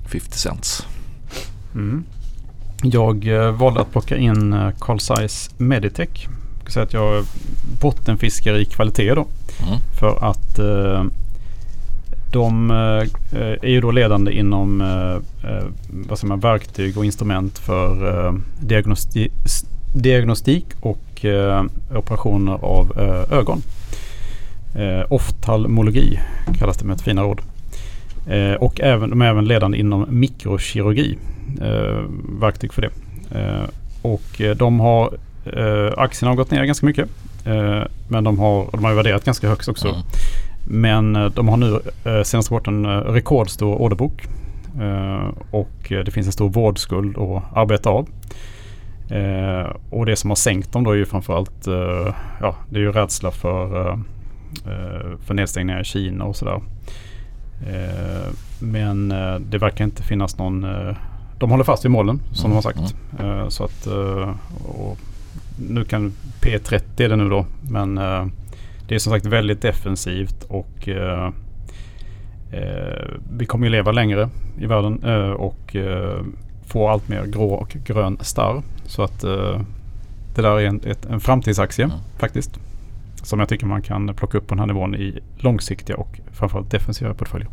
50 0.06 0.38
cents. 0.38 0.86
Mm. 1.74 2.04
Jag 2.82 3.26
eh, 3.26 3.50
valde 3.50 3.80
att 3.80 3.92
plocka 3.92 4.16
in 4.16 4.52
eh, 4.52 4.70
Carl 4.78 5.00
Zeiss 5.00 5.50
Meditech. 5.56 6.28
Kan 6.64 6.72
säga 6.72 6.84
att 6.84 6.92
jag 6.92 7.24
bottenfiskar 7.80 8.54
i 8.54 8.64
kvalitet 8.64 9.14
då. 9.14 9.26
Mm. 9.66 9.78
För 10.00 10.30
att 10.30 10.58
eh, 10.58 11.04
de 12.34 12.70
eh, 12.70 13.48
är 13.62 13.68
ju 13.68 13.80
då 13.80 13.90
ledande 13.90 14.32
inom 14.32 14.80
eh, 14.80 15.50
eh, 15.50 15.64
vad 15.88 16.18
säger 16.18 16.28
man, 16.28 16.40
verktyg 16.40 16.98
och 16.98 17.04
instrument 17.04 17.58
för 17.58 18.34
diagnosti 18.60 19.30
diagnostik 19.96 20.66
och 20.80 21.24
operationer 21.94 22.52
av 22.52 22.92
ögon. 23.30 23.62
Oftalmologi 25.08 26.20
kallas 26.58 26.76
det 26.76 26.84
med 26.84 26.94
ett 26.94 27.02
finare 27.02 27.26
ord. 27.26 27.42
Och 28.58 28.80
även, 28.80 29.10
de 29.10 29.22
är 29.22 29.26
även 29.26 29.44
ledande 29.44 29.78
inom 29.78 30.06
mikrokirurgi. 30.08 31.18
Verktyg 32.40 32.72
för 32.72 32.82
det. 32.82 32.90
Och 34.02 34.56
de 34.56 34.80
har, 34.80 35.14
eh, 35.46 35.92
aktierna 35.96 36.30
har 36.30 36.36
gått 36.36 36.50
ner 36.50 36.64
ganska 36.64 36.86
mycket. 36.86 37.08
Eh, 37.44 37.82
men 38.08 38.24
de 38.24 38.38
har, 38.38 38.68
de 38.72 38.84
har 38.84 38.94
värderat 38.94 39.24
ganska 39.24 39.48
högt 39.48 39.68
också. 39.68 39.88
Mm. 39.88 40.00
Men 40.66 41.32
de 41.34 41.48
har 41.48 41.56
nu 41.56 41.80
senaste 42.24 42.54
rapporten 42.54 42.86
rekordstor 42.86 43.74
orderbok. 43.74 44.26
och 45.50 45.74
det 45.88 46.10
finns 46.10 46.26
en 46.26 46.32
stor 46.32 46.48
vårdskuld 46.48 47.18
att 47.18 47.42
arbeta 47.56 47.90
av. 47.90 48.08
och 49.90 50.06
det 50.06 50.16
som 50.16 50.30
har 50.30 50.34
sänkt 50.36 50.72
dem 50.72 50.84
då 50.84 50.90
är 50.90 50.94
ju 50.94 51.06
framförallt 51.06 51.66
ja, 52.40 52.56
det 52.70 52.76
är 52.76 52.80
ju 52.80 52.92
rädsla 52.92 53.30
för 53.30 53.98
Eh, 54.66 55.18
för 55.24 55.34
nedstängningar 55.34 55.80
i 55.80 55.84
Kina 55.84 56.24
och 56.24 56.36
sådär. 56.36 56.60
Eh, 57.66 58.32
men 58.58 59.12
eh, 59.12 59.34
det 59.34 59.58
verkar 59.58 59.84
inte 59.84 60.02
finnas 60.02 60.38
någon 60.38 60.66
de 61.38 61.50
håller 61.50 61.64
fast 61.64 61.84
vid 61.84 61.90
målen 61.90 62.20
som 62.32 62.50
mm. 62.50 62.50
de 62.50 62.54
har 62.54 62.62
sagt. 62.62 62.96
Mm. 63.18 63.50
Så 63.50 63.64
att, 63.64 63.88
nu 65.56 65.84
kan 65.84 66.12
P30 66.40 66.82
är 66.96 67.08
det 67.08 67.16
nu 67.16 67.28
då. 67.28 67.46
Men 67.60 67.94
det 68.88 68.94
är 68.94 68.98
som 68.98 69.12
sagt 69.12 69.26
väldigt 69.26 69.62
defensivt 69.62 70.44
och 70.48 70.88
vi 73.32 73.46
kommer 73.46 73.66
ju 73.66 73.72
leva 73.72 73.92
längre 73.92 74.28
i 74.58 74.66
världen 74.66 75.04
och 75.34 75.76
få 76.66 76.88
allt 76.88 77.08
mer 77.08 77.24
grå 77.26 77.50
och 77.50 77.76
grön 77.84 78.18
starr. 78.20 78.62
Så 78.86 79.02
att 79.02 79.20
det 80.34 80.42
där 80.42 80.60
är 80.60 80.66
en, 80.66 80.80
ett, 80.86 81.06
en 81.06 81.20
framtidsaktie 81.20 81.84
mm. 81.84 81.96
faktiskt 82.18 82.60
som 83.26 83.40
jag 83.40 83.48
tycker 83.48 83.66
man 83.66 83.82
kan 83.82 84.14
plocka 84.14 84.38
upp 84.38 84.46
på 84.46 84.54
den 84.54 84.58
här 84.58 84.66
nivån 84.66 84.94
i 84.94 85.18
långsiktiga 85.36 85.96
och 85.96 86.20
framförallt 86.32 86.70
defensiva 86.70 87.14
portföljer. 87.14 87.48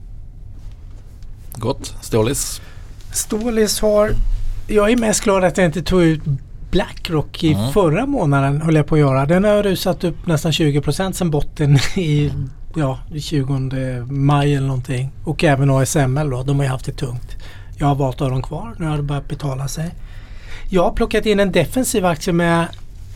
Gott. 1.55 1.95
Stålis? 2.01 2.61
Stålis 3.13 3.81
har... 3.81 4.11
Jag 4.67 4.91
är 4.91 4.97
mest 4.97 5.23
glad 5.23 5.43
att 5.43 5.57
jag 5.57 5.65
inte 5.65 5.81
tog 5.81 6.03
ut 6.03 6.21
Blackrock 6.71 7.43
i 7.43 7.53
mm. 7.53 7.71
förra 7.71 8.05
månaden 8.05 8.61
höll 8.61 8.75
jag 8.75 8.87
på 8.87 8.95
att 8.95 8.99
göra. 8.99 9.25
Den 9.25 9.43
har 9.43 9.63
rusat 9.63 10.03
upp 10.03 10.27
nästan 10.27 10.51
20 10.51 10.91
sen 11.13 11.29
botten 11.29 11.77
i 11.95 12.31
ja, 12.75 12.99
20 13.19 14.05
maj 14.09 14.55
eller 14.55 14.67
någonting. 14.67 15.11
Och 15.23 15.43
även 15.43 15.69
ASML 15.69 16.29
då. 16.29 16.43
De 16.43 16.57
har 16.57 16.63
ju 16.63 16.69
haft 16.69 16.85
det 16.85 16.91
tungt. 16.91 17.35
Jag 17.77 17.87
har 17.87 17.95
valt 17.95 18.15
att 18.15 18.21
ha 18.21 18.29
dem 18.29 18.43
kvar. 18.43 18.75
Nu 18.79 18.85
har 18.85 18.97
det 18.97 19.03
börjat 19.03 19.27
betala 19.27 19.67
sig. 19.67 19.91
Jag 20.69 20.83
har 20.83 20.91
plockat 20.91 21.25
in 21.25 21.39
en 21.39 21.51
defensiv 21.51 22.05
aktie 22.05 22.33
med 22.33 22.67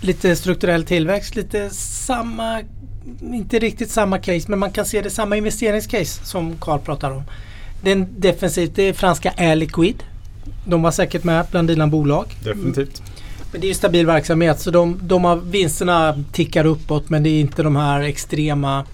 lite 0.02 0.36
strukturell 0.36 0.86
tillväxt, 0.86 1.36
lite 1.36 1.70
samma, 1.70 2.62
inte 3.22 3.60
riktigt 3.60 3.92
samma 3.92 4.18
case 4.18 4.46
men 4.48 4.60
man 4.60 4.72
kan 4.72 4.86
se 4.86 5.02
det 5.02 5.10
samma 5.10 5.38
investeringscase 5.38 6.26
som 6.26 6.58
Carl 6.60 6.80
pratar 6.80 7.12
om. 7.12 7.24
Är 7.84 8.08
defensivt, 8.18 8.76
det 8.76 8.84
är 8.84 8.94
franska 8.94 9.34
Air 9.38 9.56
Liquid. 9.56 10.04
De 10.66 10.82
var 10.82 10.92
säkert 10.92 11.24
med 11.24 11.46
bland 11.52 11.68
dina 11.68 11.88
bolag. 11.88 12.26
Definitivt. 12.44 13.02
Men 13.56 13.62
det 13.62 13.70
är 13.70 13.74
stabil 13.74 14.06
verksamhet 14.06 14.60
så 14.60 14.72
de, 14.72 15.00
de 15.04 15.26
har, 15.26 15.36
vinsterna 15.36 16.24
tickar 16.32 16.66
uppåt 16.66 17.10
men 17.10 17.24
det 17.24 17.30
är 17.30 17.40
inte 17.40 17.64
de 17.64 17.76
här 17.76 18.02
extrema 18.02 18.86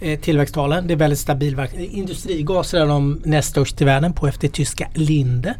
eh, 0.00 0.20
tillväxttalen. 0.20 0.86
Det 0.86 0.94
är 0.94 0.96
väldigt 0.96 1.18
stabil 1.18 1.56
verksamhet. 1.56 1.92
Industrigaser 1.92 2.80
är 2.80 2.86
de 2.86 3.20
näst 3.24 3.50
störst 3.50 3.82
i 3.82 3.84
världen 3.84 4.12
på 4.12 4.26
efter 4.26 4.48
tyska 4.48 4.88
Linde. 4.94 5.54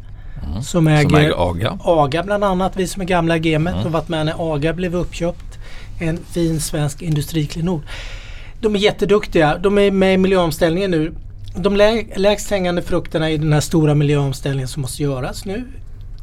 Mm. 0.46 0.62
Som, 0.62 0.86
äger, 0.86 1.08
som 1.08 1.18
äger 1.18 1.50
AGA. 1.50 1.78
AGA 1.84 2.22
bland 2.22 2.44
annat, 2.44 2.76
vi 2.76 2.86
som 2.86 3.02
är 3.02 3.06
gamla 3.06 3.36
i 3.36 3.40
gamet 3.40 3.74
mm. 3.74 3.86
och 3.86 3.92
varit 3.92 4.08
med 4.08 4.26
när 4.26 4.54
AGA 4.54 4.72
blev 4.72 4.96
uppköpt. 4.96 5.58
En 6.00 6.18
fin 6.32 6.60
svensk 6.60 7.02
industriklenod. 7.02 7.82
De 8.60 8.74
är 8.74 8.78
jätteduktiga. 8.78 9.58
De 9.58 9.78
är 9.78 9.90
med 9.90 10.14
i 10.14 10.16
miljöomställningen 10.16 10.90
nu. 10.90 11.12
De 11.54 11.76
lä 11.76 12.04
lägst 12.16 12.50
hängande 12.50 12.82
frukterna 12.82 13.30
i 13.30 13.38
den 13.38 13.52
här 13.52 13.60
stora 13.60 13.94
miljöomställningen 13.94 14.68
som 14.68 14.82
måste 14.82 15.02
göras 15.02 15.44
nu. 15.44 15.64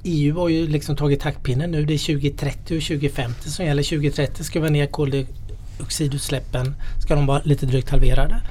EU 0.07 0.39
har 0.39 0.49
ju 0.49 0.67
liksom 0.67 0.95
tagit 0.95 1.19
taktpinnen 1.19 1.71
nu. 1.71 1.85
Det 1.85 1.93
är 1.93 2.13
2030 2.15 2.77
och 2.77 2.83
2050 2.83 3.49
som 3.49 3.65
gäller. 3.65 3.83
2030 3.83 4.43
ska 4.43 4.59
vi 4.59 4.69
ner 4.69 4.85
koldioxidutsläppen. 4.85 6.75
Ska 7.03 7.15
de 7.15 7.25
vara 7.25 7.41
lite 7.43 7.65
drygt 7.65 7.89
halverade. 7.89 8.41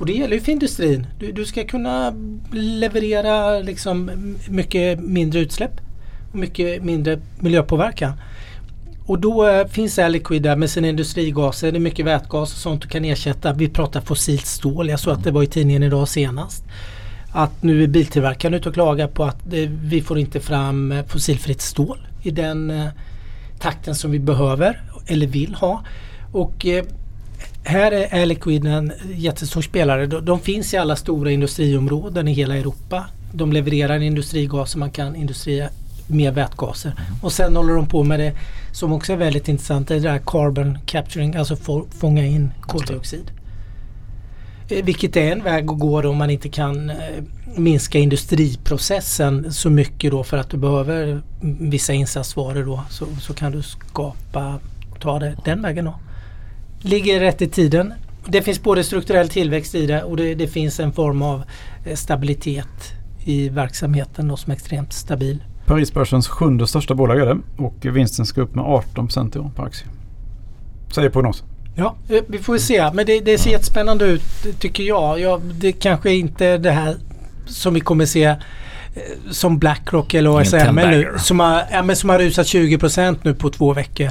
Och 0.00 0.06
det 0.06 0.12
gäller 0.12 0.34
ju 0.34 0.40
för 0.40 0.52
industrin. 0.52 1.06
Du, 1.18 1.32
du 1.32 1.44
ska 1.44 1.64
kunna 1.64 2.14
leverera 2.52 3.58
liksom 3.58 4.10
mycket 4.48 5.00
mindre 5.00 5.40
utsläpp 5.40 5.80
och 6.32 6.38
mycket 6.38 6.82
mindre 6.82 7.20
miljöpåverkan. 7.38 8.12
Och 9.06 9.18
då 9.18 9.48
eh, 9.48 9.66
finns 9.66 9.72
finns 9.72 9.98
Aliquid 9.98 10.42
där 10.42 10.56
med 10.56 10.70
sina 10.70 10.88
industrigaser. 10.88 11.72
Det 11.72 11.78
är 11.78 11.80
mycket 11.80 12.06
vätgas 12.06 12.52
och 12.52 12.58
sånt 12.58 12.82
du 12.82 12.88
kan 12.88 13.04
ersätta. 13.04 13.52
Vi 13.52 13.68
pratar 13.68 14.00
fossilt 14.00 14.46
stål. 14.46 14.88
Jag 14.88 15.00
såg 15.00 15.12
att 15.12 15.24
det 15.24 15.30
var 15.30 15.42
i 15.42 15.46
tidningen 15.46 15.82
idag 15.82 16.08
senast. 16.08 16.64
Att 17.32 17.62
nu 17.62 17.82
är 17.82 17.86
biltillverkarna 17.86 18.56
ute 18.56 18.68
och 18.68 18.74
klagar 18.74 19.06
på 19.06 19.24
att 19.24 19.38
vi 19.82 20.02
får 20.02 20.18
inte 20.18 20.40
fram 20.40 20.92
eh, 20.92 21.04
fossilfritt 21.06 21.60
stål 21.60 21.98
i 22.22 22.30
den 22.30 22.70
eh, 22.70 22.86
takten 23.58 23.94
som 23.94 24.10
vi 24.10 24.18
behöver 24.18 24.82
eller 25.06 25.26
vill 25.26 25.54
ha. 25.54 25.84
Och 26.32 26.66
eh, 26.66 26.84
här 27.64 27.92
är 27.92 28.14
Air 28.14 28.26
Liquid 28.26 28.66
en 28.66 28.92
jättestor 29.14 29.62
spelare. 29.62 30.06
De, 30.06 30.40
finns 30.40 30.74
i 30.74 30.76
alla 30.76 30.96
stora 30.96 31.30
industriområden 31.30 32.28
i 32.28 32.32
hela 32.32 32.56
Europa. 32.56 33.04
De 33.32 33.52
levererar 33.52 34.00
industrigaser, 34.00 34.78
man 34.78 34.90
kan 34.90 35.16
industria 35.16 35.68
med 36.06 36.34
vätgaser. 36.34 36.90
Mm. 36.90 37.18
Och 37.22 37.32
sen 37.32 37.56
håller 37.56 37.74
de 37.74 37.86
på 37.86 38.04
med 38.04 38.20
det 38.20 38.32
som 38.72 38.92
också 38.92 39.12
är 39.12 39.16
väldigt 39.16 39.48
intressant. 39.48 39.88
Det 39.88 39.94
är 39.94 40.00
det 40.00 40.10
här 40.10 40.22
carbon 40.26 40.78
capturing, 40.86 41.36
alltså 41.36 41.56
få, 41.56 41.86
fånga 41.98 42.26
in 42.26 42.52
koldioxid. 42.60 43.30
Vilket 44.70 45.16
är 45.16 45.32
en 45.32 45.42
väg 45.42 45.70
att 45.70 45.78
gå 45.78 46.02
då 46.02 46.10
om 46.10 46.16
man 46.16 46.30
inte 46.30 46.48
kan 46.48 46.90
eh, 46.90 46.96
minska 47.56 47.98
industriprocessen 47.98 49.52
så 49.52 49.70
mycket 49.70 50.10
då 50.10 50.24
för 50.24 50.36
att 50.36 50.50
du 50.50 50.56
behöver 50.56 51.22
vissa 51.60 51.92
insatsvaror 51.92 52.64
då. 52.64 52.80
Så, 52.90 53.06
så 53.20 53.34
kan 53.34 53.52
du 53.52 53.62
skapa, 53.62 54.58
ta 55.00 55.18
det 55.18 55.36
den 55.44 55.62
vägen 55.62 55.84
då. 55.84 55.94
Ligger 56.80 57.20
rätt 57.20 57.42
i 57.42 57.48
tiden. 57.48 57.94
Det 58.26 58.42
finns 58.42 58.62
både 58.62 58.84
strukturell 58.84 59.28
tillväxt 59.28 59.74
i 59.74 59.86
det 59.86 60.02
och 60.02 60.16
det, 60.16 60.34
det 60.34 60.46
finns 60.48 60.80
en 60.80 60.92
form 60.92 61.22
av 61.22 61.42
eh, 61.84 61.96
stabilitet 61.96 62.92
i 63.24 63.48
verksamheten 63.48 64.28
då 64.28 64.36
som 64.36 64.50
är 64.50 64.54
extremt 64.54 64.92
stabil. 64.92 65.44
Parisbörsens 65.66 66.28
sjunde 66.28 66.66
största 66.66 66.94
bolag 66.94 67.18
är 67.18 67.26
det 67.26 67.38
och 67.56 67.96
vinsten 67.96 68.26
ska 68.26 68.40
upp 68.40 68.54
med 68.54 68.64
18 68.64 69.06
procent 69.06 69.36
i 69.36 69.38
år 69.38 69.50
per 69.56 69.62
aktie. 69.62 69.86
Säger 70.94 71.10
prognosen. 71.10 71.49
Ja, 71.74 71.96
eh, 72.08 72.22
vi 72.28 72.38
får 72.38 72.58
se. 72.58 72.90
Men 72.92 73.06
det, 73.06 73.20
det 73.20 73.38
ser 73.38 73.50
jättespännande 73.50 74.04
ut 74.04 74.22
tycker 74.60 74.82
jag. 74.82 75.20
jag. 75.20 75.40
Det 75.40 75.72
kanske 75.72 76.12
inte 76.12 76.46
är 76.46 76.58
det 76.58 76.70
här 76.70 76.96
som 77.46 77.74
vi 77.74 77.80
kommer 77.80 78.06
se 78.06 78.24
eh, 78.24 78.36
som 79.30 79.58
Blackrock 79.58 80.14
eller 80.14 80.30
Ingen 80.30 80.68
ASM 80.68 80.74
nu. 80.74 81.14
Som 81.18 81.40
har, 81.40 81.64
ja, 81.70 81.82
men 81.82 81.96
som 81.96 82.10
har 82.10 82.18
rusat 82.18 82.46
20% 82.46 83.18
nu 83.22 83.34
på 83.34 83.50
två 83.50 83.72
veckor. 83.72 84.10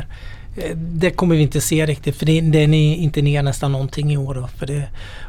Eh, 0.59 0.75
Det 0.75 1.11
kommer 1.11 1.35
vi 1.35 1.41
inte 1.41 1.61
se 1.61 1.85
riktigt 1.85 2.15
för 2.15 2.25
det, 2.25 2.41
den 2.41 2.73
är 2.73 2.95
inte 2.95 3.21
ner 3.21 3.43
nästan 3.43 3.71
någonting 3.71 4.11
i 4.13 4.17
år. 4.17 4.33
Då, 4.35 4.47
för 4.47 4.65
det. 4.65 4.87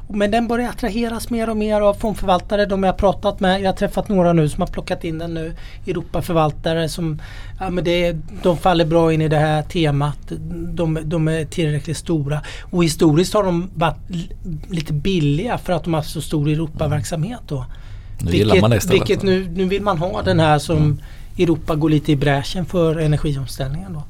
Men 0.09 0.31
den 0.31 0.49
börjar 0.49 0.69
attraheras 0.69 1.31
mer 1.31 1.51
och 1.51 1.57
mer 1.57 1.81
av 1.81 1.95
fondförvaltare. 1.95 2.67
De 2.67 2.83
jag 2.83 2.93
har 2.93 2.99
pratat 2.99 3.41
med. 3.41 3.61
Jag 3.61 3.69
har 3.69 3.77
träffat 3.77 4.09
några 4.09 4.33
nu 4.33 4.49
som 4.49 4.61
har 4.61 4.69
plockat 4.69 5.05
in 5.05 5.19
den 5.19 5.35
nu. 5.35 5.55
Europaförvaltare 5.87 6.89
som 6.89 7.23
ja, 7.61 7.71
men 7.71 7.85
det, 7.85 8.17
de 8.43 8.57
faller 8.57 8.85
bra 8.85 9.13
in 9.13 9.23
i 9.23 9.29
det 9.29 9.37
här 9.37 9.63
temat. 9.63 10.19
De, 10.73 10.99
de 11.05 11.29
är 11.29 11.45
tillräckligt 11.45 11.97
stora. 11.97 12.41
Och 12.63 12.85
historiskt 12.85 13.35
har 13.35 13.45
de 13.45 13.71
varit 13.75 13.97
lite 14.69 14.93
billiga 14.93 15.59
för 15.59 15.73
att 15.73 15.85
de 15.85 15.95
har 15.95 16.01
haft 16.01 16.11
så 16.11 16.21
stor 16.21 16.49
Europaverksamhet. 16.49 17.41
Då. 17.49 17.67
Nu 18.21 18.33
gillar 18.33 18.61
man 18.61 18.71
det 18.71 18.77
istället. 18.77 19.01
vilket 19.01 19.23
nu, 19.23 19.49
nu 19.55 19.65
vill 19.65 19.83
man 19.83 19.99
ha 19.99 20.23
den 20.23 20.41
här 20.41 20.59
som 20.59 21.01
Europa 21.39 21.75
går 21.75 21.91
lite 21.91 22.13
i 22.13 22.17
bräschen 22.17 22.67
för 22.67 22.99
energiomställningen. 22.99 23.93
Då. 23.93 24.03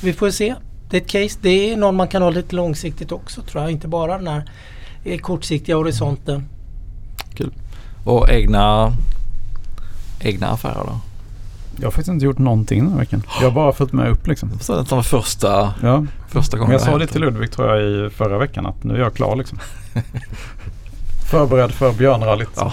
Så 0.00 0.06
vi 0.06 0.12
får 0.12 0.30
se. 0.30 0.54
Det 0.90 0.96
är 0.96 1.00
ett 1.00 1.08
case. 1.08 1.38
Det 1.42 1.72
är 1.72 1.76
någon 1.76 1.96
man 1.96 2.08
kan 2.08 2.22
ha 2.22 2.30
lite 2.30 2.56
långsiktigt 2.56 3.12
också 3.12 3.42
tror 3.42 3.62
jag. 3.62 3.72
Inte 3.72 3.88
bara 3.88 4.18
den 4.18 4.26
här 4.26 4.50
eh, 5.04 5.18
kortsiktiga 5.18 5.76
horisonten. 5.76 6.48
Kul. 7.34 7.52
Och 8.04 8.30
egna, 8.30 8.92
egna 10.20 10.46
affärer 10.48 10.84
då? 10.86 11.00
Jag 11.76 11.86
har 11.86 11.90
faktiskt 11.90 12.08
inte 12.08 12.24
gjort 12.24 12.38
någonting 12.38 12.80
den 12.84 12.92
här 12.92 12.98
veckan. 12.98 13.22
Jag 13.40 13.46
har 13.48 13.54
bara 13.54 13.72
följt 13.72 13.92
med 13.92 14.10
upp 14.10 14.26
liksom. 14.26 14.58
Så 14.60 14.82
det 14.82 14.90
var 14.90 15.02
första, 15.02 15.74
Ja, 15.82 16.06
första 16.28 16.56
men 16.56 16.60
gången 16.60 16.72
jag 16.72 16.80
sa 16.82 16.98
det 16.98 17.06
till 17.06 17.20
Ludvig 17.20 17.52
tror 17.52 17.68
jag 17.76 17.82
i 18.06 18.10
förra 18.10 18.38
veckan 18.38 18.66
att 18.66 18.84
nu 18.84 18.94
är 18.94 18.98
jag 18.98 19.14
klar 19.14 19.36
liksom. 19.36 19.58
Förberedd 21.30 21.70
för 21.72 21.92
björnrallyt 21.92 22.48
Ja. 22.56 22.72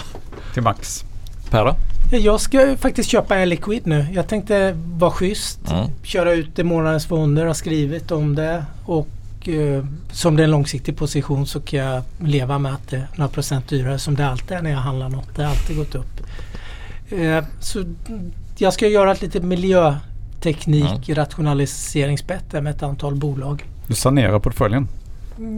till 0.54 0.62
max. 0.62 1.04
Per 1.50 1.64
då? 1.64 1.76
Jag 2.10 2.40
ska 2.40 2.76
faktiskt 2.76 3.10
köpa 3.10 3.36
en 3.36 3.48
liquid 3.48 3.86
nu. 3.86 4.06
Jag 4.12 4.28
tänkte 4.28 4.76
vara 4.86 5.10
schysst. 5.10 5.70
Mm. 5.70 5.90
Köra 6.02 6.32
ut 6.32 6.56
det 6.56 6.64
månadens 6.64 7.06
fonder. 7.06 7.46
Har 7.46 7.54
skrivit 7.54 8.10
om 8.10 8.34
det. 8.34 8.64
Och 8.84 9.08
eh, 9.48 9.84
som 10.12 10.36
det 10.36 10.42
är 10.42 10.44
en 10.44 10.50
långsiktig 10.50 10.96
position 10.96 11.46
så 11.46 11.60
kan 11.60 11.78
jag 11.78 12.02
leva 12.18 12.58
med 12.58 12.74
att 12.74 12.88
det 12.90 12.96
är 12.96 13.08
några 13.14 13.30
procent 13.30 13.68
dyrare 13.68 13.98
som 13.98 14.14
det 14.14 14.26
alltid 14.26 14.56
är 14.56 14.62
när 14.62 14.70
jag 14.70 14.78
handlar 14.78 15.08
något. 15.08 15.36
Det 15.36 15.42
har 15.42 15.50
alltid 15.50 15.76
gått 15.76 15.94
upp. 15.94 16.20
Eh, 17.10 17.44
så 17.60 17.78
mm, 17.80 18.32
jag 18.58 18.72
ska 18.72 18.88
göra 18.88 19.12
ett 19.12 19.22
litet 19.22 19.42
miljöteknik 19.42 21.08
rationaliseringsbett 21.08 22.50
där 22.50 22.60
med 22.60 22.74
ett 22.74 22.82
antal 22.82 23.14
bolag. 23.14 23.64
Du 23.86 23.94
sanerar 23.94 24.38
portföljen. 24.38 24.88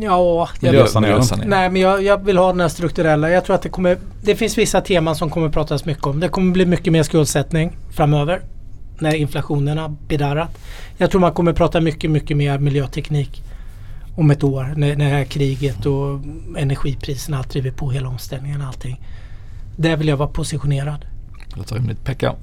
Ja, 0.02 0.48
jag 0.60 0.72
Miljösanering. 0.72 1.14
Miljösanering. 1.14 1.50
Nej 1.50 1.70
men 1.70 1.82
jag, 1.82 2.02
jag 2.02 2.24
vill 2.24 2.38
ha 2.38 2.48
den 2.48 2.60
här 2.60 2.68
strukturella. 2.68 3.30
Jag 3.30 3.44
tror 3.44 3.56
att 3.56 3.62
det 3.62 3.68
kommer... 3.68 3.98
Det 4.22 4.36
finns 4.36 4.58
vissa 4.58 4.80
teman 4.80 5.16
som 5.16 5.30
kommer 5.30 5.48
pratas 5.48 5.84
mycket 5.84 6.06
om. 6.06 6.20
Det 6.20 6.28
kommer 6.28 6.52
bli 6.52 6.66
mycket 6.66 6.92
mer 6.92 7.02
skuldsättning 7.02 7.76
framöver. 7.90 8.40
När 8.98 9.14
inflationen 9.14 9.78
har 9.78 9.88
bedarrat. 10.08 10.58
Jag 10.96 11.10
tror 11.10 11.20
man 11.20 11.32
kommer 11.32 11.52
prata 11.52 11.80
mycket, 11.80 12.10
mycket 12.10 12.36
mer 12.36 12.58
miljöteknik 12.58 13.42
om 14.16 14.30
ett 14.30 14.44
år. 14.44 14.74
När, 14.76 14.96
när 14.96 15.04
det 15.04 15.16
här 15.16 15.24
kriget 15.24 15.86
och 15.86 16.20
energipriserna 16.56 17.38
allt 17.38 17.50
driver 17.50 17.70
på 17.70 17.90
hela 17.90 18.08
omställningen 18.08 18.60
och 18.60 18.66
allting. 18.66 19.00
Där 19.76 19.96
vill 19.96 20.08
jag 20.08 20.16
vara 20.16 20.28
positionerad. 20.28 21.04
Låter 21.56 21.74
rimligt. 21.74 22.04
Pekka? 22.04 22.34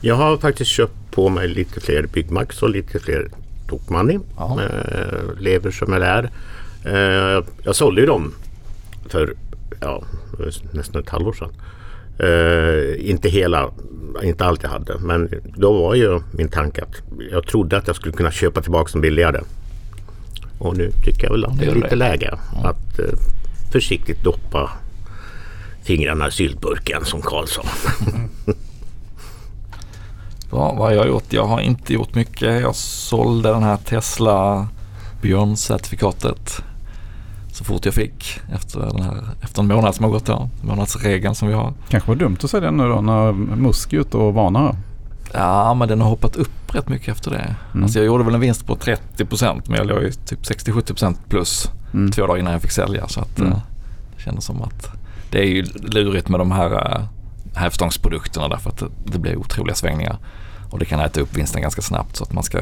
Jag 0.00 0.14
har 0.14 0.36
faktiskt 0.36 0.70
köpt 0.70 1.10
på 1.10 1.28
mig 1.28 1.48
lite 1.48 1.80
fler 1.80 2.06
Byggmax 2.12 2.62
och 2.62 2.70
lite 2.70 2.98
fler 2.98 3.28
Tokmanni. 3.68 4.18
Eh, 4.38 5.40
lever 5.40 5.70
som 5.70 5.92
jag 5.92 6.00
lär. 6.00 6.30
Eh, 6.84 7.44
jag 7.62 7.76
sålde 7.76 8.00
ju 8.00 8.06
dem 8.06 8.34
för 9.08 9.34
ja, 9.80 10.02
nästan 10.72 11.02
ett 11.02 11.08
halvår 11.08 11.32
sedan. 11.32 11.52
Eh, 12.18 13.10
inte 13.10 13.28
hela, 13.28 13.70
inte 14.22 14.44
allt 14.44 14.62
jag 14.62 14.70
hade. 14.70 14.98
Men 14.98 15.30
då 15.56 15.72
var 15.72 15.94
ju 15.94 16.20
min 16.32 16.48
tanke 16.48 16.82
att 16.82 17.02
jag 17.30 17.46
trodde 17.46 17.76
att 17.76 17.86
jag 17.86 17.96
skulle 17.96 18.14
kunna 18.14 18.30
köpa 18.30 18.62
tillbaka 18.62 18.92
dem 18.92 19.00
billigare. 19.00 19.40
Och 20.58 20.76
nu 20.76 20.92
tycker 21.04 21.24
jag 21.24 21.32
väl 21.32 21.44
att 21.44 21.58
det 21.58 21.66
är 21.66 21.74
lite 21.74 21.96
läge 21.96 22.38
att 22.64 22.98
eh, 22.98 23.04
försiktigt 23.72 24.24
doppa 24.24 24.70
fingrarna 25.82 26.28
i 26.28 26.30
syltburken 26.30 27.04
som 27.04 27.22
Karl 27.22 27.46
sa. 27.46 27.62
Bra, 30.50 30.74
vad 30.78 30.88
har 30.88 30.92
jag 30.92 31.08
gjort? 31.08 31.32
Jag 31.32 31.44
har 31.44 31.60
inte 31.60 31.92
gjort 31.92 32.14
mycket. 32.14 32.60
Jag 32.60 32.74
sålde 32.74 33.48
den 33.48 33.62
här 33.62 33.76
Tesla 33.76 34.68
Björn-certifikatet 35.22 36.62
så 37.52 37.64
fort 37.64 37.84
jag 37.84 37.94
fick 37.94 38.40
efter, 38.54 38.80
den 38.80 39.02
här, 39.02 39.16
efter 39.42 39.62
en 39.62 39.68
månad 39.68 39.94
som 39.94 40.04
har 40.04 40.12
gått 40.12 40.26
då. 40.26 40.48
Månadsregeln 40.62 41.34
som 41.34 41.48
vi 41.48 41.54
har. 41.54 41.72
Kanske 41.88 42.08
var 42.08 42.16
dumt 42.16 42.36
att 42.42 42.50
säga 42.50 42.60
det 42.60 42.70
nu 42.70 42.88
då 42.88 43.00
när 43.00 43.32
Musk 43.32 43.92
är 43.92 43.98
ute 43.98 44.16
och 44.16 44.34
varnar. 44.34 44.76
Ja, 45.32 45.74
men 45.74 45.88
den 45.88 46.00
har 46.00 46.08
hoppat 46.08 46.36
upp 46.36 46.74
rätt 46.74 46.88
mycket 46.88 47.08
efter 47.08 47.30
det. 47.30 47.54
Mm. 47.72 47.84
Alltså 47.84 47.98
jag 47.98 48.06
gjorde 48.06 48.24
väl 48.24 48.34
en 48.34 48.40
vinst 48.40 48.66
på 48.66 48.76
30% 48.76 49.62
men 49.66 49.76
jag 49.78 49.86
låg 49.86 50.02
ju 50.02 50.12
typ 50.12 50.42
60-70% 50.42 51.16
plus 51.28 51.70
Mm. 51.94 52.10
två 52.12 52.26
dagar 52.26 52.38
innan 52.38 52.52
jag 52.52 52.62
fick 52.62 52.70
sälja. 52.70 53.08
Så 53.08 53.20
att 53.20 53.38
Mm. 53.38 53.52
eh, 53.52 53.58
det 54.16 54.22
kändes 54.22 54.44
som 54.44 54.62
att 54.62 54.88
det 55.30 55.38
är 55.38 55.44
ju 55.46 55.62
lurigt 55.82 56.28
med 56.28 56.40
de 56.40 56.52
här 56.52 56.72
uh, 56.98 57.04
hävstångsprodukterna 57.54 58.48
därför 58.48 58.70
att 58.70 58.82
det, 59.04 59.18
blir 59.18 59.36
otroliga 59.36 59.74
svängningar. 59.74 60.16
Och 60.70 60.78
det 60.78 60.84
kan 60.84 61.00
äta 61.00 61.20
upp 61.20 61.36
vinsten 61.36 61.62
ganska 61.62 61.82
snabbt 61.82 62.16
så 62.16 62.24
att 62.24 62.32
man 62.32 62.42
ska 62.44 62.58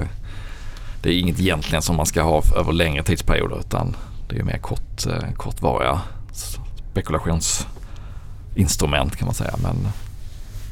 det 1.02 1.08
är 1.14 1.18
inget 1.20 1.40
egentligen 1.40 1.82
som 1.82 1.96
man 1.96 2.06
ska 2.06 2.22
ha 2.22 2.42
över 2.56 2.72
längre 2.72 3.02
tidsperioder 3.02 3.58
utan 3.60 3.96
det 4.30 4.36
är 4.36 4.38
ju 4.38 4.44
mer 4.44 4.58
kort, 4.58 5.06
eh, 5.06 5.32
kortvariga 5.36 6.00
spekulationsinstrument 6.32 9.16
kan 9.16 9.26
man 9.26 9.34
säga. 9.34 9.54
Men 9.62 9.76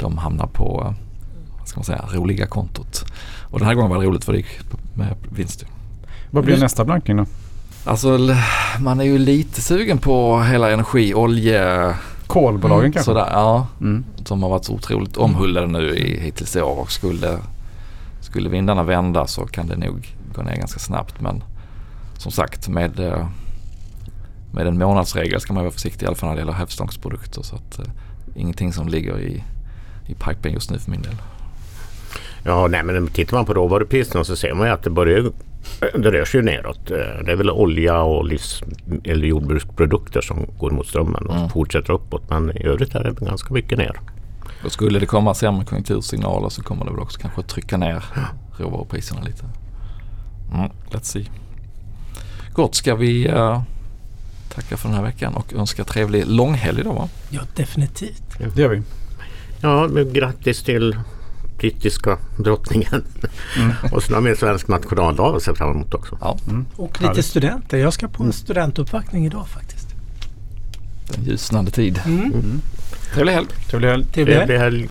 de 0.00 0.18
hamnar 0.18 0.46
på 0.46 0.82
eh, 0.86 0.92
vad 1.58 1.68
ska 1.68 1.78
man 1.78 1.84
säga, 1.84 2.04
roliga 2.12 2.46
kontot. 2.46 3.04
Och 3.50 3.58
den 3.58 3.68
här 3.68 3.74
gången 3.74 3.90
var 3.90 3.98
det 3.98 4.04
roligt 4.06 4.24
för 4.24 4.32
det 4.32 4.38
gick 4.38 4.58
med 4.94 5.14
vinst. 5.30 5.64
Vad 6.30 6.44
blir 6.44 6.58
nästa 6.60 6.84
blankning 6.84 7.16
då? 7.16 7.26
Alltså 7.84 8.18
man 8.80 9.00
är 9.00 9.04
ju 9.04 9.18
lite 9.18 9.62
sugen 9.62 9.98
på 9.98 10.42
hela 10.42 10.70
energi, 10.70 11.14
olje, 11.14 11.94
Kolbolagen 12.26 12.80
Mm, 12.84 12.92
kanske? 12.92 13.04
sådär. 13.10 13.28
Ja, 13.32 13.66
Mm. 13.80 14.04
som 14.24 14.42
har 14.42 14.50
varit 14.50 14.64
så 14.64 14.72
otroligt 14.74 15.16
omhuldade 15.16 15.66
nu 15.66 15.96
i, 15.96 16.20
hittills 16.20 16.56
i 16.56 16.60
år 16.60 16.78
och 16.80 16.92
skulle, 16.92 17.38
skulle 18.20 18.48
vindarna 18.48 18.82
vända 18.82 19.26
så 19.26 19.46
kan 19.46 19.66
det 19.66 19.76
nog 19.76 20.16
gå 20.34 20.42
ner 20.42 20.56
ganska 20.56 20.78
snabbt. 20.78 21.20
Men 21.20 21.42
som 22.18 22.32
sagt 22.32 22.68
med, 22.68 23.00
eh, 23.00 23.26
med 24.52 24.66
en 24.66 24.78
månadsregel 24.78 25.40
ska 25.40 25.52
man 25.52 25.62
vara 25.64 25.72
försiktig 25.72 26.04
i 26.04 26.06
alla 26.06 26.16
fall 26.16 26.28
när 26.28 26.36
det 26.36 26.40
gäller 26.40 26.52
hävstångsprodukter. 26.52 27.42
Så 27.42 27.56
att, 27.56 27.78
eh, 27.78 27.84
ingenting 28.34 28.72
som 28.72 28.88
ligger 28.88 29.18
i, 29.20 29.44
i 30.06 30.14
pipen 30.14 30.52
just 30.52 30.70
nu 30.70 30.78
för 30.78 30.90
min 30.90 31.02
del. 31.02 31.14
Ja, 32.44 32.66
nej, 32.66 32.82
men 32.82 33.06
tittar 33.08 33.36
man 33.36 33.46
på 33.46 33.54
råvarupriserna 33.54 34.24
så 34.24 34.36
ser 34.36 34.54
man 34.54 34.66
ju 34.66 34.72
att 34.72 34.82
det 34.82 34.90
börjar 34.90 35.30
det 35.98 36.10
rör 36.10 36.24
sig 36.24 36.40
ju 36.40 36.44
neråt. 36.46 36.90
Eh, 36.90 36.96
Det 37.24 37.32
är 37.32 37.36
väl 37.36 37.50
olja 37.50 38.00
och 38.02 38.24
livs 38.24 38.62
eller 39.04 39.26
jordbruksprodukter 39.26 40.20
som 40.20 40.46
går 40.58 40.70
mot 40.70 40.86
strömmen 40.86 41.26
och 41.26 41.36
Mm. 41.36 41.48
fortsätter 41.48 41.92
uppåt. 41.92 42.30
Men 42.30 42.50
i 42.56 42.64
övrigt 42.64 42.94
är 42.94 43.04
det 43.04 43.24
ganska 43.26 43.54
mycket 43.54 43.78
ner. 43.78 44.00
Och 44.64 44.72
skulle 44.72 44.98
det 44.98 45.06
komma 45.06 45.34
sämre 45.34 45.64
konjunktursignaler 45.64 46.48
så 46.48 46.62
kommer 46.62 46.84
det 46.84 46.90
väl 46.90 47.00
också 47.00 47.20
kanske 47.20 47.42
trycka 47.42 47.76
ner 47.76 48.04
råvarupriserna 48.58 49.20
lite. 49.22 49.44
Mm, 50.54 50.70
let's 50.90 51.02
see. 51.02 51.30
Gott, 52.52 52.74
ska 52.74 52.94
vi 52.94 53.26
eh, 53.28 53.62
tacka 54.60 54.76
för 54.76 54.88
den 54.88 54.96
här 54.96 55.04
veckan 55.04 55.34
och 55.34 55.52
önska 55.52 55.84
trevlig 55.84 56.26
långhelg 56.26 56.84
då 56.84 56.92
va? 56.92 57.08
Ja, 57.30 57.40
definitivt. 57.56 58.22
Det 58.54 58.60
gör 58.62 58.68
vi. 58.68 58.82
Ja, 59.60 59.88
men 59.88 60.12
grattis 60.12 60.62
till 60.62 60.96
brittiska 61.58 62.18
drottningen. 62.38 63.04
Mm. 63.56 63.72
och 63.92 64.02
sen 64.02 64.14
har 64.14 64.22
vi 64.22 64.30
en 64.30 64.36
svensk 64.36 64.68
nationaldag 64.68 65.36
att 65.36 65.42
se 65.42 65.54
fram 65.54 65.70
emot 65.70 65.94
också. 65.94 66.18
Ja, 66.20 66.38
Mm. 66.48 66.66
Och 66.76 66.90
lite 67.00 67.06
Härligt. 67.06 67.24
studenter. 67.24 67.78
Jag 67.78 67.92
ska 67.92 68.08
på 68.08 68.22
en 68.24 68.32
studentuppvaktning 68.32 69.26
idag 69.26 69.48
faktiskt. 69.48 69.88
en 71.16 71.24
ljusnande 71.24 71.70
tid. 71.70 72.00
Mm. 72.06 72.60
Trevlig 73.14 73.32
helg! 73.32 73.46
Trevlig 73.70 73.88
helg. 73.88 74.04
Trevlig 74.04 74.34
helg. 74.34 74.46
Trevlig 74.46 74.58
helg. 74.58 74.86